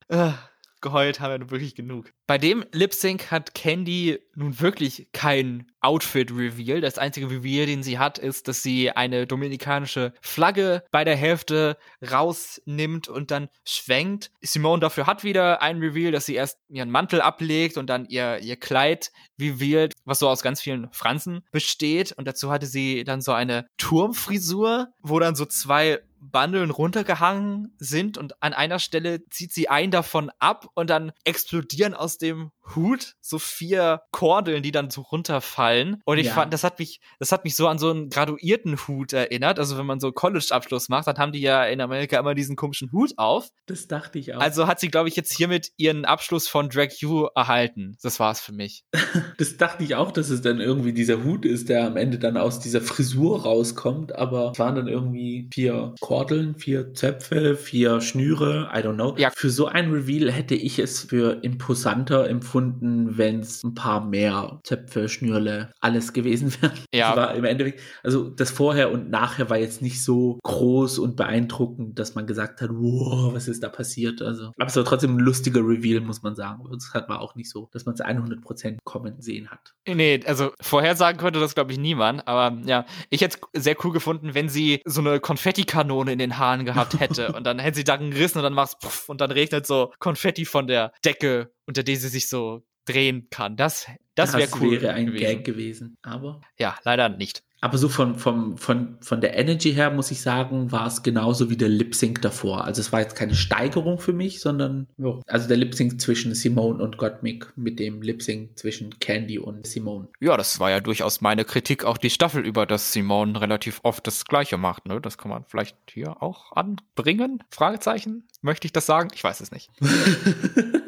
geheult 0.83 1.19
haben 1.19 1.31
wir 1.31 1.39
nun 1.39 1.49
wirklich 1.49 1.73
genug. 1.73 2.11
Bei 2.27 2.37
dem 2.37 2.63
Lip 2.71 2.93
Sync 2.93 3.31
hat 3.31 3.55
Candy 3.55 4.19
nun 4.35 4.59
wirklich 4.59 5.07
kein 5.13 5.71
Outfit-Reveal. 5.81 6.81
Das 6.81 6.97
einzige 6.97 7.29
Reveal, 7.29 7.65
den 7.65 7.81
sie 7.81 7.97
hat, 7.97 8.19
ist, 8.19 8.47
dass 8.47 8.61
sie 8.61 8.91
eine 8.91 9.25
dominikanische 9.25 10.13
Flagge 10.21 10.83
bei 10.91 11.03
der 11.03 11.15
Hälfte 11.15 11.77
rausnimmt 12.09 13.07
und 13.07 13.31
dann 13.31 13.49
schwenkt. 13.65 14.31
Simone 14.41 14.79
dafür 14.79 15.07
hat 15.07 15.23
wieder 15.23 15.61
ein 15.61 15.79
Reveal, 15.79 16.11
dass 16.11 16.25
sie 16.25 16.35
erst 16.35 16.59
ihren 16.69 16.91
Mantel 16.91 17.21
ablegt 17.21 17.77
und 17.77 17.87
dann 17.87 18.05
ihr, 18.05 18.39
ihr 18.39 18.55
Kleid 18.55 19.11
revealed, 19.39 19.93
was 20.05 20.19
so 20.19 20.29
aus 20.29 20.43
ganz 20.43 20.61
vielen 20.61 20.89
Fransen 20.91 21.41
besteht. 21.51 22.11
Und 22.11 22.27
dazu 22.27 22.51
hatte 22.51 22.67
sie 22.67 23.03
dann 23.03 23.21
so 23.21 23.31
eine 23.33 23.67
Turmfrisur, 23.77 24.87
wo 25.01 25.19
dann 25.19 25.35
so 25.35 25.45
zwei 25.45 25.99
Bandeln 26.31 26.71
runtergehangen 26.71 27.75
sind 27.77 28.17
und 28.17 28.41
an 28.41 28.53
einer 28.53 28.79
Stelle 28.79 29.27
zieht 29.29 29.53
sie 29.53 29.69
einen 29.69 29.91
davon 29.91 30.31
ab 30.39 30.67
und 30.73 30.89
dann 30.89 31.12
explodieren 31.23 31.93
aus 31.93 32.17
dem 32.17 32.51
Hut 32.76 33.15
so 33.21 33.39
vier 33.39 34.02
Kordeln, 34.12 34.63
die 34.63 34.71
dann 34.71 34.89
so 34.89 35.02
runterfallen. 35.02 36.02
Und 36.06 36.17
ich 36.17 36.28
ja. 36.28 36.34
fand, 36.34 36.54
das 36.54 36.63
hat 36.63 36.80
mich, 36.80 37.02
das 37.19 37.32
hat 37.32 37.43
mich 37.43 37.56
so 37.56 37.67
an 37.67 37.78
so 37.78 37.89
einen 37.89 38.10
graduierten 38.10 38.78
Hut 38.88 39.13
erinnert. 39.13 39.60
Also 39.60 39.78
wenn 39.78 39.86
man 39.86 39.99
so 39.99 40.12
College-Abschluss 40.12 40.89
macht, 40.89 41.08
dann 41.08 41.17
haben 41.17 41.32
die 41.32 41.41
ja 41.41 41.65
in 41.65 41.82
Amerika 41.82 42.17
immer 42.19 42.36
diesen 42.36 42.56
komischen 42.56 42.91
Hut 42.91 43.13
auf. 43.17 43.49
Das 43.65 43.88
dachte 43.88 44.19
ich 44.19 44.34
auch. 44.34 44.39
Also 44.39 44.67
hat 44.67 44.80
sie, 44.80 44.89
glaube 44.89 45.10
ich, 45.10 45.15
jetzt 45.15 45.34
hiermit 45.34 45.71
ihren 45.78 46.06
Abschluss 46.06 46.47
von 46.47 46.69
Drag 46.69 46.89
You 46.99 47.28
erhalten. 47.36 47.97
Das 48.02 48.19
war's 48.19 48.39
für 48.39 48.54
mich. 48.54 48.86
das 49.38 49.58
dachte 49.58 49.84
ich 49.84 49.95
auch, 49.95 50.12
dass 50.12 50.30
es 50.30 50.41
dann 50.41 50.60
irgendwie 50.60 50.93
dieser 50.93 51.23
Hut 51.23 51.45
ist, 51.45 51.69
der 51.69 51.86
am 51.86 51.97
Ende 51.97 52.17
dann 52.17 52.38
aus 52.38 52.60
dieser 52.60 52.82
Frisur 52.82 53.43
rauskommt. 53.43 54.15
Aber 54.15 54.52
es 54.52 54.60
waren 54.60 54.76
dann 54.76 54.88
irgendwie 54.88 55.49
vier 55.54 55.95
Kordeln, 55.99 56.56
vier 56.56 56.93
Zöpfe, 56.93 57.56
vier 57.56 58.02
Schnüre, 58.02 58.69
I 58.73 58.78
don't 58.80 58.95
know. 58.95 59.15
Ja. 59.17 59.32
Für 59.36 59.49
so 59.49 59.67
ein 59.67 59.91
Reveal 59.91 60.32
hätte 60.32 60.56
ich 60.56 60.80
es 60.80 61.04
für 61.04 61.43
imposanter 61.43 62.30
empfunden 62.30 62.52
gefunden, 62.53 63.17
wenn 63.17 63.39
es 63.39 63.63
ein 63.63 63.73
paar 63.73 64.05
mehr 64.05 64.59
Zöpfe, 64.63 65.09
Schnürle, 65.09 65.71
alles 65.81 66.13
gewesen 66.13 66.53
wäre. 66.61 66.73
Ja. 66.93 67.15
Das 67.15 67.17
war 67.17 67.35
im 67.35 67.45
Endeffekt, 67.45 67.81
also 68.03 68.29
das 68.29 68.51
Vorher 68.51 68.91
und 68.91 69.09
Nachher 69.09 69.49
war 69.49 69.57
jetzt 69.57 69.81
nicht 69.81 70.03
so 70.03 70.39
groß 70.43 70.99
und 70.99 71.15
beeindruckend, 71.15 71.97
dass 71.97 72.13
man 72.13 72.27
gesagt 72.27 72.61
hat, 72.61 72.69
wow, 72.71 73.33
was 73.33 73.47
ist 73.47 73.63
da 73.63 73.69
passiert? 73.69 74.21
Also, 74.21 74.51
aber 74.55 74.67
es 74.67 74.75
war 74.75 74.85
trotzdem 74.85 75.17
ein 75.17 75.19
lustiger 75.19 75.61
Reveal, 75.61 76.01
muss 76.01 76.21
man 76.21 76.35
sagen. 76.35 76.63
Es 76.75 76.93
war 76.93 77.21
auch 77.21 77.33
nicht 77.33 77.49
so, 77.49 77.69
dass 77.71 77.85
man 77.85 77.95
es 77.95 78.01
100% 78.01 78.77
kommen 78.83 79.19
sehen 79.19 79.49
hat. 79.49 79.73
Nee, 79.87 80.21
also 80.25 80.51
vorhersagen 80.61 81.19
konnte 81.19 81.39
das, 81.39 81.55
glaube 81.55 81.71
ich, 81.71 81.79
niemand. 81.79 82.27
Aber 82.27 82.55
ja, 82.65 82.85
ich 83.09 83.21
hätte 83.21 83.39
es 83.53 83.63
sehr 83.63 83.75
cool 83.83 83.91
gefunden, 83.91 84.35
wenn 84.35 84.47
sie 84.47 84.81
so 84.85 85.01
eine 85.01 85.19
Konfettikanone 85.19 86.13
in 86.13 86.19
den 86.19 86.37
Haaren 86.37 86.65
gehabt 86.65 86.99
hätte. 86.99 87.31
und 87.33 87.45
dann 87.45 87.57
hätte 87.57 87.77
sie 87.77 87.83
da 87.83 87.95
gerissen 87.95 88.37
und 88.37 88.43
dann 88.43 88.53
macht's 88.53 88.77
puff, 88.77 89.09
und 89.09 89.21
dann 89.21 89.31
regnet 89.31 89.65
so 89.65 89.91
Konfetti 89.97 90.45
von 90.45 90.67
der 90.67 90.91
Decke 91.03 91.49
unter 91.65 91.84
der 91.84 91.95
sie 91.97 92.10
sich 92.10 92.30
so 92.30 92.63
drehen 92.86 93.28
kann. 93.30 93.56
Das, 93.56 93.88
das 94.15 94.34
wäre 94.34 94.49
cool. 94.60 94.82
wäre 94.82 94.93
ein 94.93 95.08
gewesen. 95.08 95.23
Gag 95.23 95.43
gewesen, 95.45 95.97
aber. 96.02 96.41
Ja, 96.58 96.78
leider 96.84 97.10
nicht. 97.10 97.43
Aber 97.63 97.78
so 97.78 97.88
von, 97.88 98.15
von, 98.15 98.58
von, 98.58 98.97
von 98.99 99.21
der 99.21 99.38
Energy 99.38 99.71
her, 99.71 99.89
muss 99.89 100.12
ich 100.12 100.19
sagen, 100.19 100.73
war 100.73 100.86
es 100.86 101.02
genauso 101.02 101.49
wie 101.49 101.56
der 101.56 101.69
Lip 101.69 101.95
Sync 101.95 102.21
davor. 102.21 102.65
Also 102.65 102.82
es 102.82 102.91
war 102.91 102.99
jetzt 102.99 103.15
keine 103.15 103.36
Steigerung 103.36 103.99
für 103.99 104.12
mich, 104.12 104.41
sondern, 104.41 104.88
jo, 104.97 105.21
also 105.28 105.47
der 105.47 105.56
Lip 105.56 105.73
Sync 105.73 106.02
zwischen 106.02 106.36
Simone 106.36 106.84
und 106.84 106.97
Gottmik 106.97 107.54
mit 107.56 107.80
dem 107.80 108.02
Lip 108.02 108.21
Sync 108.21 108.60
zwischen 108.60 108.99
Candy 108.99 109.39
und 109.39 109.65
Simone. 109.65 110.10
Ja, 110.19 110.36
das 110.36 110.60
war 110.60 110.71
ja 110.71 110.82
durchaus 110.82 111.21
meine 111.21 111.45
Kritik 111.45 111.86
auch 111.86 111.97
die 111.97 112.10
Staffel 112.10 112.45
über, 112.45 112.65
dass 112.65 112.91
Simone 112.91 113.39
relativ 113.39 113.80
oft 113.84 114.06
das 114.08 114.26
Gleiche 114.26 114.58
macht, 114.58 114.86
ne? 114.86 114.99
Das 114.99 115.17
kann 115.17 115.30
man 115.30 115.45
vielleicht 115.47 115.78
hier 115.89 116.21
auch 116.21 116.52
anbringen? 116.52 117.45
Fragezeichen? 117.49 118.28
Möchte 118.41 118.65
ich 118.65 118.73
das 118.73 118.86
sagen? 118.86 119.08
Ich 119.13 119.23
weiß 119.23 119.39
es 119.39 119.52
nicht. 119.52 119.71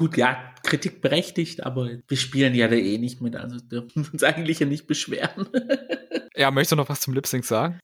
Gut, 0.00 0.16
ja, 0.16 0.54
Kritik 0.62 1.02
berechtigt, 1.02 1.66
aber 1.66 1.90
wir 2.08 2.16
spielen 2.16 2.54
ja 2.54 2.68
da 2.68 2.74
eh 2.74 2.96
nicht 2.96 3.20
mit, 3.20 3.36
also 3.36 3.58
dürfen 3.58 4.08
uns 4.10 4.22
eigentlich 4.22 4.58
ja 4.58 4.64
nicht 4.64 4.86
beschweren. 4.86 5.46
ja, 6.34 6.50
möchtest 6.50 6.72
du 6.72 6.76
noch 6.76 6.88
was 6.88 7.02
zum 7.02 7.12
Lip 7.12 7.26
Sync 7.26 7.44
sagen? 7.44 7.78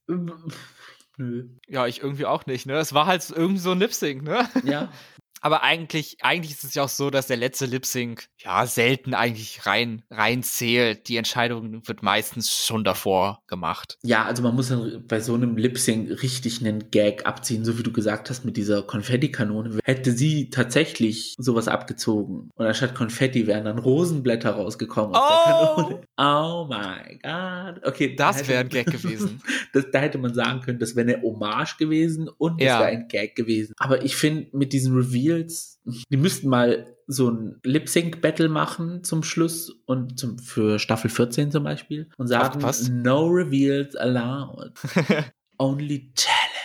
Nö. 1.19 1.45
Ja, 1.69 1.87
ich 1.87 2.01
irgendwie 2.01 2.25
auch 2.25 2.47
nicht, 2.47 2.65
ne? 2.65 2.79
Es 2.79 2.95
war 2.95 3.05
halt 3.05 3.29
irgendwie 3.29 3.61
so 3.61 3.73
ein 3.73 3.81
Lip 3.81 3.93
Sync, 3.93 4.23
ne? 4.23 4.49
Ja. 4.65 4.91
Aber 5.47 5.63
eigentlich, 5.63 6.17
eigentlich 6.23 6.51
ist 6.51 6.65
es 6.65 6.75
ja 6.75 6.83
auch 6.83 6.89
so, 6.89 7.09
dass 7.09 7.29
der 7.29 7.37
letzte 7.37 7.67
Lip 7.67 7.87
Sync 7.87 8.25
ja 8.39 8.67
selten 8.67 9.15
eigentlich 9.15 9.65
rein, 9.65 10.03
rein 10.11 10.43
zählt. 10.43 11.07
Die 11.07 11.17
Entscheidung 11.17 11.87
wird 11.87 12.03
meistens 12.03 12.67
schon 12.67 12.83
davor 12.83 13.45
gemacht. 13.47 13.97
Ja, 14.03 14.25
also 14.25 14.43
man 14.43 14.57
muss 14.57 14.71
dann 14.71 15.05
bei 15.07 15.21
so 15.21 15.35
einem 15.35 15.57
Lip 15.57 15.79
Sync 15.79 16.21
richtig 16.21 16.63
einen 16.63 16.91
Gag 16.91 17.27
abziehen, 17.27 17.65
so 17.65 17.79
wie 17.79 17.85
du 17.85 17.93
gesagt 17.93 18.29
hast 18.29 18.45
mit 18.45 18.57
dieser 18.57 18.83
Konfettikanone. 18.83 19.79
Hätte 19.85 20.11
sie 20.11 20.51
tatsächlich 20.51 21.37
sowas 21.39 21.69
abgezogen 21.69 22.51
und 22.57 22.67
anstatt 22.67 22.97
Konfetti 22.97 23.47
wären 23.47 23.67
dann 23.67 23.79
Rosenblätter 23.79 24.51
rausgekommen 24.51 25.15
aus 25.15 25.23
oh. 25.23 25.45
der 25.47 25.85
Kanone. 25.85 26.01
Oh 26.17 26.67
my 26.69 27.19
god. 27.23 27.87
Okay, 27.87 28.17
das 28.17 28.49
wäre 28.49 28.63
ein 28.63 28.69
Gag 28.69 28.87
gewesen. 28.91 29.41
das, 29.73 29.93
da 29.93 30.01
hätte 30.01 30.19
man 30.19 30.35
sagen 30.35 30.61
können, 30.63 30.81
das 30.81 30.97
wäre 30.97 31.09
eine 31.09 31.23
Hommage 31.23 31.77
gewesen 31.79 32.29
und 32.37 32.61
das 32.61 32.67
ja. 32.67 32.81
wäre 32.81 32.91
ein 32.91 33.07
Gag 33.07 33.37
gewesen. 33.37 33.75
Aber 33.79 34.05
ich 34.05 34.17
finde 34.17 34.49
mit 34.51 34.73
diesen 34.73 34.97
Reviews 34.97 35.36
Reveals. 35.37 35.81
Die 36.11 36.17
müssten 36.17 36.49
mal 36.49 36.97
so 37.07 37.31
ein 37.31 37.61
Lip-Sync-Battle 37.63 38.49
machen 38.49 39.05
zum 39.05 39.23
Schluss 39.23 39.71
und 39.87 40.19
zum, 40.19 40.39
für 40.39 40.79
Staffel 40.79 41.11
14 41.11 41.51
zum 41.51 41.65
Beispiel 41.65 42.09
und 42.17 42.27
sagen, 42.27 42.61
Ach, 42.65 42.75
no 42.91 43.27
reveals 43.27 43.95
allowed. 43.97 44.73
Only 45.59 46.13
talent. 46.15 46.57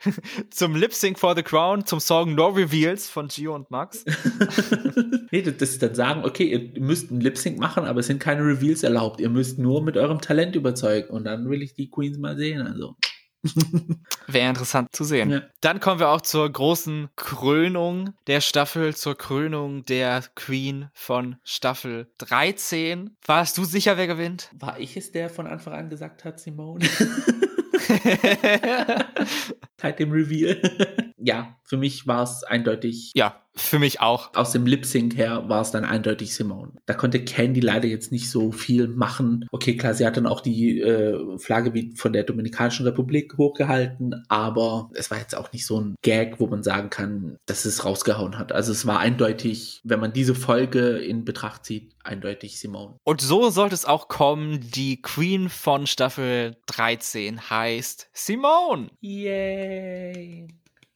zum 0.50 0.76
Lip 0.76 0.92
Sync 0.92 1.18
for 1.18 1.34
the 1.34 1.42
Crown, 1.42 1.84
zum 1.84 2.00
Song 2.00 2.34
No 2.34 2.48
Reveals 2.48 3.08
von 3.08 3.28
Gio 3.28 3.54
und 3.54 3.70
Max. 3.70 4.04
nee, 5.30 5.42
dass 5.42 5.72
sie 5.72 5.78
dann 5.78 5.94
sagen, 5.94 6.24
okay, 6.24 6.44
ihr 6.44 6.80
müsst 6.80 7.10
ein 7.10 7.20
Lip 7.20 7.36
Sync 7.36 7.58
machen, 7.58 7.84
aber 7.84 8.00
es 8.00 8.06
sind 8.06 8.20
keine 8.20 8.42
Reveals 8.42 8.82
erlaubt. 8.82 9.20
Ihr 9.20 9.30
müsst 9.30 9.58
nur 9.58 9.82
mit 9.82 9.96
eurem 9.96 10.20
Talent 10.20 10.56
überzeugen 10.56 11.10
und 11.10 11.24
dann 11.24 11.48
will 11.50 11.62
ich 11.62 11.74
die 11.74 11.90
Queens 11.90 12.18
mal 12.18 12.36
sehen. 12.36 12.62
Also. 12.62 12.96
Wäre 14.26 14.48
interessant 14.48 14.88
zu 14.92 15.04
sehen. 15.04 15.30
Ja. 15.30 15.42
Dann 15.60 15.80
kommen 15.80 16.00
wir 16.00 16.08
auch 16.08 16.20
zur 16.20 16.50
großen 16.50 17.08
Krönung 17.16 18.14
der 18.26 18.40
Staffel, 18.40 18.94
zur 18.94 19.16
Krönung 19.16 19.84
der 19.84 20.22
Queen 20.34 20.88
von 20.94 21.36
Staffel 21.44 22.10
13. 22.18 23.16
Warst 23.26 23.58
du 23.58 23.64
sicher, 23.64 23.96
wer 23.96 24.06
gewinnt? 24.06 24.50
War 24.58 24.78
ich 24.78 24.96
es, 24.96 25.12
der 25.12 25.30
von 25.30 25.46
Anfang 25.46 25.74
an 25.74 25.90
gesagt 25.90 26.24
hat, 26.24 26.40
Simone? 26.40 26.86
Seit 29.76 29.98
dem 29.98 30.12
Reveal. 30.12 31.07
Ja, 31.20 31.56
für 31.64 31.76
mich 31.76 32.06
war 32.06 32.22
es 32.22 32.44
eindeutig. 32.44 33.12
Ja, 33.14 33.42
für 33.58 33.78
mich 33.78 34.00
auch. 34.00 34.34
Aus 34.34 34.52
dem 34.52 34.66
Lip 34.66 34.86
Sync 34.86 35.16
her 35.16 35.48
war 35.48 35.62
es 35.62 35.70
dann 35.70 35.84
eindeutig 35.84 36.34
Simone. 36.34 36.72
Da 36.86 36.94
konnte 36.94 37.24
Candy 37.24 37.60
leider 37.60 37.88
jetzt 37.88 38.12
nicht 38.12 38.30
so 38.30 38.52
viel 38.52 38.88
machen. 38.88 39.46
Okay, 39.50 39.76
klar, 39.76 39.94
sie 39.94 40.06
hat 40.06 40.16
dann 40.16 40.26
auch 40.26 40.40
die 40.40 40.80
äh, 40.80 41.38
Flagge 41.38 41.90
von 41.96 42.12
der 42.12 42.22
Dominikanischen 42.22 42.86
Republik 42.86 43.36
hochgehalten, 43.36 44.24
aber 44.28 44.90
es 44.94 45.10
war 45.10 45.18
jetzt 45.18 45.36
auch 45.36 45.52
nicht 45.52 45.66
so 45.66 45.80
ein 45.80 45.96
Gag, 46.02 46.38
wo 46.38 46.46
man 46.46 46.62
sagen 46.62 46.88
kann, 46.88 47.36
dass 47.46 47.64
es 47.64 47.84
rausgehauen 47.84 48.38
hat. 48.38 48.52
Also 48.52 48.72
es 48.72 48.86
war 48.86 49.00
eindeutig, 49.00 49.80
wenn 49.84 50.00
man 50.00 50.12
diese 50.12 50.34
Folge 50.34 50.98
in 50.98 51.24
Betracht 51.24 51.64
zieht, 51.64 51.94
eindeutig 52.04 52.60
Simone. 52.60 52.96
Und 53.04 53.20
so 53.20 53.50
sollte 53.50 53.74
es 53.74 53.84
auch 53.84 54.08
kommen. 54.08 54.60
Die 54.70 55.02
Queen 55.02 55.48
von 55.48 55.86
Staffel 55.86 56.56
13 56.66 57.50
heißt 57.50 58.08
Simone. 58.12 58.88
Yay! 59.00 60.48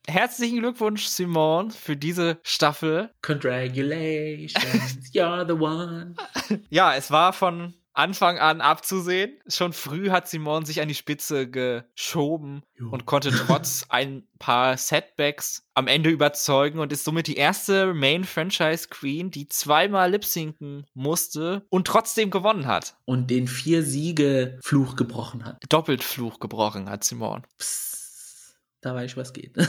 Herzlichen 0.08 0.58
Glückwunsch, 0.58 1.06
Simone, 1.06 1.70
für 1.70 1.96
diese 1.96 2.38
Staffel. 2.42 3.10
Congratulations, 3.22 5.12
you're 5.14 5.46
the 5.46 5.52
one. 5.52 6.14
ja, 6.70 6.94
es 6.94 7.10
war 7.10 7.32
von 7.32 7.74
Anfang 7.94 8.38
an 8.38 8.60
abzusehen. 8.60 9.38
Schon 9.46 9.72
früh 9.72 10.10
hat 10.10 10.28
Simone 10.28 10.64
sich 10.64 10.80
an 10.80 10.88
die 10.88 10.94
Spitze 10.94 11.48
geschoben 11.48 12.62
jo. 12.74 12.88
und 12.90 13.06
konnte 13.06 13.30
trotz 13.30 13.84
ein 13.90 14.26
paar 14.38 14.76
Setbacks 14.76 15.68
am 15.74 15.86
Ende 15.86 16.10
überzeugen 16.10 16.78
und 16.78 16.92
ist 16.92 17.04
somit 17.04 17.26
die 17.26 17.36
erste 17.36 17.92
Main 17.92 18.24
Franchise 18.24 18.88
Queen, 18.88 19.30
die 19.30 19.48
zweimal 19.48 20.10
lip-sinken 20.10 20.86
musste 20.94 21.66
und 21.68 21.86
trotzdem 21.86 22.30
gewonnen 22.30 22.66
hat. 22.66 22.96
Und 23.04 23.30
den 23.30 23.46
vier 23.46 23.82
Siege 23.82 24.58
Fluch 24.62 24.96
gebrochen 24.96 25.44
hat. 25.44 25.62
Doppelt 25.68 26.02
Fluch 26.02 26.40
gebrochen 26.40 26.88
hat 26.88 27.04
Simone. 27.04 27.42
Psst. 27.58 27.91
Da 28.83 28.95
weiß 28.95 29.12
ich, 29.12 29.16
was 29.16 29.33
geht. 29.33 29.57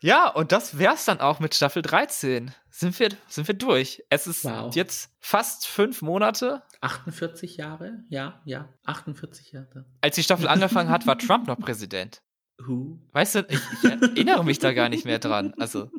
ja, 0.00 0.28
und 0.28 0.52
das 0.52 0.78
wär's 0.78 1.04
dann 1.04 1.20
auch 1.20 1.38
mit 1.38 1.54
Staffel 1.54 1.80
13. 1.80 2.50
Sind 2.70 2.98
wir, 2.98 3.08
sind 3.28 3.46
wir 3.46 3.54
durch. 3.54 4.02
Es 4.10 4.26
ist 4.26 4.44
wow. 4.44 4.74
jetzt 4.74 5.10
fast 5.20 5.66
fünf 5.66 6.02
Monate. 6.02 6.62
48 6.80 7.56
Jahre? 7.56 8.04
Ja, 8.08 8.42
ja, 8.44 8.68
48 8.84 9.52
Jahre. 9.52 9.84
Als 10.00 10.16
die 10.16 10.24
Staffel 10.24 10.48
angefangen 10.48 10.90
hat, 10.90 11.06
war 11.06 11.16
Trump 11.18 11.46
noch 11.46 11.58
Präsident. 11.58 12.20
Who? 12.58 12.98
Weißt 13.12 13.36
du, 13.36 13.46
ich, 13.48 13.60
ich 13.82 13.90
erinnere 13.90 14.44
mich 14.44 14.58
da 14.58 14.72
gar 14.72 14.88
nicht 14.88 15.04
mehr 15.04 15.20
dran. 15.20 15.54
Also, 15.58 15.92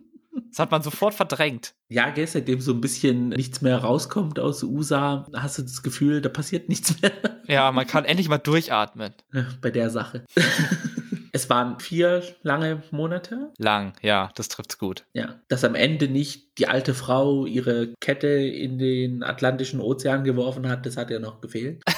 das 0.49 0.59
hat 0.59 0.71
man 0.71 0.81
sofort 0.81 1.13
verdrängt. 1.13 1.73
Ja, 1.89 2.09
gell, 2.09 2.27
seitdem 2.27 2.61
so 2.61 2.73
ein 2.73 2.81
bisschen 2.81 3.29
nichts 3.29 3.61
mehr 3.61 3.77
rauskommt 3.77 4.39
aus 4.39 4.63
USA, 4.63 5.25
hast 5.33 5.57
du 5.57 5.63
das 5.63 5.81
Gefühl, 5.81 6.21
da 6.21 6.29
passiert 6.29 6.69
nichts 6.69 7.01
mehr. 7.01 7.11
Ja, 7.49 7.71
man 7.71 7.87
kann 7.87 8.05
endlich 8.05 8.29
mal 8.29 8.37
durchatmen. 8.37 9.11
Bei 9.59 9.71
der 9.71 9.89
Sache. 9.89 10.23
Es 11.31 11.49
waren 11.49 11.79
vier 11.79 12.23
lange 12.41 12.81
Monate. 12.91 13.51
Lang, 13.57 13.93
ja, 14.01 14.31
das 14.35 14.47
trifft's 14.47 14.77
gut. 14.79 15.05
Ja, 15.13 15.39
dass 15.47 15.63
am 15.63 15.75
Ende 15.75 16.07
nicht 16.07 16.57
die 16.57 16.67
alte 16.67 16.93
Frau 16.93 17.45
ihre 17.45 17.93
Kette 17.99 18.27
in 18.27 18.79
den 18.79 19.23
Atlantischen 19.23 19.79
Ozean 19.79 20.23
geworfen 20.23 20.67
hat, 20.67 20.85
das 20.85 20.97
hat 20.97 21.11
ja 21.11 21.19
noch 21.19 21.39
gefehlt. 21.39 21.83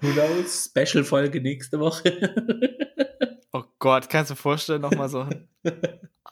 Who 0.00 0.12
knows? 0.12 0.70
Special-Folge 0.70 1.40
nächste 1.40 1.80
Woche. 1.80 2.71
Gott, 3.82 4.08
kannst 4.08 4.30
du 4.30 4.34
dir 4.34 4.40
vorstellen, 4.40 4.80
nochmal 4.80 5.08
so 5.08 5.26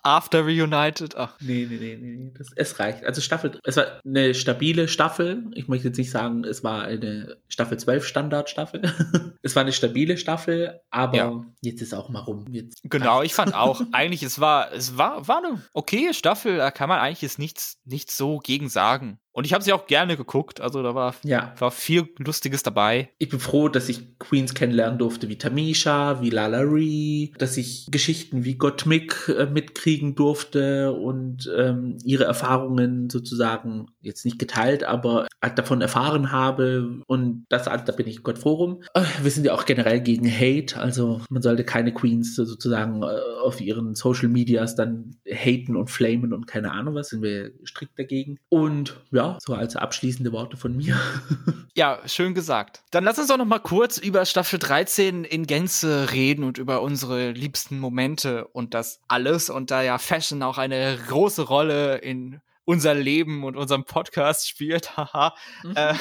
After 0.04 0.44
Reunited? 0.44 1.16
Ach. 1.16 1.36
Nee, 1.40 1.66
nee, 1.68 1.78
nee, 1.78 1.96
nee. 1.96 2.32
Das, 2.38 2.46
es 2.54 2.78
reicht. 2.78 3.04
Also 3.04 3.20
Staffel, 3.20 3.58
es 3.64 3.76
war 3.76 4.00
eine 4.06 4.34
stabile 4.34 4.86
Staffel. 4.86 5.50
Ich 5.54 5.66
möchte 5.66 5.88
jetzt 5.88 5.98
nicht 5.98 6.12
sagen, 6.12 6.44
es 6.44 6.62
war 6.62 6.84
eine 6.84 7.38
Staffel 7.48 7.76
12 7.76 8.06
Standardstaffel. 8.06 9.34
es 9.42 9.56
war 9.56 9.62
eine 9.62 9.72
stabile 9.72 10.16
Staffel, 10.16 10.80
aber 10.90 11.16
ja. 11.16 11.44
jetzt 11.60 11.82
ist 11.82 11.92
auch 11.92 12.08
mal 12.08 12.20
rum. 12.20 12.46
Jetzt 12.52 12.82
genau, 12.84 13.22
ich 13.22 13.34
fand 13.34 13.52
auch, 13.52 13.82
eigentlich, 13.92 14.22
es 14.22 14.38
war, 14.38 14.72
es 14.72 14.96
war, 14.96 15.26
war 15.26 15.38
eine 15.38 15.60
okaye 15.72 16.14
Staffel, 16.14 16.58
da 16.58 16.70
kann 16.70 16.88
man 16.88 17.00
eigentlich 17.00 17.22
jetzt 17.22 17.40
nichts, 17.40 17.80
nichts 17.84 18.16
so 18.16 18.38
gegen 18.38 18.68
sagen. 18.68 19.18
Und 19.32 19.44
ich 19.44 19.52
habe 19.52 19.62
sie 19.62 19.72
auch 19.72 19.86
gerne 19.86 20.16
geguckt. 20.16 20.60
Also 20.60 20.82
da 20.82 20.94
war, 20.94 21.14
ja. 21.22 21.54
war 21.58 21.70
viel 21.70 22.08
Lustiges 22.18 22.62
dabei. 22.62 23.10
Ich 23.18 23.28
bin 23.28 23.38
froh, 23.38 23.68
dass 23.68 23.88
ich 23.88 24.18
Queens 24.18 24.54
kennenlernen 24.54 24.98
durfte, 24.98 25.28
wie 25.28 25.38
Tamisha, 25.38 26.20
wie 26.20 26.30
Lala 26.30 26.60
Ree, 26.60 27.28
dass 27.38 27.56
ich 27.56 27.86
Geschichten 27.90 28.44
wie 28.44 28.56
Gottmik 28.56 29.28
äh, 29.28 29.46
mitkriegen 29.46 30.14
durfte 30.14 30.92
und 30.92 31.50
ähm, 31.56 31.98
ihre 32.04 32.24
Erfahrungen 32.24 33.08
sozusagen 33.08 33.86
jetzt 34.00 34.24
nicht 34.24 34.38
geteilt, 34.38 34.84
aber 34.84 35.26
halt 35.42 35.58
davon 35.58 35.80
erfahren 35.80 36.32
habe. 36.32 37.00
Und 37.06 37.46
das, 37.48 37.68
also, 37.68 37.84
da 37.84 37.92
bin 37.92 38.08
ich 38.08 38.22
Gott 38.22 38.38
froh 38.38 38.54
rum. 38.54 38.82
Äh, 38.94 39.02
wir 39.22 39.30
sind 39.30 39.44
ja 39.44 39.54
auch 39.54 39.64
generell 39.64 40.00
gegen 40.00 40.30
Hate. 40.30 40.76
Also 40.76 41.20
man 41.30 41.42
sollte 41.42 41.64
keine 41.64 41.94
Queens 41.94 42.34
sozusagen 42.34 43.02
äh, 43.02 43.06
auf 43.42 43.60
ihren 43.60 43.94
Social 43.94 44.28
Medias 44.28 44.74
dann 44.74 45.16
haten 45.26 45.76
und 45.76 45.90
flamen 45.90 46.32
und 46.32 46.46
keine 46.46 46.72
Ahnung 46.72 46.94
was. 46.94 47.10
Sind 47.10 47.22
wir 47.22 47.52
strikt 47.64 47.98
dagegen. 47.98 48.38
Und 48.48 48.96
ja, 49.12 49.19
ja, 49.20 49.38
so 49.40 49.54
als 49.54 49.76
abschließende 49.76 50.32
Worte 50.32 50.56
von 50.56 50.76
mir. 50.76 50.98
ja, 51.74 52.00
schön 52.06 52.34
gesagt. 52.34 52.82
Dann 52.90 53.04
lass 53.04 53.18
uns 53.18 53.28
doch 53.28 53.36
noch 53.36 53.44
mal 53.44 53.58
kurz 53.58 53.98
über 53.98 54.24
Staffel 54.24 54.58
13 54.58 55.24
in 55.24 55.46
Gänze 55.46 56.12
reden 56.12 56.44
und 56.44 56.58
über 56.58 56.82
unsere 56.82 57.30
liebsten 57.30 57.78
Momente 57.78 58.46
und 58.48 58.74
das 58.74 59.00
alles. 59.08 59.50
Und 59.50 59.70
da 59.70 59.82
ja 59.82 59.98
Fashion 59.98 60.42
auch 60.42 60.58
eine 60.58 60.98
große 61.08 61.42
Rolle 61.42 61.98
in 61.98 62.40
unser 62.70 62.94
Leben 62.94 63.42
und 63.42 63.56
unserem 63.56 63.84
Podcast 63.84 64.48
spielt, 64.48 64.96
haha, 64.96 65.34
mhm. 65.64 65.72
äh, 65.74 65.94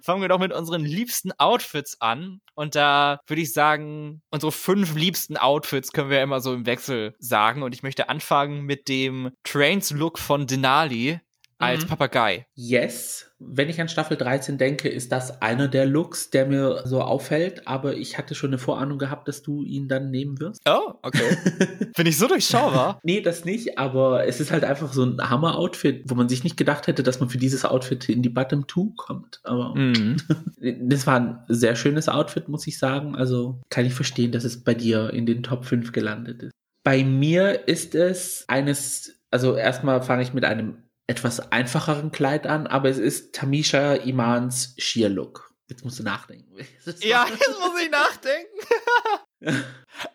fangen 0.00 0.22
wir 0.22 0.28
doch 0.28 0.38
mit 0.38 0.52
unseren 0.52 0.84
liebsten 0.84 1.32
Outfits 1.32 2.00
an. 2.00 2.40
Und 2.54 2.76
da 2.76 3.20
würde 3.26 3.42
ich 3.42 3.52
sagen, 3.52 4.22
unsere 4.30 4.52
fünf 4.52 4.94
liebsten 4.94 5.36
Outfits 5.36 5.92
können 5.92 6.10
wir 6.10 6.22
immer 6.22 6.40
so 6.40 6.54
im 6.54 6.64
Wechsel 6.64 7.16
sagen. 7.18 7.62
Und 7.62 7.74
ich 7.74 7.82
möchte 7.82 8.08
anfangen 8.08 8.62
mit 8.62 8.88
dem 8.88 9.32
Trains-Look 9.42 10.18
von 10.18 10.46
Denali 10.46 11.20
als 11.62 11.84
mhm. 11.84 11.88
Papagei. 11.88 12.46
Yes. 12.54 13.28
Wenn 13.38 13.68
ich 13.68 13.80
an 13.80 13.88
Staffel 13.88 14.16
13 14.16 14.58
denke, 14.58 14.88
ist 14.88 15.10
das 15.10 15.42
einer 15.42 15.66
der 15.68 15.86
Looks, 15.86 16.30
der 16.30 16.46
mir 16.46 16.82
so 16.84 17.00
auffällt, 17.00 17.66
aber 17.66 17.96
ich 17.96 18.18
hatte 18.18 18.34
schon 18.34 18.50
eine 18.50 18.58
Vorahnung 18.58 18.98
gehabt, 18.98 19.26
dass 19.26 19.42
du 19.42 19.64
ihn 19.64 19.88
dann 19.88 20.10
nehmen 20.10 20.38
wirst. 20.40 20.60
Oh, 20.68 20.94
okay. 21.02 21.36
Bin 21.96 22.06
ich 22.06 22.18
so 22.18 22.28
durchschaubar? 22.28 23.00
nee, 23.02 23.20
das 23.20 23.44
nicht, 23.44 23.78
aber 23.78 24.26
es 24.26 24.40
ist 24.40 24.52
halt 24.52 24.64
einfach 24.64 24.92
so 24.92 25.04
ein 25.04 25.18
Hammer-Outfit, 25.18 26.04
wo 26.06 26.14
man 26.14 26.28
sich 26.28 26.44
nicht 26.44 26.56
gedacht 26.56 26.86
hätte, 26.86 27.02
dass 27.02 27.20
man 27.20 27.30
für 27.30 27.38
dieses 27.38 27.64
Outfit 27.64 28.08
in 28.08 28.22
die 28.22 28.28
Bottom 28.28 28.68
2 28.68 28.92
kommt. 28.96 29.40
Aber 29.44 29.74
mhm. 29.74 30.16
das 30.80 31.06
war 31.06 31.18
ein 31.18 31.38
sehr 31.48 31.74
schönes 31.74 32.08
Outfit, 32.08 32.48
muss 32.48 32.66
ich 32.66 32.78
sagen. 32.78 33.16
Also 33.16 33.60
kann 33.70 33.86
ich 33.86 33.94
verstehen, 33.94 34.32
dass 34.32 34.44
es 34.44 34.62
bei 34.62 34.74
dir 34.74 35.10
in 35.10 35.26
den 35.26 35.42
Top 35.42 35.64
5 35.64 35.92
gelandet 35.92 36.42
ist. 36.44 36.52
Bei 36.84 37.04
mir 37.04 37.68
ist 37.68 37.94
es 37.94 38.44
eines, 38.48 39.20
also 39.30 39.56
erstmal 39.56 40.02
fange 40.02 40.22
ich 40.22 40.32
mit 40.32 40.44
einem 40.44 40.78
etwas 41.06 41.52
einfacheren 41.52 42.12
Kleid 42.12 42.46
an, 42.46 42.66
aber 42.66 42.88
es 42.88 42.98
ist 42.98 43.34
Tamisha 43.34 43.94
Imans 43.94 44.74
Sheer-Look. 44.78 45.52
Jetzt 45.68 45.84
musst 45.84 45.98
du 45.98 46.02
nachdenken. 46.02 46.54
Ja, 47.00 47.26
jetzt 47.28 47.58
muss 47.60 47.80
ich 47.80 47.90
nachdenken. 47.90 48.58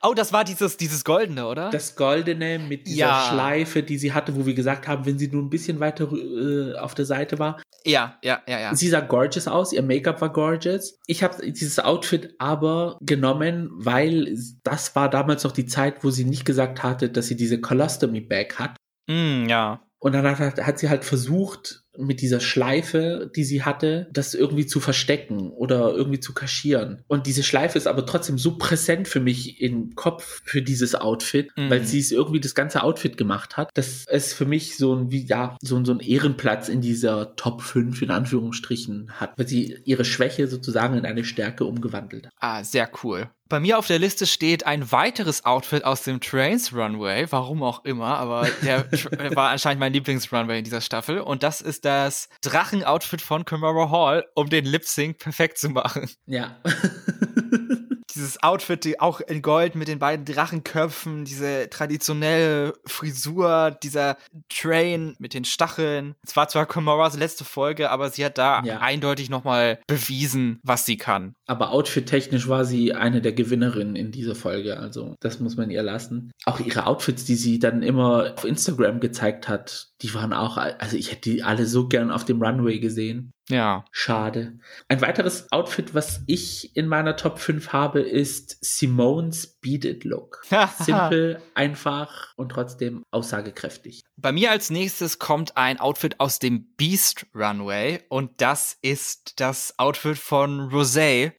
oh, 0.03 0.13
das 0.13 0.31
war 0.33 0.43
dieses, 0.43 0.77
dieses 0.77 1.03
Goldene, 1.03 1.47
oder? 1.47 1.69
Das 1.71 1.95
Goldene 1.95 2.59
mit 2.59 2.87
dieser 2.87 3.07
ja. 3.07 3.29
Schleife, 3.29 3.83
die 3.83 3.97
sie 3.97 4.13
hatte, 4.13 4.35
wo 4.35 4.45
wir 4.45 4.53
gesagt 4.53 4.87
haben, 4.87 5.05
wenn 5.05 5.17
sie 5.17 5.29
nur 5.29 5.41
ein 5.41 5.49
bisschen 5.49 5.79
weiter 5.79 6.11
äh, 6.11 6.77
auf 6.77 6.93
der 6.93 7.05
Seite 7.05 7.39
war. 7.39 7.61
Ja, 7.85 8.19
ja, 8.21 8.41
ja, 8.47 8.59
ja. 8.59 8.75
Sie 8.75 8.89
sah 8.89 8.99
gorgeous 8.99 9.47
aus, 9.47 9.73
ihr 9.73 9.81
Make-up 9.81 10.21
war 10.21 10.31
gorgeous. 10.31 10.99
Ich 11.07 11.23
habe 11.23 11.51
dieses 11.51 11.79
Outfit 11.79 12.35
aber 12.37 12.97
genommen, 13.01 13.69
weil 13.73 14.37
das 14.63 14.95
war 14.95 15.09
damals 15.09 15.43
noch 15.43 15.53
die 15.53 15.65
Zeit, 15.65 16.03
wo 16.03 16.11
sie 16.11 16.25
nicht 16.25 16.45
gesagt 16.45 16.83
hatte, 16.83 17.09
dass 17.09 17.27
sie 17.27 17.37
diese 17.37 17.61
Colostomy 17.61 18.21
Bag 18.21 18.59
hat. 18.59 18.75
Mm, 19.07 19.47
ja. 19.47 19.86
Und 19.99 20.13
dann 20.13 20.25
hat, 20.25 20.61
hat 20.61 20.79
sie 20.79 20.89
halt 20.89 21.05
versucht, 21.05 21.83
mit 21.97 22.21
dieser 22.21 22.39
Schleife, 22.39 23.31
die 23.35 23.43
sie 23.43 23.63
hatte, 23.63 24.07
das 24.11 24.33
irgendwie 24.33 24.65
zu 24.65 24.79
verstecken 24.79 25.49
oder 25.49 25.93
irgendwie 25.93 26.19
zu 26.19 26.33
kaschieren. 26.33 27.03
Und 27.07 27.25
diese 27.27 27.43
Schleife 27.43 27.77
ist 27.77 27.87
aber 27.87 28.05
trotzdem 28.05 28.37
so 28.37 28.57
präsent 28.57 29.07
für 29.07 29.19
mich 29.19 29.61
im 29.61 29.95
Kopf 29.95 30.41
für 30.45 30.61
dieses 30.61 30.95
Outfit, 30.95 31.49
mhm. 31.57 31.69
weil 31.69 31.83
sie 31.83 31.99
es 31.99 32.11
irgendwie 32.11 32.39
das 32.39 32.55
ganze 32.55 32.83
Outfit 32.83 33.17
gemacht 33.17 33.57
hat, 33.57 33.71
dass 33.73 34.05
es 34.07 34.33
für 34.33 34.45
mich 34.45 34.77
so 34.77 34.95
ein, 34.95 35.11
wie, 35.11 35.25
ja, 35.25 35.57
so, 35.61 35.83
so 35.83 35.91
ein 35.91 35.99
Ehrenplatz 35.99 36.69
in 36.69 36.81
dieser 36.81 37.35
Top 37.35 37.61
5 37.61 38.01
in 38.01 38.11
Anführungsstrichen 38.11 39.11
hat, 39.19 39.33
weil 39.37 39.47
sie 39.47 39.79
ihre 39.83 40.05
Schwäche 40.05 40.47
sozusagen 40.47 40.95
in 40.97 41.05
eine 41.05 41.23
Stärke 41.23 41.65
umgewandelt 41.65 42.27
hat. 42.27 42.33
Ah, 42.37 42.63
sehr 42.63 42.89
cool. 43.03 43.29
Bei 43.49 43.59
mir 43.59 43.77
auf 43.77 43.87
der 43.87 43.99
Liste 43.99 44.25
steht 44.25 44.65
ein 44.65 44.91
weiteres 44.91 45.45
Outfit 45.45 45.83
aus 45.85 46.03
dem 46.03 46.19
Trains 46.19 46.73
Runway, 46.73 47.27
warum 47.29 47.63
auch 47.63 47.85
immer, 47.85 48.17
aber 48.17 48.47
der 48.61 48.89
war 49.35 49.49
anscheinend 49.49 49.79
mein 49.79 49.93
Lieblings-Runway 49.93 50.59
in 50.59 50.63
dieser 50.63 50.81
Staffel. 50.81 51.19
Und 51.19 51.43
das 51.43 51.61
ist 51.61 51.85
das 51.85 52.29
Drachen-Outfit 52.41 53.21
von 53.21 53.45
Kamara 53.45 53.89
Hall, 53.89 54.25
um 54.35 54.49
den 54.49 54.65
Lip-Sync 54.65 55.19
perfekt 55.19 55.57
zu 55.57 55.69
machen. 55.69 56.09
Ja. 56.25 56.57
dieses 58.13 58.41
Outfit, 58.43 58.83
die 58.83 58.99
auch 58.99 59.21
in 59.21 59.41
Gold 59.41 59.75
mit 59.75 59.87
den 59.87 59.99
beiden 59.99 60.25
Drachenköpfen, 60.25 61.25
diese 61.25 61.69
traditionelle 61.69 62.73
Frisur, 62.85 63.77
dieser 63.83 64.17
Train 64.49 65.15
mit 65.19 65.33
den 65.33 65.45
Stacheln. 65.45 66.15
Es 66.23 66.35
war 66.35 66.47
zwar 66.47 66.65
Komoras 66.65 67.17
letzte 67.17 67.45
Folge, 67.45 67.89
aber 67.89 68.09
sie 68.09 68.25
hat 68.25 68.37
da 68.37 68.61
ja. 68.63 68.79
eindeutig 68.79 69.29
nochmal 69.29 69.79
bewiesen, 69.87 70.59
was 70.63 70.85
sie 70.85 70.97
kann. 70.97 71.35
Aber 71.45 71.71
outfit-technisch 71.71 72.47
war 72.47 72.65
sie 72.65 72.93
eine 72.93 73.21
der 73.21 73.33
Gewinnerinnen 73.33 73.95
in 73.95 74.11
dieser 74.11 74.35
Folge, 74.35 74.79
also 74.79 75.15
das 75.19 75.39
muss 75.39 75.57
man 75.57 75.69
ihr 75.69 75.83
lassen. 75.83 76.31
Auch 76.45 76.59
ihre 76.59 76.85
Outfits, 76.85 77.25
die 77.25 77.35
sie 77.35 77.59
dann 77.59 77.83
immer 77.83 78.33
auf 78.33 78.43
Instagram 78.43 78.99
gezeigt 78.99 79.47
hat, 79.47 79.87
die 80.01 80.13
waren 80.13 80.33
auch, 80.33 80.57
also 80.57 80.95
ich 80.95 81.11
hätte 81.11 81.29
die 81.31 81.43
alle 81.43 81.65
so 81.65 81.87
gern 81.87 82.11
auf 82.11 82.23
dem 82.23 82.41
Runway 82.41 82.79
gesehen. 82.79 83.31
Ja. 83.49 83.85
Schade. 83.91 84.59
Ein 84.89 85.01
weiteres 85.01 85.51
Outfit, 85.51 85.93
was 85.95 86.21
ich 86.27 86.75
in 86.75 86.87
meiner 86.87 87.15
Top 87.15 87.39
5 87.39 87.71
habe, 87.73 88.01
ist 88.01 88.57
Simone's 88.61 89.57
Beat 89.61 89.85
It 89.85 90.03
Look. 90.03 90.43
Simpel, 90.79 91.41
einfach 91.55 92.33
und 92.35 92.49
trotzdem 92.49 93.03
aussagekräftig. 93.11 94.01
Bei 94.17 94.31
mir 94.31 94.51
als 94.51 94.69
nächstes 94.69 95.17
kommt 95.17 95.57
ein 95.57 95.79
Outfit 95.79 96.19
aus 96.19 96.39
dem 96.39 96.73
Beast 96.75 97.25
Runway 97.33 98.03
und 98.09 98.41
das 98.41 98.77
ist 98.81 99.39
das 99.39 99.79
Outfit 99.79 100.17
von 100.17 100.69
Rosé 100.69 101.33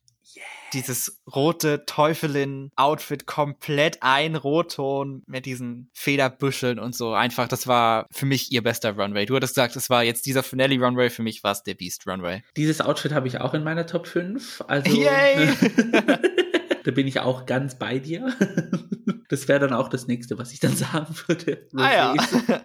dieses 0.72 1.20
rote 1.34 1.84
Teufelin-Outfit 1.86 3.26
komplett 3.26 3.98
ein 4.02 4.36
Rotton 4.36 5.22
mit 5.26 5.46
diesen 5.46 5.90
Federbüscheln 5.94 6.78
und 6.78 6.94
so. 6.94 7.12
Einfach, 7.12 7.48
das 7.48 7.66
war 7.66 8.06
für 8.10 8.26
mich 8.26 8.52
ihr 8.52 8.62
bester 8.62 8.96
Runway. 8.96 9.26
Du 9.26 9.36
hattest 9.36 9.54
gesagt, 9.54 9.76
es 9.76 9.90
war 9.90 10.04
jetzt 10.04 10.26
dieser 10.26 10.42
Finale 10.42 10.78
Runway, 10.78 11.10
für 11.10 11.22
mich 11.22 11.42
war 11.42 11.52
es 11.52 11.62
der 11.62 11.74
Beast 11.74 12.06
Runway. 12.06 12.42
Dieses 12.56 12.80
Outfit 12.80 13.12
habe 13.12 13.28
ich 13.28 13.40
auch 13.40 13.54
in 13.54 13.64
meiner 13.64 13.86
Top 13.86 14.06
5. 14.06 14.64
Also, 14.66 14.90
Yay! 14.90 15.48
da 16.84 16.90
bin 16.90 17.06
ich 17.06 17.20
auch 17.20 17.46
ganz 17.46 17.76
bei 17.76 17.98
dir. 17.98 18.34
Das 19.28 19.46
wäre 19.46 19.60
dann 19.60 19.74
auch 19.74 19.88
das 19.88 20.06
nächste, 20.06 20.38
was 20.38 20.52
ich 20.52 20.60
dann 20.60 20.74
sagen 20.74 21.14
würde. 21.26 21.66
Ah, 21.76 21.92
ja. 21.92 22.14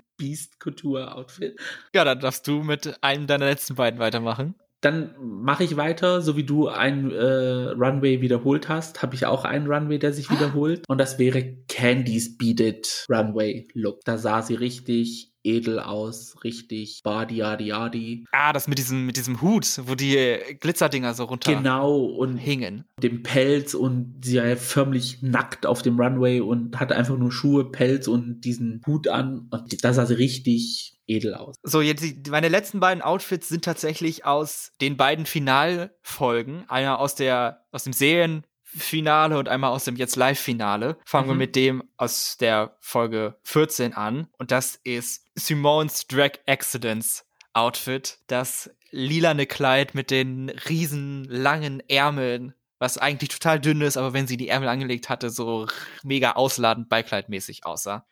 Beast 0.17 0.59
Couture 0.59 1.13
Outfit. 1.13 1.59
Ja, 1.93 2.05
dann 2.05 2.19
darfst 2.19 2.47
du 2.47 2.63
mit 2.63 3.03
einem 3.03 3.27
deiner 3.27 3.45
letzten 3.45 3.75
beiden 3.75 3.99
weitermachen. 3.99 4.55
Dann 4.83 5.15
mache 5.21 5.63
ich 5.63 5.77
weiter, 5.77 6.21
so 6.21 6.35
wie 6.35 6.43
du 6.43 6.67
ein 6.67 7.09
äh, 7.09 7.69
Runway 7.71 8.19
wiederholt 8.19 8.67
hast, 8.67 9.01
habe 9.01 9.15
ich 9.15 9.25
auch 9.25 9.45
einen 9.45 9.67
Runway, 9.67 9.97
der 9.97 10.11
sich 10.11 10.29
wiederholt. 10.29 10.83
Und 10.89 10.97
das 10.97 11.17
wäre 11.17 11.55
Candy's 11.69 12.37
Beat 12.37 12.59
It 12.59 13.05
Runway 13.09 13.65
Look. 13.73 14.01
Da 14.03 14.17
sah 14.17 14.41
sie 14.41 14.55
richtig 14.55 15.33
edel 15.43 15.79
aus, 15.79 16.35
richtig 16.43 17.01
badi 17.03 17.37
yadi 17.37 17.67
yadi. 17.67 18.25
Ah, 18.31 18.53
das 18.53 18.67
mit 18.67 18.77
diesem 18.77 19.05
mit 19.05 19.17
diesem 19.17 19.41
Hut, 19.41 19.81
wo 19.85 19.95
die 19.95 20.37
Glitzerdinger 20.59 21.13
so 21.13 21.25
runter 21.25 21.53
genau 21.53 22.03
und 22.05 22.37
hingen. 22.37 22.85
Dem 23.01 23.23
Pelz 23.23 23.73
und 23.73 24.21
sie 24.23 24.35
ja 24.35 24.55
förmlich 24.55 25.21
nackt 25.21 25.65
auf 25.65 25.81
dem 25.81 25.99
Runway 25.99 26.39
und 26.39 26.79
hatte 26.79 26.95
einfach 26.95 27.17
nur 27.17 27.31
Schuhe, 27.31 27.71
Pelz 27.71 28.07
und 28.07 28.41
diesen 28.41 28.81
Hut 28.85 29.07
an 29.07 29.47
und 29.51 29.83
da 29.83 29.93
sah 29.93 30.05
sie 30.05 30.17
richtig 30.17 30.92
edel 31.07 31.33
aus. 31.35 31.55
So, 31.63 31.81
jetzt 31.81 32.03
meine 32.29 32.47
letzten 32.49 32.79
beiden 32.79 33.01
Outfits 33.01 33.49
sind 33.49 33.65
tatsächlich 33.65 34.25
aus 34.25 34.71
den 34.81 34.97
beiden 34.97 35.25
Finalfolgen. 35.25 36.65
Einer 36.69 36.99
aus 36.99 37.15
der, 37.15 37.65
aus 37.71 37.83
dem 37.83 37.93
Serienfinale 37.93 39.37
und 39.37 39.49
einmal 39.49 39.71
aus 39.71 39.85
dem 39.85 39.95
jetzt 39.95 40.15
Live-Finale. 40.15 40.97
Fangen 41.05 41.27
wir 41.27 41.33
Mhm. 41.33 41.39
mit 41.39 41.55
dem 41.55 41.83
aus 41.97 42.37
der 42.37 42.77
Folge 42.79 43.37
14 43.43 43.93
an. 43.93 44.27
Und 44.37 44.51
das 44.51 44.79
ist 44.83 45.25
Simone's 45.35 46.07
Drag 46.07 46.31
Accidents 46.45 47.25
Outfit. 47.53 48.19
Das 48.27 48.69
lilane 48.91 49.45
Kleid 49.45 49.95
mit 49.95 50.11
den 50.11 50.49
riesen 50.69 51.25
langen 51.25 51.81
Ärmeln. 51.89 52.53
Was 52.83 52.97
eigentlich 52.97 53.29
total 53.29 53.61
dünn 53.61 53.79
ist, 53.79 53.95
aber 53.95 54.11
wenn 54.11 54.27
sie 54.27 54.35
die 54.35 54.49
Ärmel 54.49 54.67
angelegt 54.67 55.07
hatte, 55.07 55.29
so 55.29 55.67
mega 56.03 56.33
ausladend 56.33 56.89
beikleidmäßig 56.89 57.65
aussah. 57.65 58.05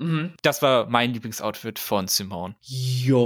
Das 0.44 0.62
war 0.62 0.88
mein 0.90 1.14
Lieblingsoutfit 1.14 1.78
von 1.78 2.08
Simone. 2.08 2.56
Ja, 2.62 3.18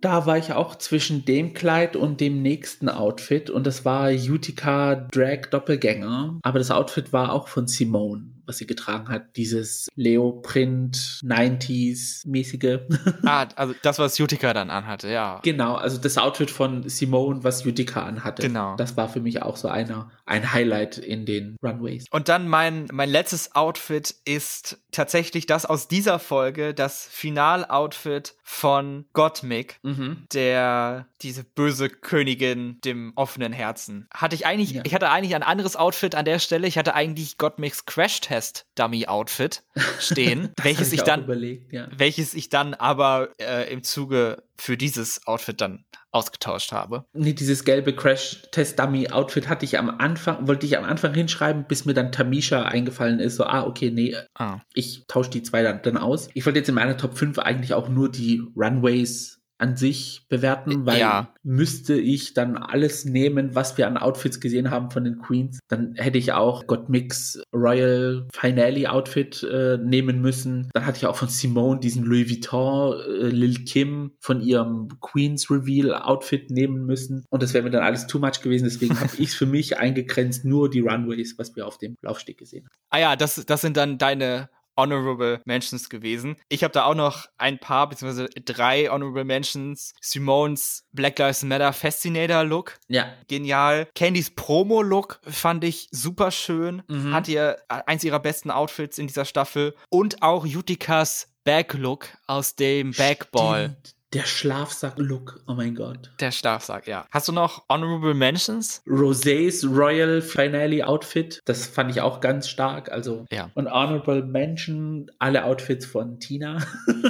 da 0.00 0.24
war 0.24 0.38
ich 0.38 0.52
auch 0.52 0.76
zwischen 0.76 1.24
dem 1.24 1.54
Kleid 1.54 1.96
und 1.96 2.20
dem 2.20 2.40
nächsten 2.40 2.88
Outfit 2.88 3.50
und 3.50 3.66
das 3.66 3.84
war 3.84 4.10
Utica 4.10 4.94
Drag 4.94 5.46
Doppelgänger. 5.50 6.38
Aber 6.40 6.60
das 6.60 6.70
Outfit 6.70 7.12
war 7.12 7.32
auch 7.32 7.48
von 7.48 7.66
Simone, 7.66 8.30
was 8.46 8.58
sie 8.58 8.66
getragen 8.66 9.08
hat. 9.08 9.36
Dieses 9.36 9.88
Leoprint 9.94 10.96
90s 11.24 12.26
mäßige. 12.28 12.80
Ah, 13.24 13.46
also 13.56 13.74
das, 13.82 13.98
was 13.98 14.18
Utica 14.20 14.54
dann 14.54 14.70
anhatte, 14.70 15.08
ja. 15.10 15.40
genau, 15.42 15.74
also 15.74 15.98
das 15.98 16.16
Outfit 16.16 16.50
von 16.50 16.88
Simone, 16.88 17.42
was 17.42 17.66
Utica 17.66 18.04
anhatte. 18.04 18.42
Genau. 18.42 18.76
Das 18.76 18.96
war 18.96 19.08
für 19.08 19.20
mich 19.20 19.42
auch 19.42 19.56
so 19.56 19.68
einer, 19.68 20.10
ein 20.26 20.52
Highlight 20.52 20.98
in 20.98 21.26
den 21.26 21.56
Runways. 21.62 22.04
Und 22.10 22.28
dann 22.28 22.46
mein, 22.48 22.86
mein 22.92 23.08
letztes 23.10 23.54
Outfit 23.56 24.14
ist 24.24 24.78
tatsächlich 24.92 25.46
das 25.46 25.66
aus 25.66 25.88
dieser 25.88 26.18
Folge, 26.18 26.72
das 26.72 27.06
Finaloutfit 27.10 28.34
von 28.42 29.06
Gottmik, 29.12 29.78
Mhm. 29.82 30.26
der 30.32 31.06
diese 31.22 31.44
böse 31.44 31.88
Königin 31.88 32.78
dem 32.84 33.12
offenen 33.16 33.52
Herzen. 33.52 34.06
Hatte 34.12 34.34
ich 34.34 34.46
eigentlich, 34.46 34.72
Ja. 34.72 34.82
ich 34.84 34.94
hatte 34.94 35.10
eigentlich 35.10 35.34
ein 35.34 35.42
anderes 35.42 35.76
Outfit 35.76 36.14
an 36.14 36.24
der 36.24 36.38
Stelle. 36.38 36.66
Ich 36.66 36.76
hatte 36.78 36.94
eigentlich 36.94 37.38
Gottmiks 37.38 37.86
Crash 37.86 38.20
Test 38.20 38.66
Dummy 38.74 39.06
Outfit 39.06 39.62
stehen, 39.98 40.50
welches 40.62 40.92
ich 40.92 41.02
auch 41.02 41.06
dann 41.06 41.24
überlegt, 41.24 41.72
ja. 41.72 41.88
welches 41.96 42.34
ich 42.34 42.48
dann 42.48 42.74
aber 42.74 43.30
äh, 43.40 43.72
im 43.72 43.82
Zuge 43.82 44.42
für 44.58 44.76
dieses 44.76 45.26
Outfit 45.26 45.60
dann 45.60 45.84
ausgetauscht 46.12 46.72
habe. 46.72 47.04
Nee, 47.12 47.34
dieses 47.34 47.64
gelbe 47.64 47.94
Crash-Test-Dummy-Outfit 47.94 49.48
hatte 49.48 49.64
ich 49.64 49.78
am 49.78 49.90
Anfang, 49.90 50.46
wollte 50.48 50.64
ich 50.64 50.78
am 50.78 50.84
Anfang 50.84 51.12
hinschreiben, 51.14 51.66
bis 51.66 51.84
mir 51.84 51.92
dann 51.94 52.12
Tamisha 52.12 52.62
eingefallen 52.62 53.20
ist, 53.20 53.36
so, 53.36 53.44
ah, 53.44 53.64
okay, 53.66 53.90
nee, 53.90 54.16
Ah. 54.34 54.60
ich 54.74 55.04
tausche 55.08 55.30
die 55.30 55.42
zwei 55.42 55.62
dann, 55.62 55.82
dann 55.82 55.96
aus. 55.98 56.28
Ich 56.34 56.46
wollte 56.46 56.58
jetzt 56.58 56.68
in 56.68 56.74
meiner 56.74 56.96
Top 56.96 57.16
5 57.18 57.38
eigentlich 57.38 57.74
auch 57.74 57.88
nur 57.88 58.10
die 58.10 58.42
Runways 58.56 59.40
an 59.58 59.76
sich 59.76 60.26
bewerten, 60.28 60.84
weil 60.86 60.98
Ja. 61.00 61.32
müsste 61.42 61.94
ich 61.94 62.34
dann 62.34 62.56
alles 62.56 63.04
nehmen, 63.04 63.54
was 63.54 63.78
wir 63.78 63.86
an 63.86 63.96
Outfits 63.96 64.40
gesehen 64.40 64.70
haben 64.70 64.90
von 64.90 65.04
den 65.04 65.18
Queens, 65.18 65.58
dann 65.68 65.94
hätte 65.96 66.18
ich 66.18 66.32
auch 66.32 66.66
Gottmix 66.66 67.40
Royal 67.54 68.26
Finale 68.32 68.90
Outfit 68.90 69.42
äh, 69.42 69.78
nehmen 69.78 70.20
müssen. 70.20 70.68
Dann 70.74 70.84
hatte 70.86 70.98
ich 70.98 71.06
auch 71.06 71.16
von 71.16 71.28
Simone 71.28 71.80
diesen 71.80 72.04
Louis 72.04 72.28
Vuitton 72.28 73.00
äh, 73.00 73.28
Lil 73.28 73.64
Kim 73.64 74.12
von 74.20 74.40
ihrem 74.42 74.88
Queens 75.00 75.50
Reveal 75.50 75.94
Outfit 75.94 76.50
nehmen 76.50 76.84
müssen 76.84 77.24
und 77.30 77.42
das 77.42 77.54
wäre 77.54 77.64
mir 77.64 77.70
dann 77.70 77.82
alles 77.82 78.06
too 78.06 78.18
much 78.18 78.42
gewesen, 78.42 78.64
deswegen 78.64 78.98
habe 79.00 79.10
ich 79.18 79.28
es 79.30 79.34
für 79.34 79.46
mich 79.46 79.78
eingegrenzt 79.78 80.44
nur 80.44 80.68
die 80.70 80.80
Runways, 80.80 81.38
was 81.38 81.56
wir 81.56 81.66
auf 81.66 81.78
dem 81.78 81.96
Laufsteg 82.02 82.38
gesehen 82.38 82.64
haben. 82.66 82.76
Ah 82.90 82.98
ja, 82.98 83.16
das, 83.16 83.42
das 83.46 83.60
sind 83.62 83.76
dann 83.76 83.98
deine 83.98 84.48
Honorable 84.76 85.40
Mentions 85.44 85.88
gewesen. 85.88 86.36
Ich 86.48 86.62
habe 86.62 86.72
da 86.72 86.84
auch 86.84 86.94
noch 86.94 87.26
ein 87.38 87.58
paar, 87.58 87.88
beziehungsweise 87.88 88.28
drei 88.44 88.90
Honorable 88.90 89.24
Mentions. 89.24 89.94
Simone's 90.00 90.84
Black 90.92 91.18
Lives 91.18 91.42
Matter 91.42 91.72
Fascinator 91.72 92.44
Look. 92.44 92.78
Ja, 92.88 93.12
Genial. 93.28 93.88
Candys 93.94 94.30
Promo-Look 94.30 95.20
fand 95.26 95.64
ich 95.64 95.88
super 95.90 96.30
schön. 96.30 96.82
Mhm. 96.88 97.12
Hat 97.12 97.28
ihr 97.28 97.58
äh, 97.68 97.82
eins 97.86 98.04
ihrer 98.04 98.20
besten 98.20 98.50
Outfits 98.50 98.98
in 98.98 99.06
dieser 99.06 99.24
Staffel. 99.24 99.74
Und 99.88 100.22
auch 100.22 100.44
Utikas 100.44 101.28
Bag-Look 101.44 102.08
aus 102.26 102.56
dem 102.56 102.92
Bagball. 102.92 103.70
Stimmt. 103.70 103.95
Der 104.12 104.24
Schlafsack-Look, 104.24 105.40
oh 105.48 105.54
mein 105.54 105.74
Gott. 105.74 106.12
Der 106.20 106.30
Schlafsack, 106.30 106.86
ja. 106.86 107.06
Hast 107.10 107.26
du 107.26 107.32
noch 107.32 107.64
Honorable 107.68 108.14
Mentions? 108.14 108.80
Rosé's 108.86 109.66
Royal 109.66 110.22
Finale 110.22 110.86
Outfit, 110.86 111.40
das 111.44 111.66
fand 111.66 111.90
ich 111.90 112.00
auch 112.00 112.20
ganz 112.20 112.48
stark. 112.48 112.90
Also 112.92 113.26
Ja. 113.30 113.50
und 113.54 113.66
Honorable 113.68 114.22
Mention, 114.22 115.10
alle 115.18 115.44
Outfits 115.44 115.86
von 115.86 116.20
Tina. 116.20 116.64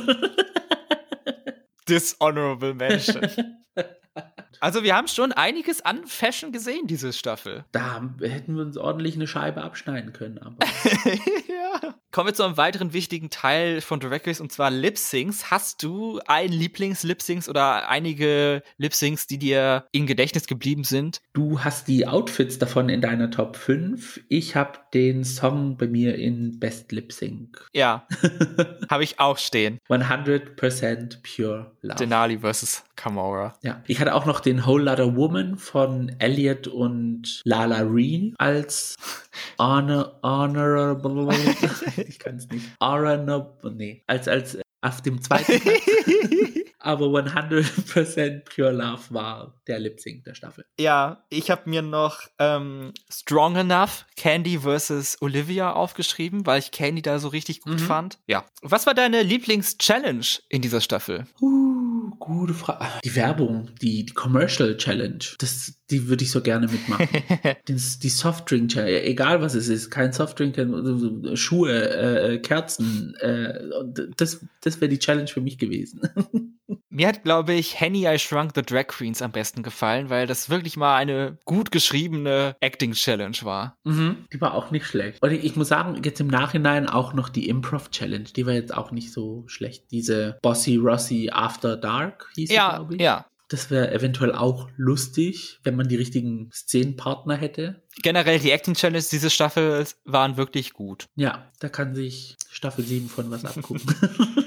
Dishonorable 1.89 2.75
Mention. 2.75 3.29
also 4.61 4.83
wir 4.83 4.97
haben 4.97 5.09
schon 5.09 5.33
einiges 5.33 5.83
an 5.85 6.07
Fashion 6.07 6.51
gesehen, 6.51 6.87
diese 6.87 7.13
Staffel. 7.13 7.65
Da 7.73 8.03
hätten 8.21 8.57
wir 8.57 8.63
uns 8.63 8.77
ordentlich 8.79 9.17
eine 9.17 9.27
Scheibe 9.27 9.63
abschneiden 9.63 10.13
können. 10.13 10.39
Aber 10.39 10.57
ja. 11.49 11.95
Kommen 12.17 12.31
wir 12.31 12.35
zu 12.35 12.45
einem 12.45 12.57
weiteren 12.57 12.95
wichtigen 12.95 13.29
Teil 13.29 13.83
von 13.83 14.01
Drag 14.01 14.27
Race 14.27 14.41
und 14.41 14.51
zwar 14.51 14.71
Lip-Syncs. 14.71 15.51
Hast 15.51 15.83
du 15.83 16.19
ein 16.27 16.51
Lieblings-Lip-Syncs 16.51 17.47
oder 17.47 17.91
einige 17.91 18.63
Lip-Syncs, 18.79 19.27
die 19.27 19.37
dir 19.37 19.85
im 19.93 20.07
Gedächtnis 20.07 20.47
geblieben 20.47 20.83
sind? 20.83 21.21
du 21.37 21.61
hast 21.61 21.87
die 21.87 22.07
Outfits 22.07 22.59
davon 22.59 22.89
in 22.89 23.03
deiner 23.03 23.31
Top 23.31 23.57
5. 23.57 24.23
Ich 24.31 24.57
habe 24.57 24.79
den 24.95 25.23
Song 25.23 25.77
bei 25.77 25.87
mir 25.87 26.17
in 26.17 26.59
Best 26.59 26.91
Lip 26.93 27.13
Sync. 27.13 27.69
Ja, 27.75 28.07
habe 28.91 29.05
ich 29.05 29.21
auch 29.21 29.37
stehen. 29.37 29.79
100% 29.91 31.19
Pure 31.23 31.73
Love. 31.83 31.99
Denali 31.99 32.39
versus 32.39 32.85
Kamora. 32.97 33.55
Ja, 33.63 33.83
ich 33.87 34.01
hatte 34.01 34.15
auch 34.15 34.25
noch 34.25 34.41
den 34.41 34.65
Whole 34.65 34.85
Lotta 34.85 35.15
Woman 35.15 35.59
von 35.59 36.17
Elliot 36.19 36.69
und 36.69 37.43
Lala 37.45 37.81
Reen 37.83 38.35
als 38.39 38.97
honor, 39.59 40.19
honorable, 40.23 41.29
ich 42.09 42.19
kann 42.19 42.37
es 42.37 42.49
nicht, 42.49 42.67
honorable, 42.81 43.73
nee, 43.75 44.03
als, 44.07 44.29
als 44.29 44.57
äh, 44.57 44.63
auf 44.83 45.03
dem 45.03 45.21
zweiten 45.23 45.61
Platz. 45.61 45.81
Aber 46.79 47.07
100% 47.07 48.45
Pure 48.45 48.71
Love 48.71 49.03
war 49.09 49.61
der 49.67 49.81
Lip 49.81 49.99
Sync 49.99 50.23
der 50.23 50.35
Staffel. 50.35 50.65
Ja, 50.79 51.25
ich 51.31 51.51
habe 51.51 51.69
mir 51.69 51.83
noch 51.83 52.21
ähm, 52.39 52.93
Strong 53.11 53.57
Enough 53.57 54.07
Candy 54.17 54.59
versus 54.61 55.17
Olivia 55.21 55.73
aufgeschrieben, 55.73 56.47
weil 56.47 56.61
ich 56.61 56.71
Candy 56.71 57.03
da 57.03 57.19
so 57.19 57.27
richtig 57.27 57.63
gut 57.63 57.81
Mhm. 57.81 57.87
fand. 57.87 58.19
Ja. 58.29 58.45
Was 58.63 58.87
war 58.87 58.95
deine 58.95 59.23
Lieblings-Challenge 59.23 60.27
in 60.49 60.63
dieser 60.63 60.81
Staffel? 60.81 61.27
Uh, 61.41 61.86
gute 62.19 62.55
Frage. 62.55 62.85
Die 63.05 63.15
Werbung, 63.15 63.69
die, 63.81 64.05
die 64.07 64.15
Commercial 64.15 64.77
Challenge, 64.77 65.25
das, 65.39 65.75
die 65.91 66.09
würde 66.09 66.25
ich 66.25 66.31
so 66.31 66.41
gerne 66.41 66.67
mitmachen. 66.67 67.09
Das, 67.67 67.99
die 67.99 68.09
Softdrink 68.09 68.71
Challenge, 68.71 69.05
egal 69.05 69.41
was 69.41 69.55
es 69.55 69.69
ist, 69.69 69.91
kein 69.91 70.13
Softdrink, 70.13 70.57
äh, 70.59 71.37
Schuhe, 71.37 71.91
äh, 71.91 72.39
Kerzen, 72.39 73.15
äh, 73.17 73.61
das, 74.17 74.45
das 74.61 74.81
wäre 74.81 74.89
die 74.89 74.99
Challenge 74.99 75.29
für 75.29 75.41
mich 75.41 75.59
gewesen. 75.59 76.01
Mir 76.89 77.09
hat, 77.09 77.23
glaube 77.23 77.53
ich, 77.53 77.79
Henny 77.81 78.07
I 78.07 78.19
Shrunk 78.19 78.53
the 78.55 78.63
Drag 78.63 78.89
Queens 78.89 79.23
am 79.23 79.31
besten 79.33 79.63
gefallen, 79.63 80.11
weil 80.11 80.27
das 80.27 80.51
wirklich 80.51 80.77
mal 80.77 80.97
eine 80.97 81.39
gut 81.45 81.71
geschriebene 81.71 82.57
Acting-Challenge 82.61 83.37
war. 83.43 83.77
Die 83.85 84.41
war 84.41 84.55
auch 84.55 84.71
nicht 84.71 84.87
schlecht. 84.87 85.23
Und 85.23 85.31
ich, 85.31 85.55
muss 85.57 85.69
sagen, 85.69 86.01
jetzt 86.05 86.21
im 86.21 86.27
Nachhinein 86.27 86.89
auch 86.89 87.13
noch 87.15 87.29
die 87.29 87.49
Improv 87.49 87.91
Challenge, 87.91 88.25
die 88.25 88.47
war 88.47 88.55
jetzt 88.55 88.75
auch 88.75 88.91
nicht 88.91 89.13
so 89.13 89.45
schlecht. 89.47 89.91
Diese 89.91 90.39
Bossy 90.43 90.77
Rossi 90.77 91.31
After 91.33 91.77
Dark 91.77 92.31
hieß 92.35 92.49
sie, 92.49 92.55
Ja, 92.57 92.77
glaube 92.77 92.95
ich. 92.97 93.01
ja. 93.01 93.27
Das 93.49 93.71
wäre 93.71 93.93
eventuell 93.95 94.33
auch 94.33 94.69
lustig, 94.77 95.61
wenn 95.63 95.77
man 95.77 95.87
die 95.87 95.95
richtigen 95.95 96.51
Szenenpartner 96.53 97.37
hätte. 97.37 97.81
Generell 98.03 98.41
die 98.41 98.51
Acting-Challenge 98.51 99.05
diese 99.09 99.31
Staffel 99.31 99.87
waren 100.05 100.37
wirklich 100.37 100.73
gut. 100.73 101.07
Ja, 101.15 101.49
da 101.61 101.69
kann 101.69 101.95
sich 101.95 102.35
Staffel 102.51 102.85
7 102.85 103.09
von 103.09 103.31
was 103.31 103.45
abgucken. 103.45 103.83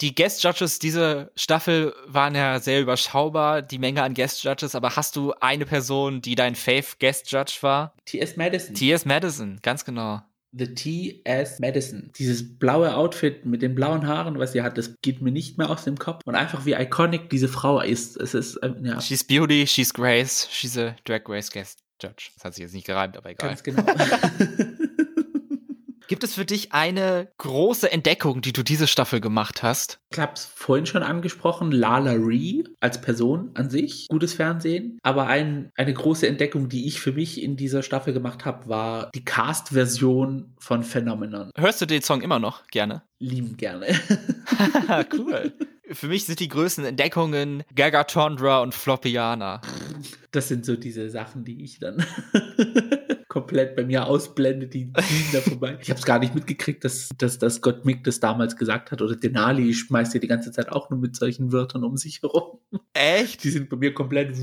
Die 0.00 0.14
Guest 0.14 0.42
Judges 0.42 0.78
diese 0.78 1.30
Staffel 1.36 1.94
waren 2.06 2.34
ja 2.34 2.58
sehr 2.58 2.80
überschaubar, 2.80 3.60
die 3.60 3.78
Menge 3.78 4.02
an 4.02 4.14
Guest 4.14 4.42
Judges, 4.42 4.74
aber 4.74 4.96
hast 4.96 5.14
du 5.14 5.34
eine 5.40 5.66
Person, 5.66 6.22
die 6.22 6.34
dein 6.34 6.54
Fave 6.54 6.86
Guest 6.98 7.30
Judge 7.30 7.58
war? 7.60 7.94
T.S. 8.06 8.36
Madison. 8.36 8.74
T.S. 8.74 9.04
Madison, 9.04 9.58
ganz 9.62 9.84
genau. 9.84 10.22
The 10.52 10.74
T.S. 10.74 11.60
Madison. 11.60 12.10
Dieses 12.18 12.58
blaue 12.58 12.96
Outfit 12.96 13.44
mit 13.44 13.62
den 13.62 13.74
blauen 13.74 14.06
Haaren, 14.06 14.38
was 14.38 14.52
sie 14.52 14.62
hat, 14.62 14.78
das 14.78 14.94
geht 15.02 15.20
mir 15.20 15.30
nicht 15.30 15.58
mehr 15.58 15.68
aus 15.68 15.84
dem 15.84 15.98
Kopf. 15.98 16.22
Und 16.24 16.34
einfach 16.34 16.64
wie 16.64 16.72
iconic 16.72 17.28
diese 17.30 17.48
Frau 17.48 17.80
ist. 17.80 18.16
Es 18.16 18.34
ist, 18.34 18.58
ähm, 18.62 18.84
ja, 18.84 19.00
She's 19.00 19.22
Beauty, 19.22 19.66
she's 19.66 19.92
Grace, 19.92 20.48
she's 20.50 20.78
a 20.78 20.96
Drag 21.04 21.22
Race 21.28 21.50
Guest 21.50 21.80
Judge. 22.02 22.30
Das 22.34 22.44
hat 22.44 22.54
sich 22.54 22.62
jetzt 22.62 22.74
nicht 22.74 22.86
gereimt, 22.86 23.16
aber 23.16 23.30
egal. 23.30 23.50
ganz 23.50 23.62
genau. 23.62 23.84
Gibt 26.10 26.24
es 26.24 26.34
für 26.34 26.44
dich 26.44 26.72
eine 26.72 27.28
große 27.38 27.92
Entdeckung, 27.92 28.40
die 28.40 28.52
du 28.52 28.64
diese 28.64 28.88
Staffel 28.88 29.20
gemacht 29.20 29.62
hast? 29.62 30.00
Ich 30.10 30.18
habe 30.18 30.32
es 30.34 30.44
vorhin 30.44 30.84
schon 30.84 31.04
angesprochen, 31.04 31.70
Lala 31.70 32.14
Ree 32.14 32.64
als 32.80 33.00
Person 33.00 33.52
an 33.54 33.70
sich, 33.70 34.08
gutes 34.08 34.34
Fernsehen. 34.34 34.98
Aber 35.04 35.28
ein, 35.28 35.70
eine 35.76 35.94
große 35.94 36.26
Entdeckung, 36.26 36.68
die 36.68 36.88
ich 36.88 37.00
für 37.00 37.12
mich 37.12 37.40
in 37.40 37.56
dieser 37.56 37.84
Staffel 37.84 38.12
gemacht 38.12 38.44
habe, 38.44 38.68
war 38.68 39.10
die 39.14 39.24
Cast-Version 39.24 40.52
von 40.58 40.82
Phenomenon. 40.82 41.52
Hörst 41.56 41.80
du 41.80 41.86
den 41.86 42.02
Song 42.02 42.22
immer 42.22 42.40
noch 42.40 42.66
gerne? 42.66 43.02
Lieben 43.20 43.56
gerne. 43.56 43.86
cool. 45.16 45.52
Für 45.92 46.08
mich 46.08 46.24
sind 46.24 46.40
die 46.40 46.48
größten 46.48 46.84
Entdeckungen 46.86 47.62
Gagatondra 47.72 48.62
und 48.62 48.74
Floppiana. 48.74 49.60
Das 50.32 50.48
sind 50.48 50.66
so 50.66 50.74
diese 50.74 51.08
Sachen, 51.08 51.44
die 51.44 51.62
ich 51.62 51.78
dann 51.78 52.04
komplett 53.30 53.76
bei 53.76 53.84
mir 53.84 54.06
ausblende, 54.06 54.66
die 54.66 54.92
ziehen 54.92 55.26
da 55.32 55.40
vorbei. 55.40 55.78
Ich 55.80 55.88
habe 55.88 55.98
es 55.98 56.04
gar 56.04 56.18
nicht 56.18 56.34
mitgekriegt, 56.34 56.84
dass, 56.84 57.08
dass, 57.16 57.38
dass 57.38 57.62
Gott 57.62 57.86
Mick 57.86 58.04
das 58.04 58.20
damals 58.20 58.56
gesagt 58.56 58.90
hat. 58.90 59.00
Oder 59.00 59.16
Denali 59.16 59.72
schmeißt 59.72 60.12
ja 60.12 60.20
die 60.20 60.26
ganze 60.26 60.52
Zeit 60.52 60.70
auch 60.70 60.90
nur 60.90 60.98
mit 60.98 61.16
solchen 61.16 61.52
Wörtern 61.52 61.84
um 61.84 61.96
sich 61.96 62.20
herum. 62.20 62.58
Echt? 62.92 63.44
Die 63.44 63.50
sind 63.50 63.70
bei 63.70 63.76
mir 63.76 63.94
komplett. 63.94 64.36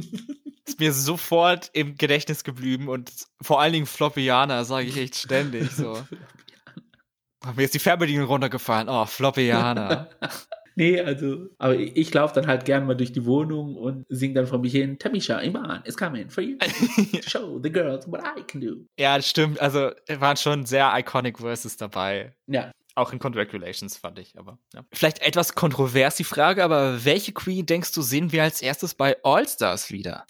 ist 0.64 0.80
mir 0.80 0.92
sofort 0.92 1.70
im 1.74 1.96
Gedächtnis 1.96 2.44
geblieben 2.44 2.88
und 2.88 3.10
vor 3.42 3.60
allen 3.60 3.72
Dingen 3.72 3.86
Floppiana 3.86 4.64
sage 4.64 4.86
ich 4.86 4.96
echt 4.96 5.16
ständig 5.16 5.70
so. 5.72 6.02
Mir 7.56 7.64
ist 7.64 7.74
die 7.74 7.78
Fernbedienung 7.78 8.26
runtergefallen. 8.26 8.88
Oh, 8.88 9.04
Floppiana. 9.04 10.08
Nee, 10.76 11.00
also, 11.00 11.48
aber 11.58 11.76
ich, 11.76 11.96
ich 11.96 12.14
laufe 12.14 12.34
dann 12.34 12.46
halt 12.46 12.64
gern 12.64 12.86
mal 12.86 12.94
durch 12.94 13.12
die 13.12 13.24
Wohnung 13.24 13.76
und 13.76 14.06
sing 14.08 14.34
dann 14.34 14.46
von 14.46 14.60
mich 14.60 14.72
hin, 14.72 14.98
Tamisha, 14.98 15.38
Iman 15.40 15.82
is 15.84 15.96
coming 15.96 16.28
for 16.30 16.42
you. 16.42 16.56
Show 17.26 17.60
the 17.62 17.70
girls 17.70 18.06
what 18.10 18.20
I 18.20 18.42
can 18.42 18.60
do. 18.60 18.76
Ja, 18.98 19.16
das 19.16 19.28
stimmt. 19.28 19.60
Also, 19.60 19.90
es 20.06 20.20
waren 20.20 20.36
schon 20.36 20.66
sehr 20.66 20.92
iconic 20.96 21.38
Verses 21.38 21.76
dabei. 21.76 22.34
Ja. 22.46 22.72
Auch 22.96 23.12
in 23.12 23.18
Congratulations 23.18 23.96
fand 23.96 24.20
ich, 24.20 24.38
aber 24.38 24.58
ja. 24.72 24.84
Vielleicht 24.92 25.20
etwas 25.20 25.54
kontrovers 25.54 26.14
die 26.16 26.24
Frage, 26.24 26.62
aber 26.62 27.04
welche 27.04 27.32
Queen 27.32 27.66
denkst 27.66 27.92
du 27.92 28.02
sehen 28.02 28.30
wir 28.30 28.44
als 28.44 28.62
erstes 28.62 28.94
bei 28.94 29.16
All 29.24 29.48
Stars 29.48 29.90
wieder? 29.90 30.26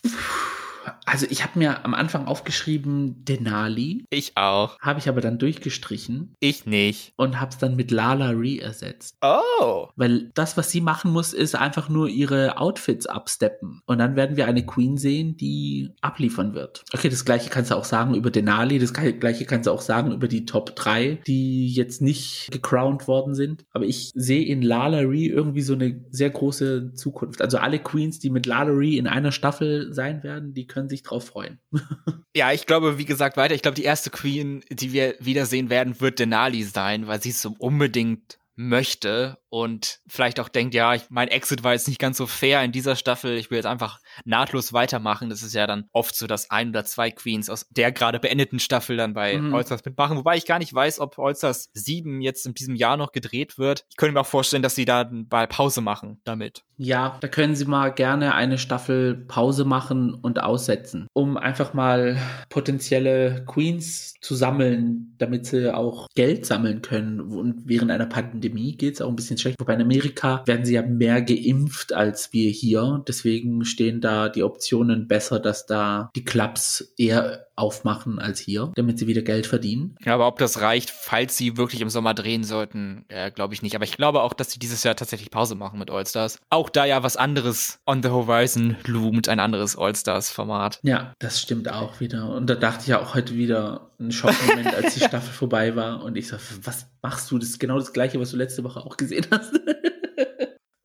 Also 1.05 1.27
ich 1.29 1.43
habe 1.43 1.59
mir 1.59 1.85
am 1.85 1.95
Anfang 1.95 2.27
aufgeschrieben 2.27 3.25
Denali. 3.25 4.05
Ich 4.11 4.37
auch. 4.37 4.79
Habe 4.81 4.99
ich 4.99 5.09
aber 5.09 5.21
dann 5.21 5.39
durchgestrichen. 5.39 6.35
Ich 6.41 6.67
nicht. 6.67 7.13
Und 7.17 7.41
habe 7.41 7.51
es 7.51 7.59
dann 7.59 7.77
mit 7.77 7.91
Lala 7.91 8.31
Ree 8.31 8.59
ersetzt. 8.59 9.17
Oh. 9.23 9.89
Weil 9.97 10.31
das, 10.35 10.57
was 10.57 10.71
sie 10.71 10.81
machen 10.81 11.13
muss, 11.13 11.33
ist 11.33 11.55
einfach 11.55 11.89
nur 11.89 12.09
ihre 12.09 12.59
Outfits 12.59 13.07
absteppen. 13.07 13.81
Und 13.87 13.99
dann 13.99 14.17
werden 14.17 14.37
wir 14.37 14.47
eine 14.47 14.65
Queen 14.67 14.97
sehen, 14.97 15.37
die 15.37 15.91
abliefern 16.01 16.55
wird. 16.55 16.85
Okay, 16.93 17.09
das 17.09 17.25
gleiche 17.25 17.51
kannst 17.51 17.71
du 17.71 17.77
auch 17.77 17.85
sagen 17.85 18.15
über 18.15 18.31
Denali. 18.31 18.79
Das 18.79 18.93
gleiche 18.93 19.45
kannst 19.45 19.67
du 19.67 19.71
auch 19.71 19.83
sagen 19.83 20.13
über 20.13 20.29
die 20.29 20.47
Top 20.47 20.75
3, 20.77 21.21
die 21.27 21.69
jetzt 21.69 22.03
nicht 22.03 22.49
gecrowned 22.51 23.09
worden 23.09 23.35
sind. 23.35 23.65
Aber 23.73 23.85
ich 23.85 24.13
sehe 24.15 24.45
in 24.45 24.63
Lala 24.63 24.99
Ree 24.99 25.27
irgendwie 25.27 25.63
so 25.63 25.75
eine 25.75 26.05
sehr 26.11 26.31
große 26.31 26.93
Zukunft. 26.95 27.43
Also 27.43 27.59
alle 27.59 27.79
Queens, 27.79 28.19
die 28.19 28.31
mit 28.31 28.47
Lala 28.47 28.73
Ree 28.73 28.97
in 28.97 29.07
einer 29.07 29.33
Staffel 29.33 29.93
sein 29.93 30.23
werden, 30.23 30.55
die 30.55 30.67
können 30.75 30.89
sich 30.89 31.03
drauf 31.03 31.27
freuen. 31.27 31.61
ja, 32.37 32.53
ich 32.53 32.67
glaube, 32.67 32.99
wie 32.99 33.05
gesagt, 33.05 33.37
weiter. 33.37 33.55
Ich 33.55 33.63
glaube, 33.63 33.77
die 33.77 33.85
erste 33.85 34.11
Queen, 34.11 34.65
die 34.69 34.93
wir 34.93 35.15
wiedersehen 35.21 35.71
werden, 35.71 36.01
wird 36.01 36.19
Denali 36.19 36.65
sein, 36.65 37.07
weil 37.07 37.23
sie 37.23 37.31
es 37.31 37.41
so 37.41 37.55
unbedingt 37.59 38.39
möchte 38.57 39.39
und 39.49 40.01
vielleicht 40.07 40.41
auch 40.41 40.49
denkt, 40.49 40.75
ja, 40.75 40.95
ich, 40.95 41.03
mein 41.11 41.29
Exit 41.29 41.63
war 41.63 41.73
jetzt 41.73 41.89
nicht 41.89 42.01
ganz 42.01 42.17
so 42.17 42.27
fair 42.27 42.63
in 42.63 42.73
dieser 42.73 42.97
Staffel, 42.97 43.37
ich 43.37 43.51
will 43.51 43.57
jetzt 43.57 43.67
einfach 43.67 44.01
nahtlos 44.25 44.73
weitermachen. 44.73 45.31
Das 45.31 45.43
ist 45.43 45.55
ja 45.55 45.67
dann 45.67 45.89
oft 45.93 46.15
so, 46.17 46.27
dass 46.27 46.51
ein 46.51 46.71
oder 46.71 46.85
zwei 46.85 47.11
Queens 47.11 47.51
aus 47.51 47.67
der 47.71 47.93
gerade 47.93 48.21
beendeten 48.21 48.59
Staffel 48.59 48.97
dann 48.97 49.15
bei 49.15 49.37
mhm. 49.37 49.55
Allstars 49.55 49.85
mitmachen, 49.85 50.17
wobei 50.17 50.37
ich 50.37 50.47
gar 50.47 50.59
nicht 50.59 50.75
weiß, 50.75 51.01
ob 51.01 51.19
Allstars 51.19 51.71
7 51.75 52.21
jetzt 52.21 52.47
in 52.47 52.55
diesem 52.55 52.75
Jahr 52.75 52.97
noch 52.97 53.13
gedreht 53.13 53.59
wird. 53.59 53.87
Ich 53.91 53.97
könnte 53.97 54.15
mir 54.15 54.21
auch 54.21 54.27
vorstellen, 54.27 54.63
dass 54.63 54.75
sie 54.75 54.85
da 54.85 55.09
mal 55.31 55.47
Pause 55.47 55.81
machen 55.81 56.21
damit. 56.25 56.65
Ja, 56.77 57.19
da 57.21 57.29
können 57.29 57.55
sie 57.55 57.67
mal 57.67 57.93
gerne 57.93 58.35
eine 58.35 58.59
Staffel 58.59 59.15
Pause 59.15 59.65
machen 59.65 60.15
und 60.15 60.43
aussetzen, 60.43 61.07
um 61.13 61.37
einfach 61.37 61.73
mal 61.73 62.19
potenzielle 62.49 63.45
Queens 63.47 64.15
zu 64.21 64.35
sammeln, 64.35 65.15
damit 65.19 65.47
sie 65.47 65.73
auch 65.73 66.09
Geld 66.17 66.45
sammeln 66.45 66.83
können. 66.83 67.21
Und 67.21 67.69
während 67.69 67.93
einer 67.93 68.07
Pandemie 68.07 68.44
geht 68.51 68.95
es 68.95 69.01
auch 69.01 69.09
ein 69.09 69.17
bisschen 69.17 69.39
schlecht. 69.39 69.61
Wobei 69.61 69.75
in 69.75 69.83
Amerika 69.83 70.43
werden 70.47 70.65
sie 70.65 70.75
ja 70.75 70.83
mehr 70.83 71.23
geimpft 71.23 71.93
als 71.93 72.33
wir 72.33 72.51
hier. 72.51 73.03
Deswegen 73.07 73.65
stehen 73.65 74.01
da 74.01 74.29
die 74.29 74.43
Optionen 74.43 75.09
besser, 75.09 75.41
dass 75.41 75.67
da 75.67 76.11
die 76.15 76.25
Clubs 76.25 76.93
eher 76.97 77.44
aufmachen 77.57 78.19
als 78.19 78.41
hier, 78.41 78.73
damit 78.75 78.99
sie 78.99 79.07
wieder 79.07 79.23
Geld 79.23 79.47
verdienen. 79.47 79.97
Ja, 80.05 80.15
aber 80.15 80.27
ob 80.27 80.39
das 80.39 80.61
reicht, 80.61 80.91
falls 80.91 81.37
sie 81.37 81.57
wirklich 81.57 81.81
im 81.81 81.91
Sommer 81.91 82.15
drehen 82.15 82.45
sollten, 82.45 83.05
äh, 83.09 83.31
glaube 83.31 83.55
ich 83.55 83.63
nicht. 83.63 83.75
Aber 83.75 83.85
ich 83.85 83.97
glaube 83.97 84.23
auch, 84.23 84.33
dass 84.33 84.51
sie 84.51 84.59
dieses 84.59 84.83
Jahr 84.83 84.97
tatsächlich 84.97 85.31
Pause 85.31 85.55
machen 85.55 85.79
mit 85.79 85.91
Allstars. 85.91 86.39
Auch 86.51 86.69
da 86.69 86.85
ja 86.85 87.03
was 87.03 87.17
anderes 87.17 87.79
on 87.87 88.03
the 88.03 88.09
horizon 88.09 88.77
loomt, 88.87 89.29
ein 89.29 89.41
anderes 89.41 89.77
Allstars-Format. 89.77 90.81
Ja, 90.83 91.15
das 91.19 91.41
stimmt 91.41 91.71
auch 91.71 92.01
wieder. 92.01 92.35
Und 92.35 92.49
da 92.49 92.55
dachte 92.55 92.83
ich 92.83 92.89
ja 92.89 93.01
auch 93.01 93.15
heute 93.15 93.35
wieder 93.35 93.91
einen 93.99 94.13
Schockmoment, 94.13 94.75
als 94.75 94.95
die 94.95 95.01
Staffel 95.05 95.33
vorbei 95.33 95.77
war. 95.77 96.03
Und 96.03 96.17
ich 96.17 96.29
so, 96.29 96.37
was 96.63 96.87
machst 97.03 97.31
du? 97.31 97.39
Das 97.39 97.49
ist 97.49 97.61
genau 97.61 97.79
das 97.79 97.93
Gleiche, 97.93 98.19
was 98.21 98.31
du 98.31 98.37
letzte 98.37 98.65
Woche 98.65 98.81
auch 98.81 98.97
gesehen 98.97 99.27
hast. 99.31 99.53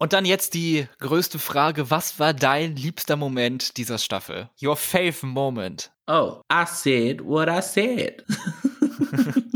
Und 0.01 0.13
dann 0.13 0.23
jetzt 0.23 0.53
die 0.53 0.87
größte 0.99 1.39
Frage, 1.39 1.91
was 1.91 2.19
war 2.19 2.33
dein 2.33 2.77
liebster 2.77 3.17
Moment 3.17 3.75
dieser 3.75 3.97
Staffel? 3.97 4.49
Your 4.61 4.77
fave 4.77 5.25
moment. 5.25 5.91
Oh, 6.07 6.41
I 6.51 6.63
said 6.65 7.21
what 7.21 7.49
I 7.49 7.61
said. 7.61 8.23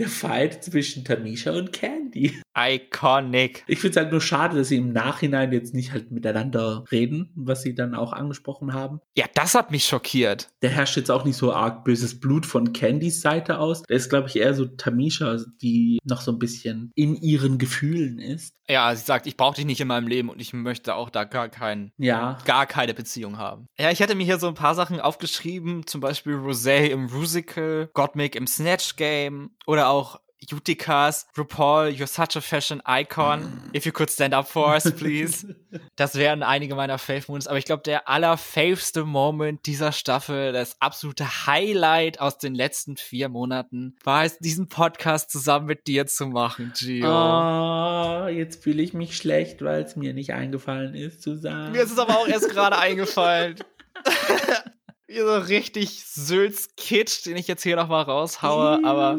Der 0.00 0.08
Fight 0.08 0.64
zwischen 0.64 1.04
Tamisha 1.04 1.52
und 1.52 1.74
Candy. 1.74 2.40
Iconic. 2.56 3.64
Ich 3.66 3.80
finde 3.80 3.90
es 3.90 3.96
halt 3.98 4.10
nur 4.10 4.22
schade, 4.22 4.56
dass 4.56 4.68
sie 4.68 4.76
im 4.76 4.92
Nachhinein 4.94 5.52
jetzt 5.52 5.74
nicht 5.74 5.92
halt 5.92 6.10
miteinander 6.10 6.84
reden, 6.90 7.30
was 7.34 7.62
sie 7.62 7.74
dann 7.74 7.94
auch 7.94 8.14
angesprochen 8.14 8.72
haben. 8.72 9.00
Ja, 9.14 9.26
das 9.34 9.54
hat 9.54 9.70
mich 9.70 9.84
schockiert. 9.84 10.48
Da 10.60 10.68
herrscht 10.68 10.96
jetzt 10.96 11.10
auch 11.10 11.26
nicht 11.26 11.36
so 11.36 11.52
arg 11.52 11.84
böses 11.84 12.18
Blut 12.18 12.46
von 12.46 12.72
Candys 12.72 13.20
Seite 13.20 13.58
aus. 13.58 13.82
Da 13.82 13.94
ist, 13.94 14.08
glaube 14.08 14.28
ich, 14.28 14.36
eher 14.36 14.54
so 14.54 14.64
Tamisha, 14.64 15.36
die 15.60 15.98
noch 16.04 16.22
so 16.22 16.32
ein 16.32 16.38
bisschen 16.38 16.92
in 16.94 17.14
ihren 17.14 17.58
Gefühlen 17.58 18.18
ist. 18.18 18.54
Ja, 18.70 18.94
sie 18.94 19.04
sagt, 19.04 19.26
ich 19.26 19.36
brauche 19.36 19.56
dich 19.56 19.64
nicht 19.64 19.80
in 19.80 19.88
meinem 19.88 20.06
Leben 20.06 20.28
und 20.28 20.40
ich 20.40 20.52
möchte 20.52 20.94
auch 20.94 21.10
da 21.10 21.24
gar 21.24 21.48
kein, 21.48 21.92
ja. 21.98 22.38
gar 22.44 22.66
keine 22.66 22.94
Beziehung 22.94 23.36
haben. 23.36 23.66
Ja, 23.78 23.90
ich 23.90 23.98
hätte 23.98 24.14
mir 24.14 24.24
hier 24.24 24.38
so 24.38 24.46
ein 24.46 24.54
paar 24.54 24.76
Sachen 24.76 25.00
aufgeschrieben, 25.00 25.88
zum 25.88 26.00
Beispiel 26.00 26.36
Rosé 26.36 26.86
im 26.86 27.06
Rusical, 27.06 27.90
Gottmik 27.94 28.36
im 28.36 28.46
Snatch 28.46 28.94
Game 28.94 29.50
oder 29.66 29.89
auch 29.90 30.20
Utikas, 30.50 31.26
RuPaul, 31.36 31.88
you're 31.88 32.06
such 32.06 32.36
a 32.36 32.40
fashion 32.40 32.80
icon. 32.86 33.70
If 33.74 33.84
you 33.84 33.92
could 33.92 34.10
stand 34.10 34.34
up 34.34 34.48
for 34.48 34.72
us, 34.74 34.90
please. 34.90 35.46
Das 35.96 36.14
wären 36.14 36.42
einige 36.42 36.74
meiner 36.74 36.98
Fave-Moments. 36.98 37.46
Aber 37.46 37.58
ich 37.58 37.66
glaube, 37.66 37.82
der 37.82 38.08
allerfaveste 38.08 39.04
Moment 39.04 39.66
dieser 39.66 39.92
Staffel, 39.92 40.52
das 40.52 40.80
absolute 40.80 41.46
Highlight 41.46 42.20
aus 42.20 42.38
den 42.38 42.54
letzten 42.54 42.96
vier 42.96 43.28
Monaten, 43.28 43.94
war 44.02 44.24
es, 44.24 44.38
diesen 44.38 44.68
Podcast 44.68 45.30
zusammen 45.30 45.66
mit 45.66 45.86
dir 45.86 46.06
zu 46.06 46.26
machen, 46.26 46.72
Gio. 46.74 47.06
Oh, 47.06 48.28
jetzt 48.28 48.64
fühle 48.64 48.82
ich 48.82 48.94
mich 48.94 49.16
schlecht, 49.16 49.62
weil 49.62 49.82
es 49.82 49.94
mir 49.94 50.14
nicht 50.14 50.32
eingefallen 50.32 50.94
ist 50.94 51.22
zu 51.22 51.36
sagen. 51.36 51.72
Mir 51.72 51.82
ist 51.82 51.92
es 51.92 51.98
aber 51.98 52.18
auch 52.18 52.26
erst 52.26 52.48
gerade 52.48 52.78
eingefallen. 52.78 53.56
Wie 55.06 55.18
so 55.18 55.36
richtig 55.36 56.04
Sülz 56.04 56.70
Kitsch, 56.76 57.26
den 57.26 57.36
ich 57.36 57.46
jetzt 57.46 57.62
hier 57.62 57.76
nochmal 57.76 58.04
raushaue, 58.04 58.80
aber 58.84 59.18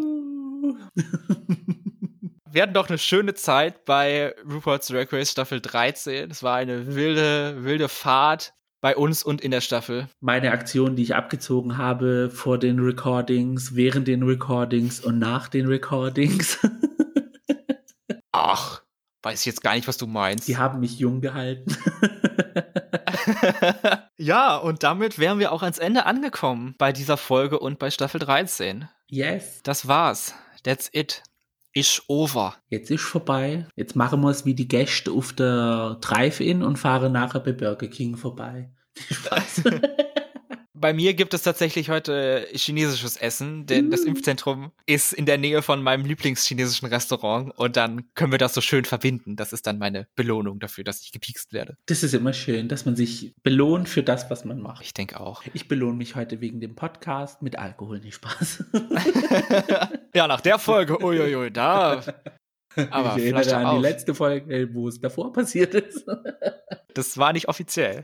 wir 2.52 2.62
hatten 2.62 2.74
doch 2.74 2.90
eine 2.90 2.98
schöne 2.98 3.34
Zeit 3.34 3.86
bei 3.86 4.36
RuPaul's 4.50 4.88
Drag 4.88 5.12
Race 5.12 5.32
Staffel 5.32 5.62
13. 5.62 6.32
Es 6.32 6.44
war 6.44 6.56
eine 6.58 6.96
wilde, 6.96 7.64
wilde 7.64 7.88
Fahrt 7.88 8.54
bei 8.82 8.96
uns 8.96 9.24
und 9.24 9.42
in 9.42 9.52
der 9.52 9.62
Staffel. 9.62 10.08
Meine 10.20 10.52
Aktion, 10.52 10.96
die 10.96 11.04
ich 11.04 11.16
abgezogen 11.16 11.78
habe 11.78 12.30
vor 12.32 12.58
den 12.58 12.80
Recordings, 12.80 13.76
während 13.76 14.08
den 14.08 14.24
Recordings 14.24 15.00
und 15.00 15.20
nach 15.20 15.48
den 15.48 15.68
Recordings. 15.68 16.58
Ach, 18.32 18.82
weiß 19.22 19.42
ich 19.42 19.46
jetzt 19.46 19.62
gar 19.62 19.76
nicht, 19.76 19.88
was 19.88 19.98
du 19.98 20.08
meinst. 20.08 20.48
Die 20.48 20.58
haben 20.58 20.80
mich 20.80 20.98
jung 20.98 21.22
gehalten. 21.22 21.78
ja, 24.18 24.58
und 24.58 24.84
damit 24.84 25.20
wären 25.20 25.40
wir 25.40 25.52
auch 25.52 25.62
ans 25.62 25.78
Ende 25.78 26.06
angekommen 26.06 26.76
bei 26.78 26.92
dieser 26.92 27.18
Folge 27.18 27.60
und 27.60 27.78
bei 27.78 27.92
Staffel 27.92 28.20
13. 28.20 28.88
Yes. 29.08 29.62
Das 29.64 29.88
war's. 29.88 30.34
That's 30.64 30.90
it. 30.94 31.24
Ist 31.74 32.04
over. 32.08 32.56
Jetzt 32.70 32.92
ist 32.92 33.04
vorbei. 33.04 33.66
Jetzt 33.76 33.96
machen 33.96 34.22
wir 34.22 34.30
es 34.30 34.46
wie 34.46 34.54
die 34.54 34.68
Gäste 34.68 35.12
auf 35.12 35.32
der 35.32 35.98
Drive-In 36.02 36.64
und 36.64 36.78
fahren 36.78 37.14
nachher 37.14 37.40
bei 37.40 37.54
Burger 37.54 37.88
King 37.88 38.18
vorbei. 38.18 38.72
Spaß. 39.10 39.64
Bei 40.82 40.94
mir 40.94 41.14
gibt 41.14 41.36
es 41.36 41.44
tatsächlich 41.44 41.92
heute 41.92 42.48
chinesisches 42.54 43.16
Essen, 43.16 43.68
denn 43.68 43.92
das 43.92 44.04
mm. 44.04 44.08
Impfzentrum 44.08 44.72
ist 44.88 45.14
in 45.14 45.28
der 45.28 45.38
Nähe 45.38 45.62
von 45.62 45.84
meinem 45.84 46.06
Lieblingschinesischen 46.06 46.88
Restaurant 46.88 47.56
und 47.56 47.78
dann 47.78 48.12
können 48.16 48.32
wir 48.32 48.40
das 48.40 48.56
so 48.56 48.62
schön 48.62 48.84
verbinden. 48.86 49.36
Das 49.36 49.54
ist 49.54 49.68
dann 49.68 49.78
meine 49.78 50.08
Belohnung 50.16 50.60
dafür, 50.60 50.84
dass 50.84 51.04
ich 51.04 51.12
gepiekst 51.12 51.54
werde. 51.54 51.78
Das 51.86 52.02
ist 52.02 52.16
immer 52.16 52.34
schön, 52.34 52.68
dass 52.68 52.86
man 52.86 52.96
sich 52.96 53.36
belohnt 53.44 53.90
für 53.90 54.02
das, 54.02 54.32
was 54.32 54.44
man 54.44 54.60
macht. 54.60 54.84
Ich 54.84 54.96
denke 54.96 55.20
auch. 55.20 55.44
Ich 55.54 55.68
belohne 55.68 55.98
mich 55.98 56.16
heute 56.16 56.42
wegen 56.42 56.60
dem 56.60 56.74
Podcast 56.74 57.44
mit 57.44 57.60
Alkohol, 57.60 58.00
nicht 58.00 58.16
Spaß. 58.16 58.64
Ja, 60.14 60.28
nach 60.28 60.42
der 60.42 60.60
Folge, 60.60 61.02
uiuiui, 61.02 61.52
da. 61.52 62.02
Aber 62.92 63.18
ich 63.18 63.24
erinnere 63.24 63.56
an 63.56 63.66
auf. 63.66 63.76
die 63.78 63.82
letzte 63.82 64.16
Folge, 64.16 64.70
wo 64.74 64.88
es 64.88 65.00
davor 65.00 65.34
passiert 65.34 65.74
ist. 65.76 66.06
Das 66.94 67.18
war 67.18 67.34
nicht 67.34 67.48
offiziell. 67.48 68.04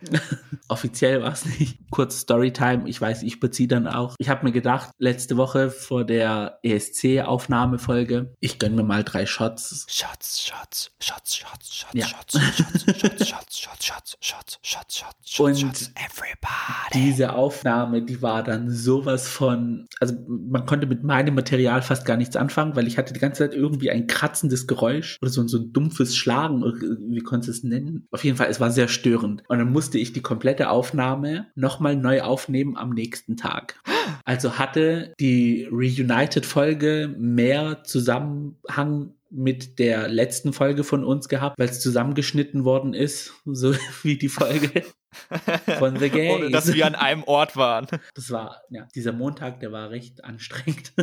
offiziell 0.69 1.21
war 1.21 1.33
es 1.33 1.45
nicht. 1.45 1.79
Kurz 1.91 2.19
Storytime. 2.19 2.87
Ich 2.87 2.99
weiß, 2.99 3.23
ich 3.23 3.39
beziehe 3.39 3.67
dann 3.67 3.87
auch. 3.87 4.15
Ich 4.17 4.29
habe 4.29 4.45
mir 4.45 4.51
gedacht, 4.51 4.91
letzte 4.97 5.37
Woche 5.37 5.69
vor 5.69 6.05
der 6.05 6.59
ESC-Aufnahmefolge, 6.63 8.33
ich 8.39 8.59
gönne 8.59 8.77
mir 8.77 8.83
mal 8.83 9.03
drei 9.03 9.25
Shots. 9.25 9.85
Shots, 9.89 10.47
Shots, 10.47 10.91
Shots, 10.99 11.35
Shots, 11.35 11.75
Shots, 11.75 11.93
ja. 11.93 12.05
Shots, 12.05 12.33
Shots, 12.33 13.27
Shots, 13.27 13.59
Shots, 13.59 13.85
Shots, 13.85 14.17
Shots, 14.19 14.19
Shots, 14.21 14.59
Shots, 14.61 14.97
Shots, 15.25 15.39
Und 15.39 15.59
Shots, 15.59 15.91
everybody. 15.95 16.93
Diese 16.93 17.33
Aufnahme, 17.33 18.01
die 18.03 18.21
war 18.21 18.43
dann 18.43 18.69
sowas 18.71 19.27
von, 19.27 19.87
also 19.99 20.15
man 20.27 20.65
konnte 20.65 20.87
mit 20.87 21.03
meinem 21.03 21.35
Material 21.35 21.81
fast 21.81 22.05
gar 22.05 22.17
nichts 22.17 22.35
anfangen, 22.35 22.75
weil 22.75 22.87
ich 22.87 22.97
hatte 22.97 23.13
die 23.13 23.19
ganze 23.19 23.39
Zeit 23.39 23.53
irgendwie 23.53 23.91
ein 23.91 24.07
kratzendes 24.07 24.56
Geräusch 24.65 25.17
oder 25.21 25.29
so, 25.29 25.45
so 25.47 25.59
ein 25.59 25.73
dumpfes 25.73 26.15
Schlagen, 26.15 26.63
wie 26.63 27.19
konntest 27.19 27.47
du 27.47 27.51
es 27.51 27.63
nennen? 27.63 28.07
Auf 28.11 28.23
jeden 28.23 28.37
Fall, 28.37 28.47
es 28.47 28.59
war 28.59 28.71
sehr 28.71 28.87
störend. 28.87 29.43
Und 29.47 29.59
dann 29.59 29.71
musste 29.71 29.99
ich 29.99 30.13
die 30.13 30.21
komplette 30.21 30.69
Aufnahme 30.69 31.47
nochmal 31.53 31.95
neu 31.95 32.21
aufnehmen 32.21 32.77
am 32.77 32.91
nächsten 32.91 33.37
Tag. 33.37 33.79
Also 34.25 34.57
hatte 34.57 35.13
die 35.19 35.67
Reunited-Folge 35.69 37.13
mehr 37.17 37.83
Zusammenhang 37.83 39.13
mit 39.29 39.79
der 39.79 40.07
letzten 40.07 40.53
Folge 40.53 40.83
von 40.83 41.03
uns 41.03 41.27
gehabt, 41.27 41.59
weil 41.59 41.69
es 41.69 41.79
zusammengeschnitten 41.79 42.63
worden 42.63 42.93
ist, 42.93 43.33
so 43.45 43.75
wie 44.03 44.17
die 44.17 44.29
Folge 44.29 44.83
von 45.79 45.97
The 45.97 46.09
Gays. 46.09 46.35
Ohne 46.35 46.49
dass 46.51 46.73
wir 46.73 46.85
an 46.85 46.95
einem 46.95 47.23
Ort 47.23 47.55
waren. 47.57 47.87
Das 48.15 48.31
war, 48.31 48.61
ja, 48.69 48.87
dieser 48.95 49.11
Montag, 49.11 49.59
der 49.59 49.71
war 49.71 49.89
recht 49.89 50.23
anstrengend. 50.23 50.93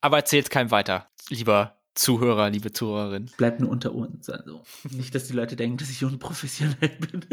Aber 0.00 0.18
erzählt 0.18 0.50
keinem 0.50 0.70
weiter, 0.70 1.08
lieber 1.28 1.77
Zuhörer, 1.98 2.48
liebe 2.48 2.72
Zuhörerin. 2.72 3.28
Bleibt 3.36 3.60
nur 3.60 3.70
unter 3.70 3.92
uns. 3.92 4.30
Also 4.30 4.62
nicht, 4.90 5.14
dass 5.16 5.26
die 5.26 5.32
Leute 5.32 5.56
denken, 5.56 5.78
dass 5.78 5.90
ich 5.90 6.04
unprofessionell 6.04 6.96
bin. 7.00 7.24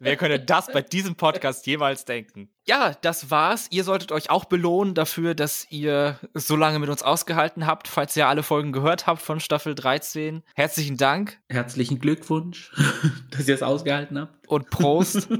Wer 0.00 0.16
könnte 0.16 0.40
das 0.40 0.66
bei 0.72 0.80
diesem 0.80 1.14
Podcast 1.14 1.66
jemals 1.66 2.06
denken? 2.06 2.48
Ja, 2.66 2.94
das 3.00 3.30
war's. 3.30 3.66
Ihr 3.70 3.82
solltet 3.82 4.12
euch 4.12 4.30
auch 4.30 4.44
belohnen 4.44 4.94
dafür, 4.94 5.34
dass 5.34 5.66
ihr 5.70 6.18
so 6.34 6.54
lange 6.54 6.78
mit 6.78 6.90
uns 6.90 7.02
ausgehalten 7.02 7.66
habt, 7.66 7.88
falls 7.88 8.16
ihr 8.16 8.28
alle 8.28 8.44
Folgen 8.44 8.72
gehört 8.72 9.06
habt 9.06 9.20
von 9.20 9.40
Staffel 9.40 9.74
13. 9.74 10.42
Herzlichen 10.54 10.96
Dank. 10.96 11.40
Herzlichen 11.48 11.98
Glückwunsch, 11.98 12.72
dass 13.30 13.48
ihr 13.48 13.54
es 13.54 13.62
ausgehalten 13.62 14.18
habt. 14.18 14.46
Und 14.46 14.70
Prost. 14.70 15.28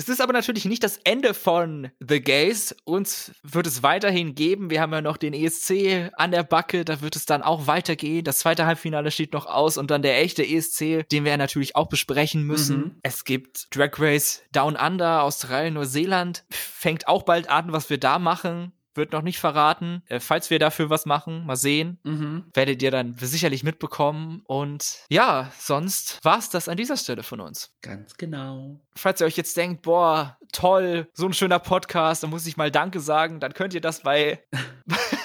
Es 0.00 0.08
ist 0.08 0.20
aber 0.20 0.32
natürlich 0.32 0.64
nicht 0.64 0.84
das 0.84 0.98
Ende 1.02 1.34
von 1.34 1.90
The 1.98 2.20
Gays. 2.20 2.74
Uns 2.84 3.32
wird 3.42 3.66
es 3.66 3.82
weiterhin 3.82 4.36
geben. 4.36 4.70
Wir 4.70 4.80
haben 4.80 4.92
ja 4.92 5.00
noch 5.00 5.16
den 5.16 5.34
ESC 5.34 6.12
an 6.16 6.30
der 6.30 6.44
Backe. 6.44 6.84
Da 6.84 7.00
wird 7.00 7.16
es 7.16 7.26
dann 7.26 7.42
auch 7.42 7.66
weitergehen. 7.66 8.22
Das 8.22 8.38
zweite 8.38 8.64
Halbfinale 8.64 9.10
steht 9.10 9.32
noch 9.32 9.46
aus 9.46 9.76
und 9.76 9.90
dann 9.90 10.02
der 10.02 10.20
echte 10.20 10.46
ESC, 10.46 11.08
den 11.10 11.24
wir 11.24 11.36
natürlich 11.36 11.74
auch 11.74 11.88
besprechen 11.88 12.44
müssen. 12.44 12.78
Mhm. 12.78 12.94
Es 13.02 13.24
gibt 13.24 13.74
Drag 13.74 13.90
Race 13.98 14.44
Down 14.52 14.76
Under, 14.76 15.24
Australien, 15.24 15.57
Neuseeland. 15.70 16.44
Fängt 16.50 17.08
auch 17.08 17.22
bald 17.22 17.50
an, 17.50 17.72
was 17.72 17.90
wir 17.90 17.98
da 17.98 18.18
machen 18.18 18.72
wird 18.98 19.12
noch 19.12 19.22
nicht 19.22 19.38
verraten. 19.38 20.02
Äh, 20.08 20.20
falls 20.20 20.50
wir 20.50 20.58
dafür 20.58 20.90
was 20.90 21.06
machen, 21.06 21.46
mal 21.46 21.56
sehen, 21.56 21.98
mhm. 22.02 22.44
werdet 22.52 22.82
ihr 22.82 22.90
dann 22.90 23.16
sicherlich 23.18 23.64
mitbekommen. 23.64 24.42
Und 24.44 24.98
ja, 25.08 25.50
sonst 25.58 26.18
war's 26.22 26.50
das 26.50 26.68
an 26.68 26.76
dieser 26.76 26.98
Stelle 26.98 27.22
von 27.22 27.40
uns. 27.40 27.72
Ganz 27.80 28.18
genau. 28.18 28.78
Falls 28.94 29.22
ihr 29.22 29.26
euch 29.26 29.38
jetzt 29.38 29.56
denkt, 29.56 29.80
boah, 29.82 30.36
toll, 30.52 31.08
so 31.14 31.24
ein 31.24 31.32
schöner 31.32 31.60
Podcast, 31.60 32.22
da 32.22 32.26
muss 32.26 32.46
ich 32.46 32.58
mal 32.58 32.70
Danke 32.70 33.00
sagen, 33.00 33.40
dann 33.40 33.54
könnt 33.54 33.72
ihr 33.72 33.80
das 33.80 34.02
bei 34.02 34.42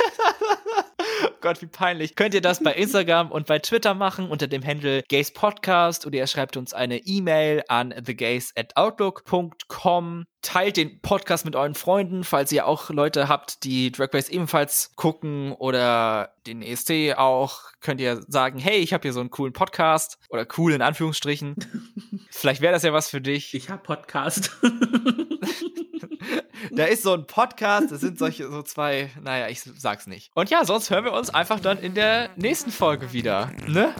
Gott, 1.43 1.61
wie 1.61 1.67
peinlich. 1.67 2.15
Könnt 2.15 2.33
ihr 2.33 2.39
das 2.39 2.63
bei 2.63 2.73
Instagram 2.73 3.29
und 3.29 3.47
bei 3.47 3.59
Twitter 3.59 3.93
machen 3.93 4.29
unter 4.29 4.47
dem 4.47 4.65
Handle 4.65 5.03
Gays 5.09 5.33
Podcast 5.33 6.05
oder 6.05 6.15
ihr 6.15 6.27
schreibt 6.27 6.55
uns 6.55 6.73
eine 6.73 6.99
E-Mail 6.99 7.63
an 7.67 7.89
thegays@outlook.com. 7.89 10.23
Teilt 10.41 10.77
den 10.77 11.01
Podcast 11.01 11.43
mit 11.43 11.57
euren 11.57 11.75
Freunden, 11.75 12.23
falls 12.23 12.53
ihr 12.53 12.65
auch 12.65 12.89
Leute 12.89 13.27
habt, 13.27 13.65
die 13.65 13.91
Drag 13.91 14.13
Race 14.13 14.29
ebenfalls 14.29 14.93
gucken 14.95 15.51
oder 15.51 16.33
den 16.47 16.61
EST 16.61 17.17
auch. 17.17 17.59
Könnt 17.81 17.99
ihr 17.99 18.23
sagen, 18.29 18.57
hey, 18.57 18.77
ich 18.77 18.93
habe 18.93 19.01
hier 19.01 19.11
so 19.11 19.19
einen 19.19 19.29
coolen 19.29 19.51
Podcast 19.51 20.19
oder 20.29 20.47
cool 20.57 20.71
in 20.71 20.81
Anführungsstrichen. 20.81 21.55
Vielleicht 22.35 22.61
wäre 22.61 22.73
das 22.73 22.83
ja 22.83 22.91
was 22.91 23.09
für 23.09 23.21
dich. 23.21 23.53
Ich 23.53 23.69
habe 23.69 23.83
Podcast. 23.83 24.57
da 26.71 26.85
ist 26.85 27.03
so 27.03 27.13
ein 27.13 27.27
Podcast, 27.27 27.91
das 27.91 28.01
sind 28.01 28.17
solche 28.17 28.49
so 28.49 28.63
zwei, 28.63 29.11
naja, 29.21 29.49
ich 29.49 29.61
sag's 29.61 30.07
nicht. 30.07 30.31
Und 30.33 30.49
ja, 30.49 30.65
sonst 30.65 30.89
hören 30.89 31.05
wir 31.05 31.13
uns 31.13 31.29
einfach 31.29 31.59
dann 31.59 31.77
in 31.77 31.93
der 31.93 32.31
nächsten 32.35 32.71
Folge 32.71 33.13
wieder, 33.13 33.51
ne? 33.67 33.93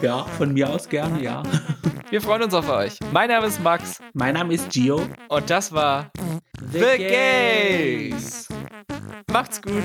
Ja, 0.00 0.24
von 0.24 0.54
mir 0.54 0.70
aus 0.70 0.88
gerne, 0.88 1.22
ja. 1.22 1.42
Wir 2.08 2.22
freuen 2.22 2.44
uns 2.44 2.54
auf 2.54 2.70
euch. 2.70 2.98
Mein 3.12 3.28
Name 3.28 3.46
ist 3.46 3.62
Max. 3.62 3.98
Mein 4.14 4.32
Name 4.34 4.54
ist 4.54 4.70
Gio. 4.70 5.06
Und 5.28 5.50
das 5.50 5.70
war 5.70 6.10
The, 6.72 6.78
The 6.78 6.96
Gays. 6.96 8.48
Macht's 9.30 9.60
gut. 9.60 9.84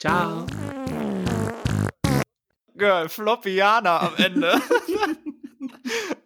Ciao. 0.00 0.44
Girl, 2.74 3.08
Floppiana 3.08 4.00
am 4.00 4.16
Ende. 4.16 4.60